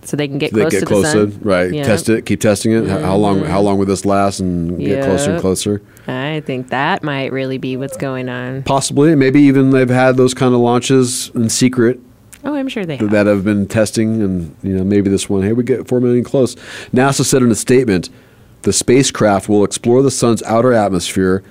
[0.03, 1.41] so they can get they close get to closer, the sun.
[1.43, 1.73] right?
[1.85, 2.87] Test it, keep testing it.
[2.89, 3.45] How- How long?
[3.45, 4.41] How long will this last?
[4.41, 5.83] And get closer and closer.
[6.07, 8.63] I think that might really be what's going on.
[8.63, 12.01] Possibly, maybe even they've had those kind of launches in secret
[12.45, 13.11] Oh, I'm sure they have.
[13.11, 15.43] that have been testing, and you know maybe this one.
[15.43, 16.55] Hey, we get four million close.
[16.95, 18.09] NASA said in a statement,
[18.63, 21.43] the spacecraft will explore the sun's outer atmosphere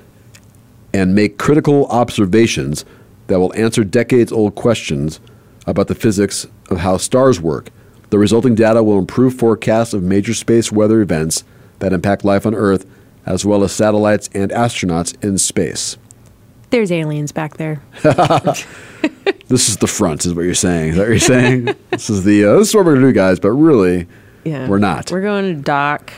[0.94, 2.86] and make critical observations
[3.28, 5.20] that will answer decades-old questions
[5.66, 7.70] about the physics of how stars work.
[8.10, 11.44] The resulting data will improve forecasts of major space weather events
[11.80, 12.86] that impact life on Earth,
[13.26, 15.98] as well as satellites and astronauts in space.
[16.70, 17.82] There's aliens back there.
[19.48, 20.90] This is the front, is what you're saying.
[20.90, 21.66] Is that what you're saying?
[21.92, 23.40] this is the uh, this is what we're gonna do, guys.
[23.40, 24.06] But really,
[24.48, 24.68] Yeah.
[24.68, 26.12] we're not We're going to dock.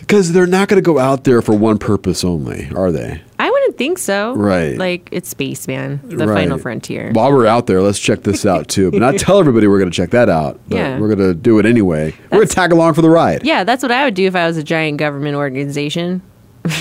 [0.00, 3.20] because they're not going to go out there for one purpose only, are they?
[3.38, 4.34] I wouldn't think so.
[4.34, 4.76] Right.
[4.78, 6.00] Like it's space, man.
[6.04, 6.42] The Right.
[6.44, 7.10] final frontier.
[7.12, 8.90] While we're out there, let's check this out too.
[8.90, 10.60] But not tell everybody we're going to check that out.
[10.68, 10.98] But Yeah.
[11.00, 12.14] we're going to do it anyway.
[12.30, 13.44] we're going to tag along for the ride.
[13.44, 16.22] Yeah, that's what I would do if I was a giant government organization.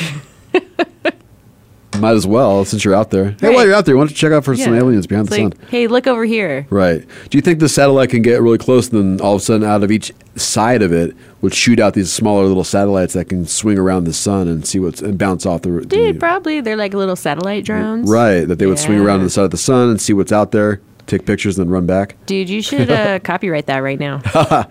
[2.01, 3.35] Might as well since you're out there.
[3.39, 3.55] Hey, Right.
[3.55, 4.79] while you're out there, why don't you check out for some Yeah.
[4.81, 5.67] aliens behind It's the like, sun?
[5.69, 6.65] hey, look over here.
[6.69, 7.03] Right.
[7.29, 9.67] Do you think the satellite can get really close and then all of a sudden
[9.67, 13.45] out of each side of it would shoot out these smaller little satellites that can
[13.45, 16.75] swing around the sun and see what's and bounce off the, the Dude, probably they're
[16.75, 18.09] like little satellite drones.
[18.09, 20.31] Right, that they would swing around to the side of the sun and see what's
[20.31, 22.15] out there, take pictures, and then run back.
[22.25, 24.21] Dude, you should uh, copyright that right now.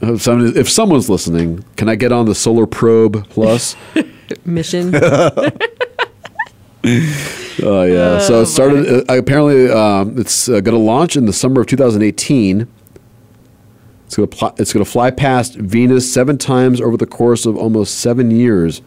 [0.00, 3.74] If, someone, if someone's listening, can I get on the Solar Probe Plus?
[4.44, 4.92] Mission.
[6.84, 8.18] Oh yeah.
[8.20, 9.10] so Oh, it started.
[9.10, 12.68] Uh, apparently, um, it's uh, going to launch in the summer of 2018.
[14.06, 17.44] It's going to pl- it's going to fly past Venus seven times over the course
[17.46, 18.80] of almost seven years,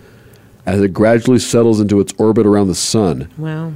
[0.66, 3.30] as it gradually settles into its orbit around the sun.
[3.38, 3.74] wow.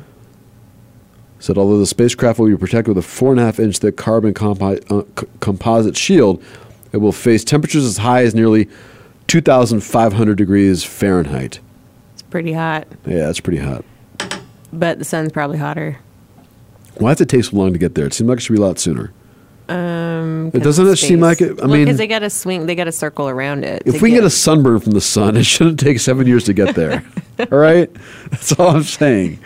[1.40, 3.96] said although the spacecraft will be protected with a four and a half inch thick
[3.98, 6.42] carbon compi- uh, c- composite shield,
[6.94, 8.68] it will face temperatures as high as nearly
[9.28, 11.60] 2,500 degrees Fahrenheit.
[12.14, 12.88] It's pretty hot.
[13.06, 13.84] Yeah, it's pretty hot.
[14.80, 15.97] But the sun's probably hotter.
[16.97, 18.06] Why does it take so long to get there?
[18.06, 19.11] It seemed like it should be a lot sooner.
[19.68, 22.76] Um, It doesn't it seem like it- I mean- because they got to swing, they
[22.76, 23.81] got to circle around it.
[23.85, 26.53] If we can get a sunburn from the sun, it shouldn't take seven years to
[26.53, 27.03] get there.
[27.52, 27.89] all right?
[28.30, 29.39] That's all I'm saying.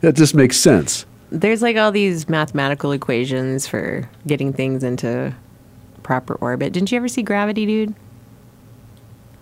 [0.00, 1.04] That just makes sense.
[1.30, 5.34] there's like all these mathematical equations for getting things into
[6.02, 6.72] proper orbit.
[6.72, 7.94] Didn't you ever see Gravity, dude?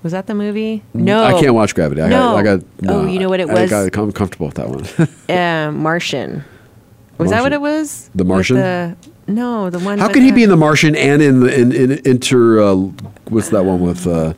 [0.04, 0.82] Was that the movie?
[0.92, 2.02] No, I can't watch Gravity.
[2.02, 2.18] I no.
[2.32, 2.36] got.
[2.36, 3.70] I got oh, you know what it I was?
[3.70, 4.84] got I'm comfortable with that one.
[5.34, 6.44] uh, Martian.
[7.16, 8.10] Was that what it was?
[8.14, 8.56] The Martian?
[8.56, 9.98] the- no, the one.
[9.98, 12.60] How can he be in The Martian and in the in, in Inter?
[12.60, 12.74] Uh,
[13.30, 14.34] what's that one with uh,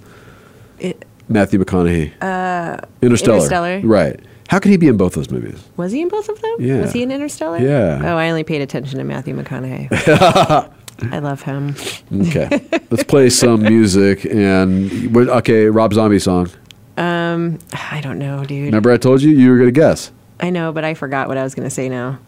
[0.79, 2.13] It- Matthew McConaughey?
[2.23, 3.37] Uh, Interstellar.
[3.39, 3.81] Interstellar.
[3.81, 4.21] Right.
[4.49, 5.61] How can he be in both those movies?
[5.77, 6.57] Was he in both of them?
[6.61, 6.83] Yeah.
[6.83, 7.59] Was he in Interstellar?
[7.59, 8.01] Yeah.
[8.05, 10.71] Oh, I only paid attention to Matthew McConaughey.
[11.03, 11.75] I love him.
[12.13, 12.49] Okay.
[12.91, 16.49] Let's play some music and okay, Rob Zombie song.
[16.97, 18.67] Um, I don't know, dude.
[18.67, 20.13] Remember I told you you were gonna guess.
[20.41, 22.19] I know, but I forgot what I was going to say now.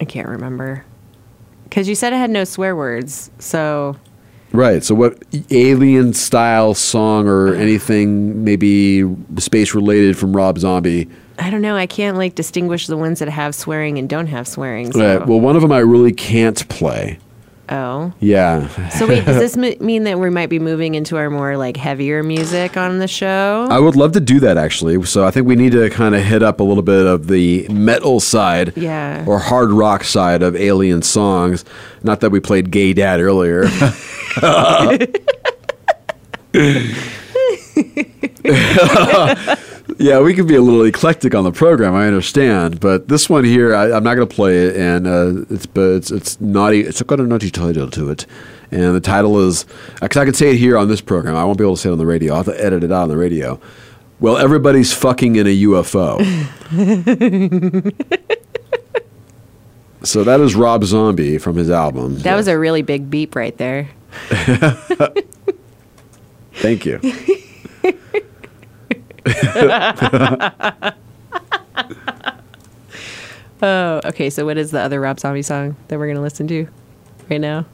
[0.00, 0.84] I can't remember.
[1.64, 3.96] Because you said it had no swear words, so
[4.52, 4.82] Right.
[4.82, 9.04] So what alien style song or anything maybe
[9.38, 11.08] space related from Rob Zombie?
[11.38, 11.76] I don't know.
[11.76, 14.92] I can't like distinguish the ones that have swearing and don't have swearing.
[14.92, 15.18] So.
[15.18, 15.26] Right.
[15.26, 17.18] Well, one of them I really can't play.
[17.70, 18.12] Oh.
[18.20, 18.68] Yeah.
[18.90, 21.76] So wait, does this m- mean that we might be moving into our more like
[21.76, 23.66] heavier music on the show?
[23.70, 25.02] I would love to do that actually.
[25.04, 27.66] So I think we need to kind of hit up a little bit of the
[27.68, 29.24] metal side Yeah.
[29.26, 31.64] or hard rock side of alien songs.
[32.02, 33.64] Not that we played Gay Dad earlier.
[40.00, 41.94] yeah, we could be a little eclectic on the program.
[41.94, 45.44] I understand, but this one here, I, I'm not going to play it, and uh,
[45.50, 46.80] it's but it's it's naughty.
[46.80, 48.24] It's got a naughty title to it,
[48.70, 49.66] and the title is
[50.00, 51.36] because I can say it here on this program.
[51.36, 52.32] I won't be able to say it on the radio.
[52.32, 53.60] I'll have to edit it out on the radio.
[54.20, 56.18] Well, everybody's fucking in a UFO.
[60.02, 62.20] so that is Rob Zombie from his album.
[62.20, 63.90] that was a really big beep right there.
[66.52, 67.00] Thank you.
[73.62, 74.30] oh, okay.
[74.30, 76.68] So what is the other Rob Zombie song that we're gonna listen to
[77.28, 77.66] right now?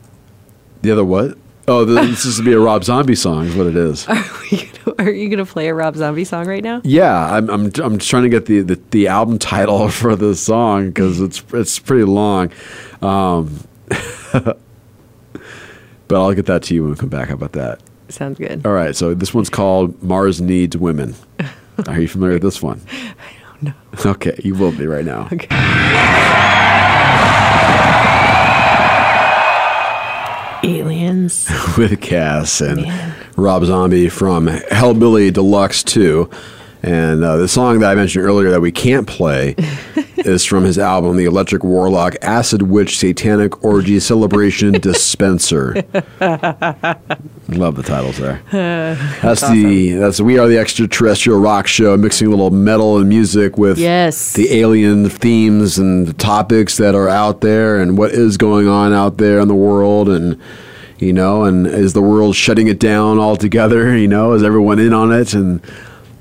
[0.83, 1.37] The other what?
[1.69, 4.07] Oh, this is going to be a Rob Zombie song, is what it is.
[4.99, 6.81] Are you gonna play a Rob Zombie song right now?
[6.85, 10.89] Yeah, I'm I'm I'm trying to get the the, the album title for the song
[10.89, 12.53] because it's it's pretty long,
[13.03, 13.59] um,
[14.33, 14.57] but
[16.11, 17.29] I'll get that to you when we come back.
[17.29, 17.81] How about that?
[18.09, 18.65] Sounds good.
[18.65, 21.15] All right, so this one's called Mars Needs Women.
[21.87, 22.81] Are you familiar with this one?
[22.91, 23.15] I
[23.45, 24.11] don't know.
[24.13, 25.29] Okay, you will be right now.
[25.33, 25.49] Okay.
[30.63, 31.49] Aliens.
[31.79, 32.87] with Gass and
[33.37, 36.29] Rob Zombie from Hellbilly Deluxe 2.
[36.83, 39.55] And uh, the song that I mentioned earlier that we can't play
[40.19, 45.75] is from his album, The Electric Warlock Acid Witch Satanic Orgy Celebration Dispenser.
[47.49, 48.41] Love the titles there.
[49.23, 53.57] That's the that's we are the extraterrestrial rock show, mixing a little metal and music
[53.57, 54.33] with Yes.
[54.35, 58.93] the alien themes and the topics that are out there and what is going on
[58.93, 60.41] out there in the world and
[60.99, 64.93] you know and is the world shutting it down altogether you know is everyone in
[64.93, 65.61] on it and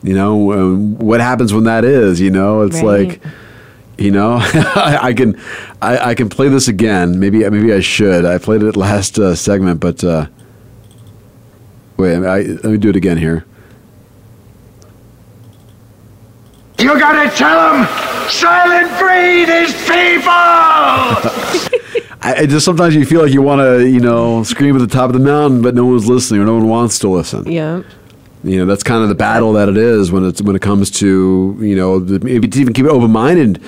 [0.06, 3.10] you know um, what happens when that is you know it's Right.
[3.10, 3.22] like
[3.98, 5.36] you know I, I can
[5.82, 9.36] I, I can play this again maybe maybe I should I played it last uh,
[9.36, 10.27] segment but uh,
[11.98, 13.45] wait I, let me do it again here
[16.77, 17.86] You gotta tell them
[18.27, 20.27] Soylent Green is people!
[22.22, 24.88] I, I just sometimes you feel like you want to, you know, scream at the
[24.88, 27.49] top of the mountain, but no one's listening or no one wants to listen.
[27.49, 27.84] Yeah.
[28.46, 30.92] You know, that's kind of the battle that it is when it's when it comes
[31.00, 33.60] to you know the, maybe to even keep it open minded.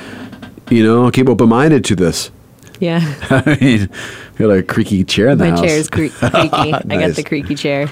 [0.70, 2.30] You know, keep open minded to this.
[2.80, 3.02] Yeah.
[3.30, 3.90] I mean,
[4.38, 5.62] we got a creaky chair in the My house.
[5.62, 6.74] chair is cre- creaky.
[6.74, 7.90] I got the creaky chair.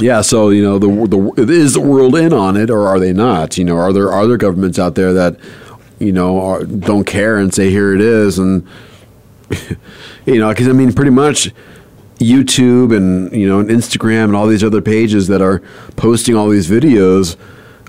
[0.00, 0.88] Yeah, so you know, the
[1.36, 3.56] the is the world in on it, or are they not?
[3.56, 5.38] You know, are there are there governments out there that
[5.98, 8.66] you know are, don't care and say here it is, and
[10.26, 11.52] you know, because I mean, pretty much
[12.30, 15.60] YouTube and you know and Instagram and all these other pages that are
[15.96, 17.36] posting all these videos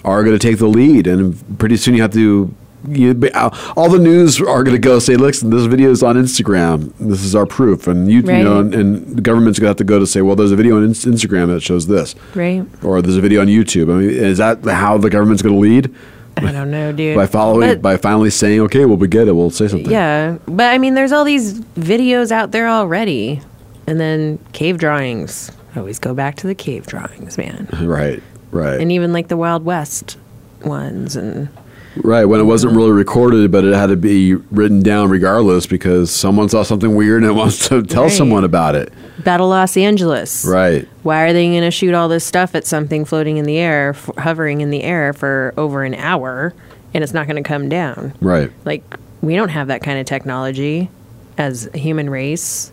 [0.04, 2.54] are going to take the lead, and pretty soon you have to.
[2.88, 6.16] You, uh, all the news are going to go say, "Listen, this video is on
[6.18, 6.94] Instagram.
[7.00, 9.78] This is our proof." And you, you know, and, and the government's going to have
[9.78, 12.64] to go to say, "Well, there's a video on Inst- Instagram that shows this." Right.
[12.84, 13.92] or there's a video on YouTube.
[13.92, 15.92] I mean, is that how the government's going to lead
[16.38, 17.16] I don't know, dude.
[17.16, 19.32] by following But- by finally saying, "Okay, well, we get it.
[19.36, 23.42] We'll say something." Yeah, but I mean, there's all these videos out there already,
[23.88, 25.52] and then cave drawings.
[25.76, 28.22] I always go back to the cave drawings, man, Right.
[28.52, 28.80] Right.
[28.80, 30.18] and even like the Wild West
[30.64, 31.50] ones, and
[31.98, 32.26] right.
[32.26, 36.48] When it wasn't really recorded, but it had to be written down regardless because someone
[36.50, 38.12] saw something weird and wants to tell Right.
[38.12, 38.94] someone about it.
[39.24, 40.46] Battle Los Angeles.
[40.46, 40.88] Right.
[41.04, 43.90] Why are they going to shoot all this stuff at something floating in the air,
[43.90, 46.54] f- hovering in the air for over an hour,
[46.94, 48.14] and it's not going to come down?
[48.22, 48.52] Right.
[48.66, 48.84] Like
[49.22, 50.90] we don't have that kind of technology
[51.38, 52.72] as a human race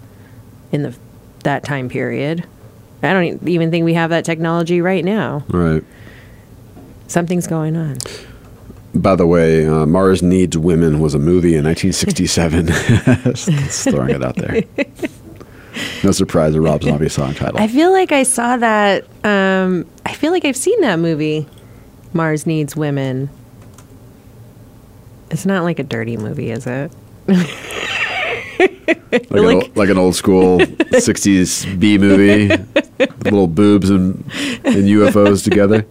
[0.71, 0.95] in the
[1.43, 2.47] that time period.
[3.03, 5.45] I don't even think we have that technology right now.
[5.49, 5.83] Right.
[7.09, 7.99] Something's going on.
[8.95, 12.67] By the way, uh, Mars Needs Women was a movie in 1967.
[13.35, 14.63] Just throwing it out there.
[16.05, 17.59] No surprise, a Rob Zombie song title.
[17.59, 19.05] I feel like I saw that.
[19.25, 21.47] Um, I feel like I've seen that movie,
[22.13, 23.31] Mars Needs Women.
[25.31, 26.93] It's not like a dirty movie, is it?
[29.13, 32.49] like, an, old, like an old school 60s B movie.
[33.25, 34.15] Little boobs and,
[34.65, 35.87] and UFOs together.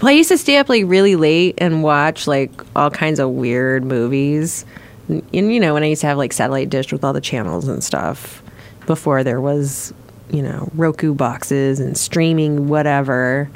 [0.00, 3.30] Well, I used to stay up like really late and watch like all kinds of
[3.30, 4.64] weird movies.
[5.08, 7.68] And you know, when I used to have like satellite dish with all the channels
[7.68, 8.42] and stuff
[8.86, 9.94] before there was,
[10.30, 13.48] you know, Roku boxes and streaming whatever,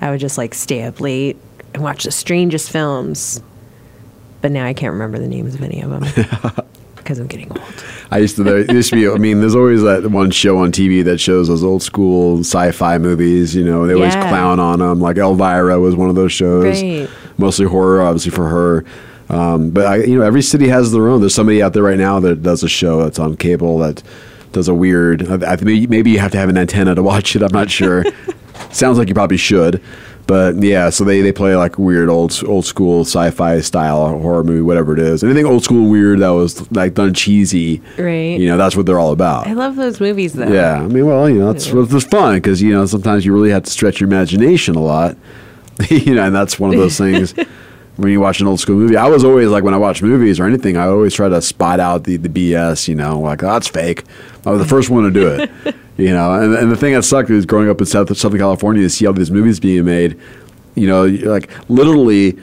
[0.00, 1.36] I would just like stay up late
[1.74, 3.42] and watch the strangest films.
[4.40, 6.64] But now I can't remember the names of any of them
[7.08, 7.84] because I'm getting old.
[8.10, 8.42] I used to.
[8.42, 9.08] There used to be.
[9.08, 12.98] I mean, there's always that one show on TV that shows those old school sci-fi
[12.98, 13.56] movies.
[13.56, 14.28] You know, they always Yeah.
[14.28, 15.00] clown on them.
[15.00, 16.82] Like Elvira was one of those shows.
[16.82, 17.08] Right.
[17.38, 18.84] Mostly horror, obviously for her.
[19.30, 21.20] Um, but I, you know, every city has their own.
[21.20, 24.02] There's somebody out there right now that does a show that's on cable that
[24.52, 25.26] does a weird.
[25.26, 27.42] I, I, maybe maybe you have to have an antenna to watch it.
[27.42, 28.04] I'm not sure.
[28.70, 29.80] Sounds like you probably should.
[30.28, 34.60] But yeah, so they, they play like weird old old school sci-fi style horror movie,
[34.60, 35.24] whatever it is.
[35.24, 38.38] Anything old school weird that was like done cheesy, Right.
[38.38, 39.46] you know, that's what they're all about.
[39.46, 40.46] I love those movies though.
[40.52, 43.50] Yeah, I mean, well, you know, it's it's fun because you know sometimes you really
[43.50, 45.16] have to stretch your imagination a lot,
[45.88, 47.34] you know, and that's one of those things.
[47.96, 50.38] When you watch an old school movie, I was always like when I watch movies
[50.38, 52.86] or anything, I always try to spot out the, the BS.
[52.86, 54.04] You know, like oh, that's fake.
[54.44, 55.50] I was the first one to do it.
[55.98, 58.82] You know, and, and the thing that sucked is growing up in South, Southern California
[58.82, 60.18] to see all these movies being made.
[60.74, 62.38] You know, like literally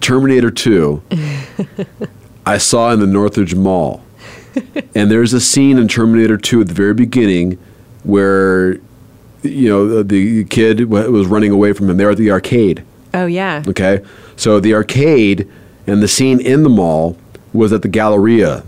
[0.00, 1.02] Terminator Two.
[2.46, 4.02] I saw in the Northridge Mall.
[4.94, 7.58] and there's a scene in Terminator 2 at the very beginning
[8.04, 8.74] where,
[9.42, 11.98] you know, the, the kid was running away from him.
[11.98, 12.84] They're at the arcade.
[13.12, 13.62] Oh yeah.
[13.68, 14.02] Okay.
[14.36, 15.46] So the arcade
[15.86, 17.18] and the scene in the mall
[17.52, 18.64] was at the Galleria.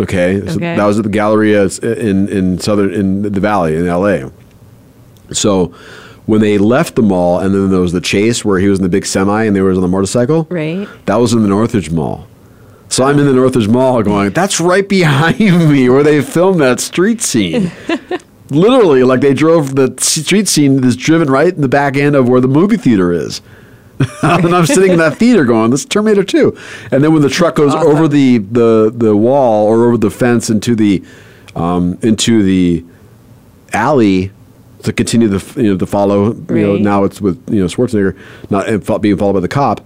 [0.00, 0.40] Okay.
[0.46, 4.30] So that was at the Galleria in, in southern, in the valley in LA.
[5.32, 5.74] So
[6.26, 8.82] when they left the mall and then there was the chase where he was in
[8.82, 10.46] the big semi and they was on the motorcycle.
[10.50, 10.88] Right.
[11.06, 12.26] That was in the Northridge Mall.
[12.88, 15.38] So I'm in the Northridge Mall going, that's right behind
[15.70, 17.70] me where they filmed that street scene.
[18.50, 22.28] Literally, like they drove the street scene is driven right in the back end of
[22.28, 23.42] where the movie theater is.
[24.22, 26.56] And I'm sitting in that theater going, this is Terminator 2.
[26.90, 30.50] And then when the truck goes over the, the, the wall or over the fence
[30.50, 31.04] into the
[31.56, 32.84] um, into the
[33.72, 34.30] alley
[34.82, 38.16] to continue the you know to follow you know now it's with you know Schwarzenegger
[38.50, 39.80] not being followed by the cop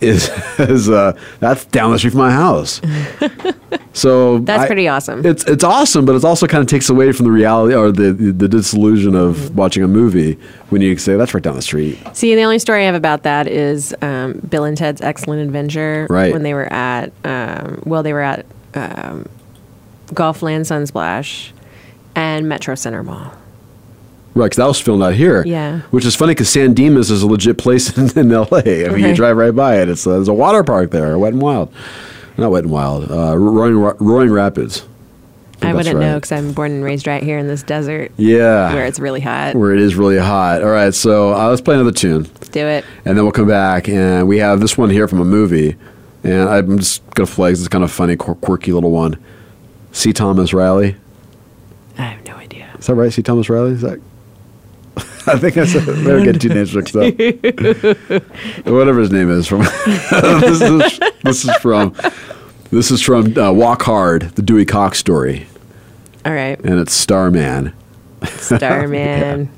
[0.00, 2.80] is is uh, that's down the street from my house.
[3.92, 5.24] so That's I- pretty awesome.
[5.26, 8.12] It's it's awesome, but it also kind of takes away from the reality or the
[8.12, 9.56] the disillusion of Mm-hmm.
[9.56, 10.34] watching a movie
[10.70, 11.98] when you say that's right down the street.
[12.14, 16.06] See, the only story I have about that is um, Bill and Ted's Excellent Adventure.
[16.08, 16.32] Right.
[16.32, 19.26] When they were at, um, well, they were at um,
[20.08, 21.50] Golfland Sunsplash
[22.14, 23.32] and Metro Center Mall.
[24.34, 25.42] Right, 'cause that was filmed out here.
[25.46, 25.80] Yeah.
[25.90, 28.86] Which is funny because San Dimas is a legit place in, in L.A.
[28.86, 29.88] I mean, you drive right by it.
[29.88, 31.72] It's a, there's a water park there, Wet and Wild.
[32.36, 33.10] Not Wet and Wild.
[33.10, 34.80] Uh, Roaring, Roaring Rapids.
[35.54, 38.12] think I wouldn't know because I'm born and raised right here in this desert.
[38.16, 38.72] Yeah.
[38.72, 39.56] Where it's really hot.
[39.56, 40.62] Where it is really hot.
[40.62, 42.22] All right, so uh, let's play another tune.
[42.34, 42.84] Let's do it.
[43.04, 45.76] And then we'll come back, and we have this one here from a movie.
[46.22, 49.16] And I'm just going to flag this kind of funny, quirky little one.
[49.90, 50.12] C.
[50.12, 50.94] Thomas Riley.
[51.96, 52.68] I have no idea.
[52.78, 53.12] Is that right?
[53.12, 53.22] C.
[53.22, 53.72] Thomas Riley?
[53.72, 54.00] Is that?
[55.26, 55.86] I think I said.
[55.86, 57.14] Better get two names mixed up.
[58.66, 59.60] Whatever his name is from.
[59.84, 61.94] this, is, this is from.
[62.70, 65.46] This is from uh, Walk Hard, the Dewey Cox story,
[66.24, 66.58] All right.
[66.60, 67.72] and it's Starman.
[68.26, 69.50] Starman.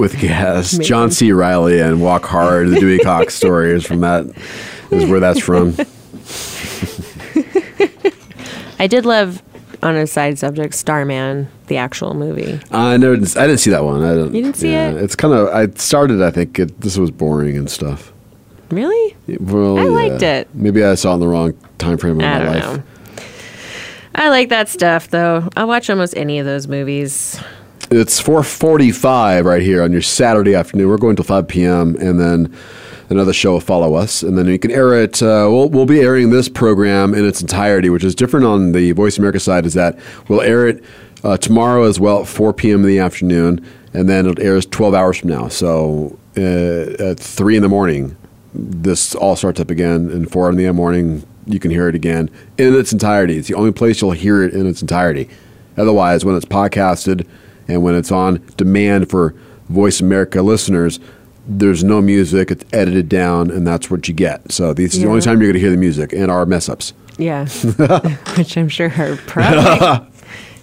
[0.00, 0.74] with Gass.
[0.74, 0.84] Maybe.
[0.86, 1.30] John C.
[1.32, 4.26] Reilly and Walk Hard, the Dewey Cox story is from that.
[4.90, 5.76] Is where that's from.
[8.80, 9.42] I did love,
[9.82, 12.54] on a side subject, Starman, the actual movie.
[12.72, 13.14] Uh, I never.
[13.14, 14.02] I didn't see that one.
[14.02, 14.34] I didn't.
[14.34, 14.96] You didn't see it?
[14.96, 15.48] It's kind of.
[15.48, 16.22] I started.
[16.22, 18.12] I think it, this was boring and stuff.
[18.70, 19.16] Really?
[19.38, 19.88] Well, I yeah.
[19.90, 20.48] liked it.
[20.54, 22.76] Maybe I saw it in the wrong time frame of I my don't life.
[22.76, 22.82] know.
[24.14, 25.48] I like that stuff, though.
[25.56, 27.40] I'll watch almost any of those movies.
[27.92, 30.88] It's 4:45 right here on your Saturday afternoon.
[30.88, 31.96] We're going till 5 p.m.
[31.96, 32.56] and then
[33.08, 35.20] another show will follow us, and then you can air it.
[35.20, 38.92] Uh, we'll we'll be airing this program in its entirety, which is different on the
[38.92, 39.66] Voice America side.
[39.66, 39.98] Is that
[40.28, 40.84] we'll air it
[41.24, 42.82] uh, tomorrow as well at 4 p.m.
[42.82, 45.48] in the afternoon, and then it airs 12 hours from now.
[45.48, 48.16] So uh, at three in the morning
[48.54, 52.30] this all starts up again, and four in the morning, you can hear it again
[52.56, 53.36] in its entirety.
[53.36, 55.28] It's the only place you'll hear it in its entirety.
[55.76, 57.26] Otherwise, when it's podcasted
[57.70, 59.34] and when it's on demand for
[59.68, 60.98] Voice America listeners,
[61.46, 62.50] there's no music.
[62.50, 64.52] It's edited down, and that's what you get.
[64.52, 66.68] So this is the only time you're going to hear the music and our mess
[66.68, 66.92] ups.
[67.18, 67.46] Yeah.
[68.36, 70.06] Which I'm sure are probably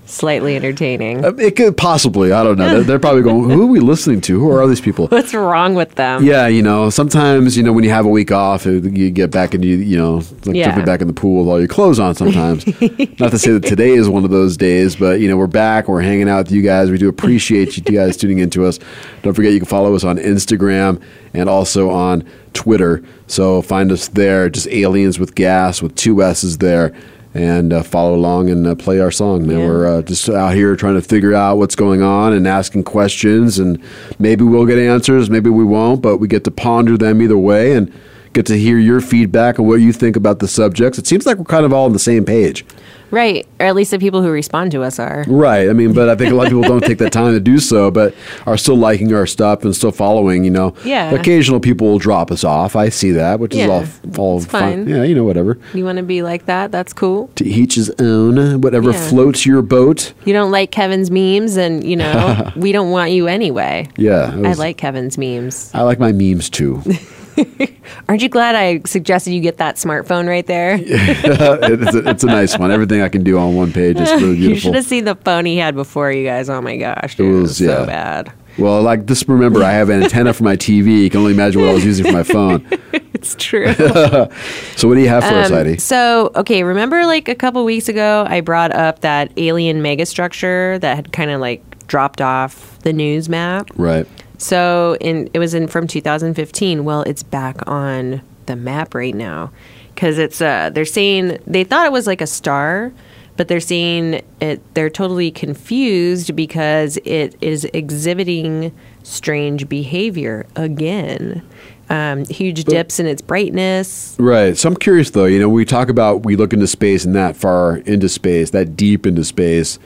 [0.08, 1.24] slightly entertaining.
[1.24, 2.32] Uh, It could possibly.
[2.32, 2.68] I don't know.
[2.70, 4.40] They're, they're probably going, "Who are we listening to?
[4.40, 6.24] Who are these people?" What's wrong with them?
[6.24, 9.54] Yeah, you know, sometimes you know when you have a week off, you get back
[9.54, 10.66] into you know like Yeah.
[10.68, 12.16] jumping back in the pool with all your clothes on.
[12.16, 12.66] Sometimes,
[13.20, 15.88] not to say that today is one of those days, but you know we're back,
[15.88, 16.90] we're hanging out with you guys.
[16.90, 18.80] We do appreciate you guys tuning into us.
[19.24, 21.02] Don't forget you can follow us on Instagram
[21.34, 22.24] and also on
[22.54, 23.04] Twitter.
[23.28, 26.94] So find us there, just aliens with Gass with two S's there.
[27.38, 29.60] And uh, follow along and uh, play our song, man.
[29.60, 29.68] Yeah.
[29.68, 33.60] We're uh, just out here trying to figure out what's going on and asking questions,
[33.60, 33.82] and
[34.18, 37.74] maybe we'll get answers, maybe we won't, but we get to ponder them either way
[37.74, 37.94] and
[38.34, 41.00] get to hear your feedback and what you think about the subjects.
[41.00, 42.66] It seems like we're kind of all on the same page.
[43.12, 43.48] Right.
[43.60, 45.24] Or at least the people who respond to us are.
[45.28, 45.70] Right.
[45.70, 47.60] I mean, but I think a lot of people don't take the time to do
[47.60, 48.14] so, but
[48.46, 50.74] are still liking our stuff and still following, you know.
[50.84, 51.12] Yeah.
[51.12, 52.76] Occasional people will drop us off.
[52.76, 53.86] I see that, which is all,
[54.18, 54.88] all fine.
[54.88, 55.58] Yeah, you know, whatever.
[55.74, 56.72] You want to be like that?
[56.72, 57.30] That's cool.
[57.36, 59.10] To each his own, whatever Yeah.
[59.10, 60.14] floats your boat.
[60.26, 63.90] You don't like Kevin's memes, and you know we don't want you anyway.
[63.98, 64.38] Yeah.
[64.38, 65.72] it I like Kevin's memes.
[65.74, 66.82] I like my memes too.
[68.10, 70.78] Aren't you glad I suggested you get that smartphone right there?
[70.82, 72.72] it's, a, it's a nice one.
[72.72, 74.50] Everything I can do on one page is really beautiful.
[74.50, 76.50] you should have seen the phone he had before, you guys.
[76.50, 77.76] Oh my gosh, It dude, it was, was yeah.
[77.78, 78.32] so bad.
[78.58, 81.04] Well, like just remember, I have an antenna for my TV.
[81.04, 82.68] You can only imagine what I was using for my phone.
[83.14, 83.72] It's true.
[83.74, 85.78] so, what do you have for us, Um, Heidi?
[85.78, 90.96] So, okay, remember like a couple weeks ago, I brought up that alien megastructure that
[90.96, 93.70] had kind of like dropped off the news map.
[93.76, 94.08] Right.
[94.38, 96.84] So, in it was in from 2015.
[96.84, 99.52] Well, it's back on the map right now
[99.94, 102.92] because it's uh they're saying they thought it was like a star,
[103.36, 108.72] but they're saying it they're totally confused because it is exhibiting
[109.04, 111.42] strange behavior again.
[111.90, 114.18] Um, huge dips in its brightness.
[114.20, 114.58] Right.
[114.58, 115.26] So I'm curious though.
[115.26, 118.76] You know, we talk about we look into space and that far into space, that
[118.76, 119.80] deep into space.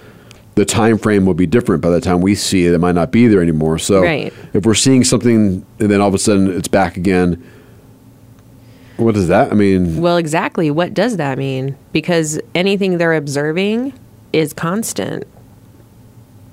[0.56, 2.74] The time frame will be different by the time we see it.
[2.74, 3.78] It might not be there anymore.
[3.80, 4.34] So Right.
[4.54, 7.42] if we're seeing something and then all of a sudden it's back again,
[8.98, 9.52] what does that?
[9.52, 10.70] I mean, Well, exactly.
[10.70, 11.76] What does that mean?
[11.92, 13.94] Because anything they're observing
[14.34, 15.24] is constant.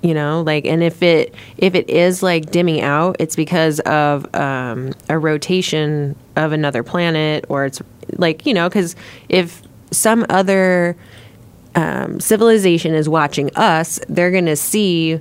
[0.00, 4.32] You know, like, and if it if it is like dimming out, it's because of
[4.32, 7.82] um, a rotation of another planet, or it's
[8.16, 8.94] like you know, because
[9.28, 9.60] if
[9.90, 10.96] some other
[11.74, 15.20] um, civilization is watching us, they're gonna see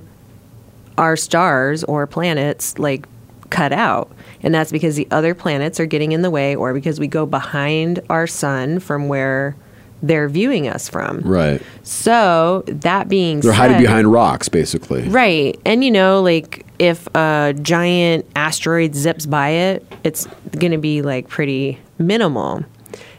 [0.96, 3.06] our stars or planets like
[3.50, 4.10] cut out.
[4.42, 7.26] And that's because the other planets are getting in the way or because we go
[7.26, 9.56] behind our sun from where
[10.02, 11.20] they're viewing us from.
[11.20, 11.60] right.
[11.82, 15.08] So, that being They're said, hiding behind rocks, basically.
[15.08, 15.58] Right.
[15.64, 21.02] And you know, like if a giant asteroid zips by it, it's going to be
[21.02, 22.64] like pretty minimal.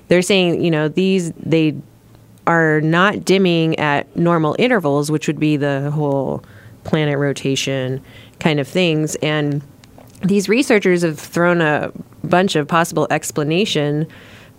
[0.08, 1.76] They're saying, you know, these they
[2.50, 6.44] are not dimming at normal intervals, which would be the whole
[6.84, 8.02] planet rotation
[8.40, 9.62] kind of things and
[10.22, 11.92] these researchers have thrown a
[12.24, 14.08] bunch of possible explanation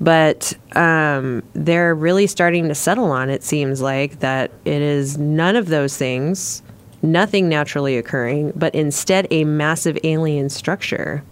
[0.02, 5.56] but um, they're really starting to settle on it seems like that it is none
[5.56, 6.62] of those things
[7.02, 11.24] nothing naturally occurring but instead a massive alien structure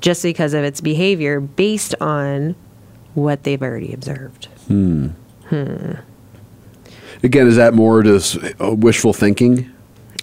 [0.00, 2.54] just because of its behavior based on
[3.14, 5.08] what they've already observed Hmm.
[5.50, 5.92] Hmm
[7.22, 9.70] Again, is that more just uh, wishful thinking?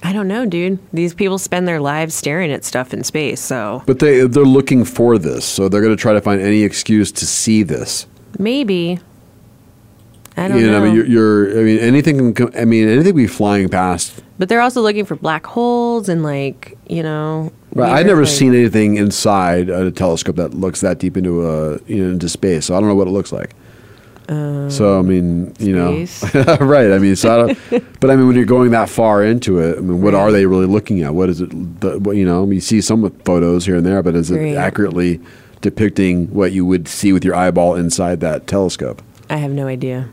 [0.03, 3.81] i don't know dude these people spend their lives staring at stuff in space so
[3.87, 7.11] But they they're looking for this, so they're going to try to find any excuse
[7.13, 8.05] to see this.
[8.37, 8.99] maybe
[10.37, 11.59] i don't you know I mean, you're, you're.
[11.59, 12.33] I mean, anything.
[12.33, 14.21] Can I mean, anything be flying past.
[14.37, 17.53] But they're also looking for black holes and like you know.
[17.73, 17.89] Right.
[17.89, 22.03] I've never like- seen anything inside a telescope that looks that deep into a you
[22.03, 22.65] know into space.
[22.65, 23.55] So I don't know what it looks like.
[24.27, 25.75] Um, So I mean, you
[26.05, 26.33] space.
[26.33, 26.91] know, right?
[26.91, 27.99] I mean, so I don't.
[27.99, 30.45] but I mean, when you're going that far into it, I mean, what are they
[30.45, 31.13] really looking at?
[31.13, 31.49] What is it?
[31.81, 34.55] The, what, you know, you see some photos here and there, but is it Right.
[34.55, 35.19] accurately
[35.61, 39.01] depicting what you would see with your eyeball inside that telescope?
[39.29, 40.09] I have no idea.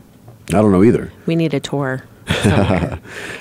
[0.49, 1.11] I don't know either.
[1.25, 2.03] We need a tour.
[2.27, 2.99] I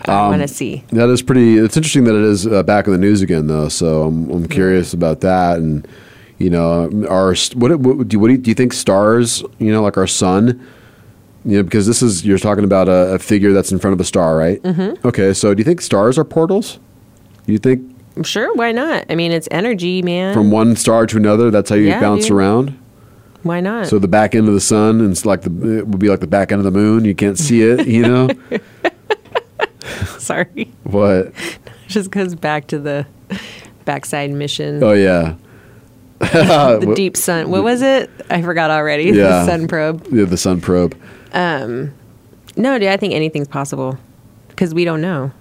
[0.08, 0.84] Um, want to see.
[0.90, 1.56] That is pretty.
[1.58, 3.68] It's interesting that it is uh, back in the news again, though.
[3.68, 5.58] So I'm, I'm curious about that.
[5.58, 5.86] And
[6.42, 9.42] you know, our what, what do you, what do you, do you think stars?
[9.58, 10.66] You know, like our sun.
[11.44, 14.00] You know, because this is you're talking about a, a figure that's in front of
[14.00, 14.62] a star, right?
[14.62, 15.04] Mhm.
[15.04, 16.78] Okay, so do you think stars are portals?
[17.46, 17.88] You think
[18.24, 19.06] Sure, why not?
[19.10, 20.34] I mean, it's energy, man.
[20.34, 22.36] From one star to another, that's how you Yeah, bounce dude.
[22.36, 22.78] around.
[23.42, 23.86] why not?
[23.88, 26.20] So the back end of the sun, and it's like the it would be like
[26.20, 27.04] the back end of the moon.
[27.04, 28.28] You can't see it, you know.
[30.18, 30.72] Sorry.
[30.84, 31.32] what?
[31.88, 33.06] Just goes back to the
[33.84, 34.82] backside mission.
[34.82, 35.34] Oh yeah.
[36.80, 37.50] the deep sun.
[37.50, 38.10] What was it?
[38.30, 39.04] I forgot already.
[39.12, 39.44] Yeah.
[39.44, 40.06] The sun probe.
[40.10, 40.96] Yeah, the sun probe.
[41.32, 41.92] Um,
[42.56, 43.98] no, dude, I think anything's possible
[44.48, 45.32] because we don't know.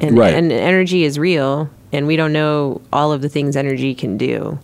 [0.00, 0.34] And, Right.
[0.34, 4.58] and energy is real, and we don't know all of the things energy can do.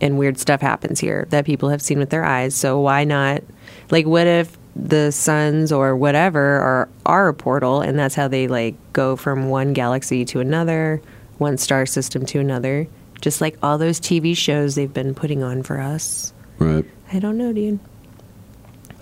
[0.00, 2.54] And weird stuff happens here that people have seen with their eyes.
[2.54, 3.42] So why not?
[3.90, 8.48] Like, what if the suns or whatever are are a portal, and that's how they
[8.48, 11.00] like go from one galaxy to another,
[11.38, 12.86] one star system to another,
[13.24, 16.34] just like all those TV shows they've been putting on for us.
[16.58, 16.84] Right.
[17.10, 17.78] I don't know, dude.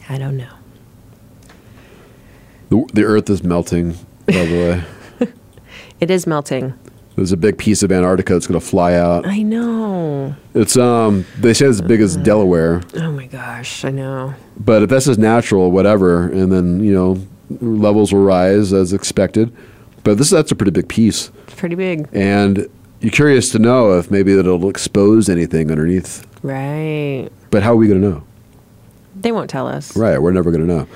[0.09, 0.49] I don't know.
[2.69, 3.93] The, the Earth is melting.
[4.27, 4.85] By the
[5.19, 5.29] way,
[6.01, 6.73] It is melting.
[7.17, 9.27] there's a big piece of Antarctica that's going to fly out.
[9.27, 10.35] I know.
[10.55, 11.25] It's um.
[11.39, 12.81] They say it's as big as Delaware.
[12.95, 14.35] Oh my gosh, I know.
[14.57, 17.27] But if that's just natural, whatever, and then you know
[17.61, 19.55] levels will rise as expected.
[20.05, 22.09] But this that's a pretty big piece, It's pretty big.
[22.13, 22.69] and
[23.03, 26.27] you're curious to know if maybe it'll expose anything underneath.
[26.43, 27.29] Right.
[27.51, 28.25] But how are we going to know?
[29.17, 29.97] They won't tell us.
[29.97, 30.89] Right, we're never going to know.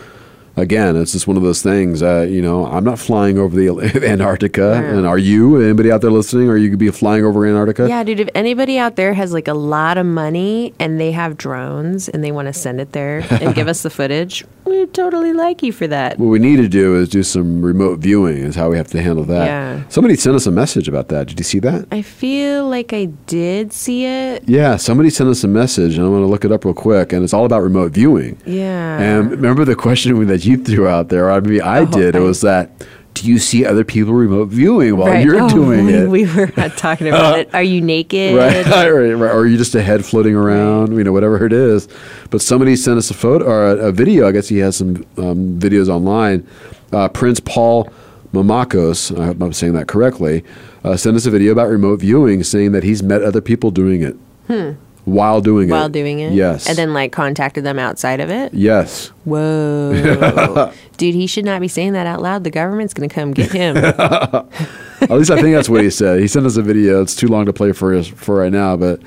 [0.59, 2.03] Again, it's just one of those things.
[2.03, 3.69] Uh, you know, I'm not flying over the
[4.09, 4.97] Antarctica, Yeah.
[4.97, 5.61] and are you?
[5.61, 6.49] Anybody out there listening?
[6.49, 7.87] Are you going to be flying over Antarctica?
[7.89, 11.37] Yeah, dude, if anybody out there has like a lot of money and they have
[11.37, 15.33] drones and they want to send it there and give us the footage, we'd totally
[15.33, 16.19] like you for that.
[16.19, 18.39] What we need to do is do some remote viewing.
[18.39, 19.47] Is how we have to handle that.
[19.47, 19.83] Yeah.
[19.89, 21.29] Somebody sent us a message about that.
[21.29, 21.87] Did you see that?
[21.91, 24.43] I feel like I did see it.
[24.49, 27.13] Yeah, somebody sent us a message, and I'm going to look it up real quick.
[27.13, 28.39] And it's all about remote viewing.
[28.45, 28.99] Yeah.
[29.01, 31.31] And remember the question that you threw out there?
[31.31, 32.15] Or maybe I Oh, did.
[32.17, 32.71] It was that.
[33.17, 35.25] Do you see other people remote viewing while Right.
[35.25, 36.09] you're Oh, doing we, it?
[36.09, 37.55] We were not talking about it.
[37.55, 38.37] Are you naked?
[38.37, 39.13] Right, right, right.
[39.13, 40.95] Or are you just a head floating around?
[40.95, 41.89] You know, whatever it is.
[42.31, 44.29] But somebody sent us a photo or a, a video.
[44.29, 46.47] I guess he has some um, videos online.
[46.93, 47.89] Uh, Prince Paul
[48.35, 50.45] Mamakos, I hope I'm saying that correctly,
[50.85, 54.03] uh, sent us a video about remote viewing, saying that he's met other people doing
[54.03, 54.15] it
[54.47, 54.73] Hmm.
[55.07, 55.73] While doing it.
[55.73, 56.33] While doing it?
[56.33, 56.69] Yes.
[56.69, 58.53] And then like contacted them outside of it?
[58.53, 59.07] Yes.
[59.25, 60.73] Whoa.
[60.97, 62.45] Dude, he should not be saying that out loud.
[62.45, 63.77] The government's going to come get him.
[63.77, 66.21] At least I think that's what he said.
[66.21, 67.03] He sent us a video.
[67.03, 69.01] It's too long to play for us for right now, but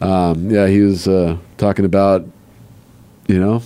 [0.00, 2.26] um, yeah, he was uh, talking about
[3.26, 3.60] you know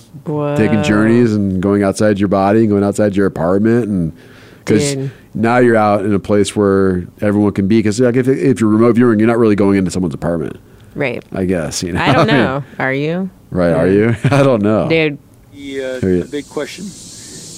[0.55, 4.17] taking journeys and going outside your body, and going outside your apartment, and
[4.59, 7.79] because now you're out in a place where everyone can be.
[7.79, 10.57] Because like if, if you're remote viewing, you're not really going into someone's apartment.
[10.95, 11.23] Right.
[11.31, 12.01] I guess you know.
[12.01, 12.63] I don't know.
[12.79, 13.29] Are you?
[13.49, 13.73] right?
[13.73, 14.15] Are you?
[14.25, 14.89] I don't know.
[14.89, 15.17] Dude.
[15.51, 16.85] the, uh, the big question,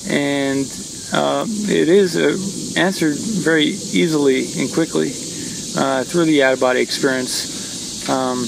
[0.10, 0.66] and
[1.14, 5.10] um, it is uh, answered very easily and quickly
[5.78, 8.10] uh, through the out of body experience.
[8.10, 8.46] Um,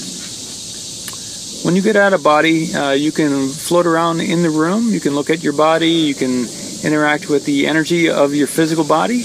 [1.64, 4.92] when you get out of body, uh, you can float around in the room.
[4.92, 5.90] You can look at your body.
[5.90, 6.46] You can
[6.84, 9.24] interact with the energy of your physical body,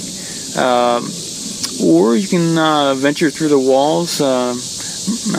[0.58, 1.08] um,
[1.84, 4.20] or you can uh, venture through the walls.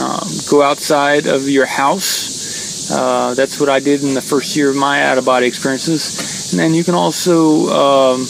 [0.00, 2.90] Um go outside of your house.
[2.90, 6.52] Uh, that's what I did in the first year of my out of body experiences.
[6.52, 8.26] And then you can also um,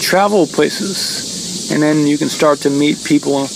[0.00, 1.72] travel places.
[1.72, 3.46] And then you can start to meet people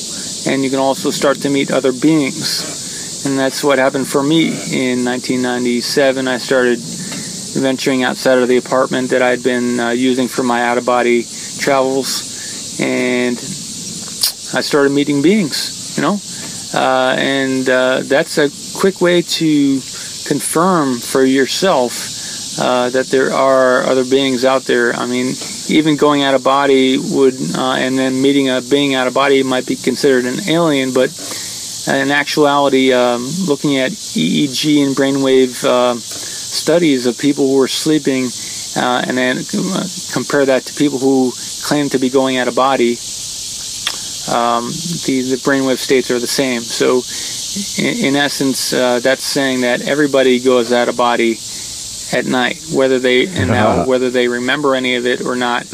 [0.47, 3.27] and you can also start to meet other beings.
[3.27, 6.29] And that's what happened for me in 1997.
[6.29, 6.79] I started
[7.61, 11.25] venturing outside of the apartment that I'd been uh, using for my out of body
[11.59, 12.79] travels.
[12.81, 13.37] And
[14.55, 16.19] I started meeting beings, you know?
[16.75, 19.75] Uh, and uh, that's a quick way to
[20.27, 24.93] confirm for yourself uh, that there are other beings out there.
[24.93, 25.35] I mean,
[25.69, 29.43] even going out of body would, uh, and then meeting a being out of body
[29.43, 31.11] might be considered an alien, but
[31.89, 38.25] in actuality, um, looking at EEG and brainwave uh, studies of people who are sleeping,
[38.77, 39.37] uh, and then
[40.13, 41.33] compare that to people who
[41.63, 42.95] claim to be going out of body,
[44.33, 44.67] um,
[45.07, 46.61] the, the brainwave states are the same.
[46.63, 47.03] So,
[47.83, 51.39] in, in essence, uh, that's saying that everybody goes out of body
[52.13, 55.65] at night, whether they and now whether they remember any of it or not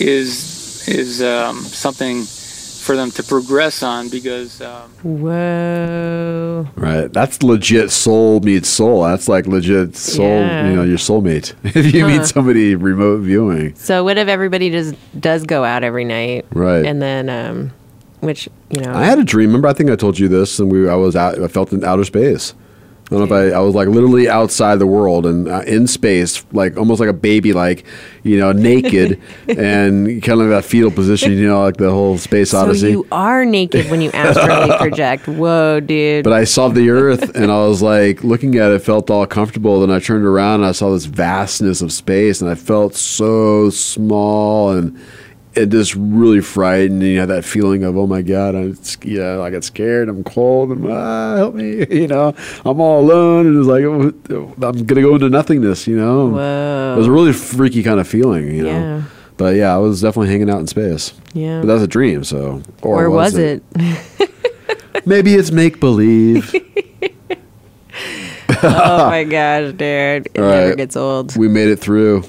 [0.00, 2.26] is is um, something
[2.84, 6.68] for them to progress on because um, Whoa.
[6.76, 7.12] Right.
[7.12, 9.02] That's legit soul meets soul.
[9.02, 10.68] That's like legit soul, Yeah.
[10.68, 11.54] you know, your soulmate.
[11.64, 12.08] if you Huh.
[12.18, 13.74] meet somebody remote viewing.
[13.76, 16.46] So what if everybody just does go out every night?
[16.52, 16.84] Right.
[16.84, 17.72] And then, um,
[18.20, 18.92] which, you know.
[18.92, 19.48] I had a dream.
[19.48, 21.38] Remember, I think I told you this, and we I was out.
[21.42, 22.54] I felt in outer space.
[23.14, 25.86] I don't know if I, I was like literally outside the world and uh, in
[25.86, 27.84] space, like almost like a baby, like
[28.24, 32.50] you know, naked and kind of that fetal position, you know, like the whole space
[32.50, 32.90] So odyssey.
[32.90, 35.28] you are naked when you astrally project.
[35.28, 36.24] Whoa, dude.
[36.24, 39.80] But I saw the Earth and I was like looking at it, felt all comfortable.
[39.80, 43.70] Then I turned around and I saw this vastness of space and I felt so
[43.70, 44.98] small and
[45.56, 47.02] it just really frightened.
[47.02, 50.08] You had that feeling of, oh my God, I'm, yeah, I get scared.
[50.08, 50.70] I'm cold.
[50.70, 51.86] And, ah, help me.
[51.94, 53.46] You know, I'm all alone.
[53.46, 54.12] And it's like, oh,
[54.56, 56.28] I'm going to go into nothingness, you know?
[56.28, 56.94] Whoa.
[56.94, 58.70] It was a really freaky kind of feeling, you know?
[58.70, 59.02] Yeah.
[59.36, 61.12] But yeah, I was definitely hanging out in space.
[61.32, 61.60] Yeah.
[61.60, 62.62] But that's a dream, so.
[62.82, 63.62] Or, was, it?
[65.06, 66.52] Maybe it's make believe.
[68.62, 69.80] oh my gosh, dude.
[69.80, 70.76] It All never right.
[70.76, 71.36] gets old.
[71.36, 72.24] We made it through.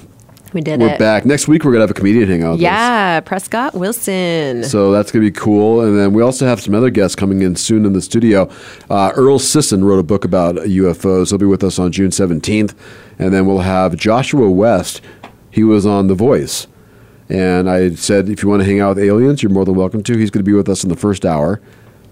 [0.52, 0.98] We did We're it.
[0.98, 1.26] back.
[1.26, 2.60] Next week, we're going to have a comedian hang out us.
[2.60, 4.64] Yeah, Prescott Wilson.
[4.64, 5.80] So that's going to be cool.
[5.80, 8.50] And then we also have some other guests coming in soon in the studio.
[8.88, 11.30] Uh, Earl Sisson wrote a book about UFOs.
[11.30, 12.74] He'll be with us on June 17th.
[13.18, 15.00] And then we'll have Joshua West.
[15.50, 16.66] He was on The Voice.
[17.28, 20.02] And I said, if you want to hang out with aliens, you're more than welcome
[20.04, 20.16] to.
[20.16, 21.60] He's going to be with us in the first hour.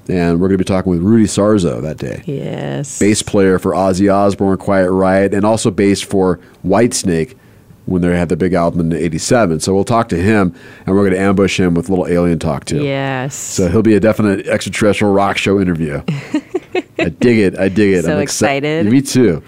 [0.09, 2.23] And we're going to be talking with Rudy Sarzo that day.
[2.27, 2.98] Yes.
[2.98, 7.36] Bass player for Ozzy Osbourne, Quiet Riot, and also bass for Whitesnake
[7.86, 9.61] when they had the big album in 87.
[9.61, 10.55] So we'll talk to him,
[10.86, 12.82] and we're going to ambush him with a little alien talk, too.
[12.82, 13.35] Yes.
[13.35, 16.02] So he'll be a definite extraterrestrial rock show interview.
[16.98, 17.59] I dig it.
[17.59, 18.05] I dig it.
[18.05, 18.86] So exci- excited.
[18.86, 19.43] Me too.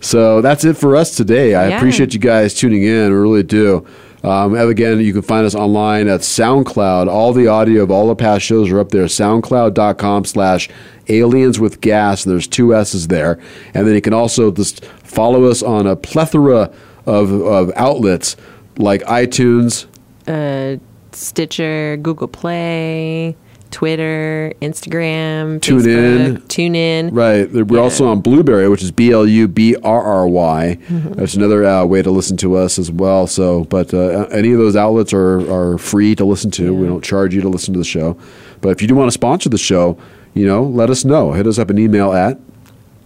[0.00, 1.54] So that's it for us today.
[1.54, 1.76] I Yeah.
[1.76, 3.04] appreciate you guys tuning in.
[3.12, 3.86] I really do.
[4.24, 7.06] Um, again, you can find us online at SoundCloud.
[7.08, 9.04] All the audio of all the past shows are up there.
[9.04, 10.68] SoundCloud.com slash
[11.08, 12.24] aliens with gass.
[12.24, 13.38] There's two S's there.
[13.74, 16.70] And then you can also just follow us on a plethora
[17.06, 18.36] of, of outlets
[18.76, 19.86] like iTunes,
[20.26, 20.78] uh,
[21.12, 23.36] Stitcher, Google Play,
[23.70, 26.48] Twitter, Instagram, Tune Facebook, in.
[26.48, 27.14] Tune in.
[27.14, 27.50] Right.
[27.52, 30.78] We're also on Blubrry, which is B L U B R R Y.
[30.88, 31.16] Mhm.
[31.16, 33.26] That's another uh, way to listen to us as well.
[33.26, 36.74] So, but uh, any of those outlets are, are free to listen to.
[36.74, 38.16] We don't charge you to listen to the show.
[38.60, 39.96] But if you do want to sponsor the show,
[40.34, 41.32] you know, let us know.
[41.32, 42.38] Hit us up an email at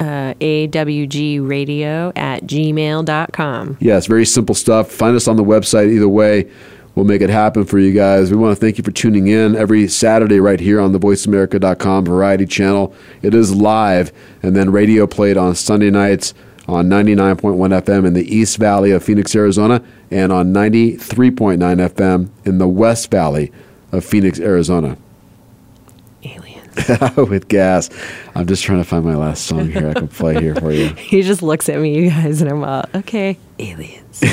[0.00, 3.78] Uh, awgradio at gmail.com.
[3.96, 4.90] It's very simple stuff.
[4.90, 5.92] Find us on the website.
[5.92, 6.50] Either way,
[6.94, 8.30] we'll make it happen for you guys.
[8.30, 12.04] We want to thank you for tuning in every Saturday right here on the VoiceAmerica.com
[12.04, 12.94] Variety channel.
[13.22, 14.12] It is live,
[14.42, 16.34] and then radio played on Sunday nights
[16.66, 22.58] on 99.1 FM in the East Valley of Phoenix, Arizona, and on 93.9 FM in
[22.58, 23.52] the West Valley
[23.92, 24.96] of Phoenix, Arizona.
[26.76, 27.16] Aliens.
[27.30, 27.90] With Gass.
[28.34, 30.88] I'm just trying to find my last song here I can play here for you.
[30.96, 34.20] He just looks at me, you guys, and I'm all, okay, aliens.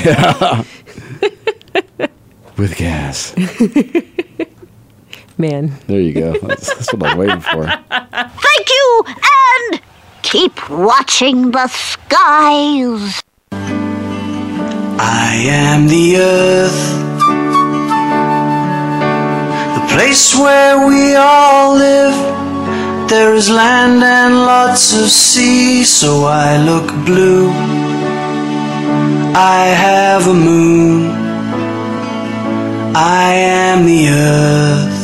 [2.56, 3.34] With gas.
[5.38, 5.72] Man.
[5.86, 6.32] There you go.
[6.38, 7.66] That's, that's what I'm waiting for.
[7.66, 9.80] Thank you, and
[10.22, 13.22] keep watching the skies.
[15.04, 17.11] I am the earth, the
[19.92, 22.16] place where we all live.
[23.10, 27.50] There is land and lots of sea, so I look blue.
[29.34, 31.10] I have a moon.
[32.94, 35.01] I am the earth.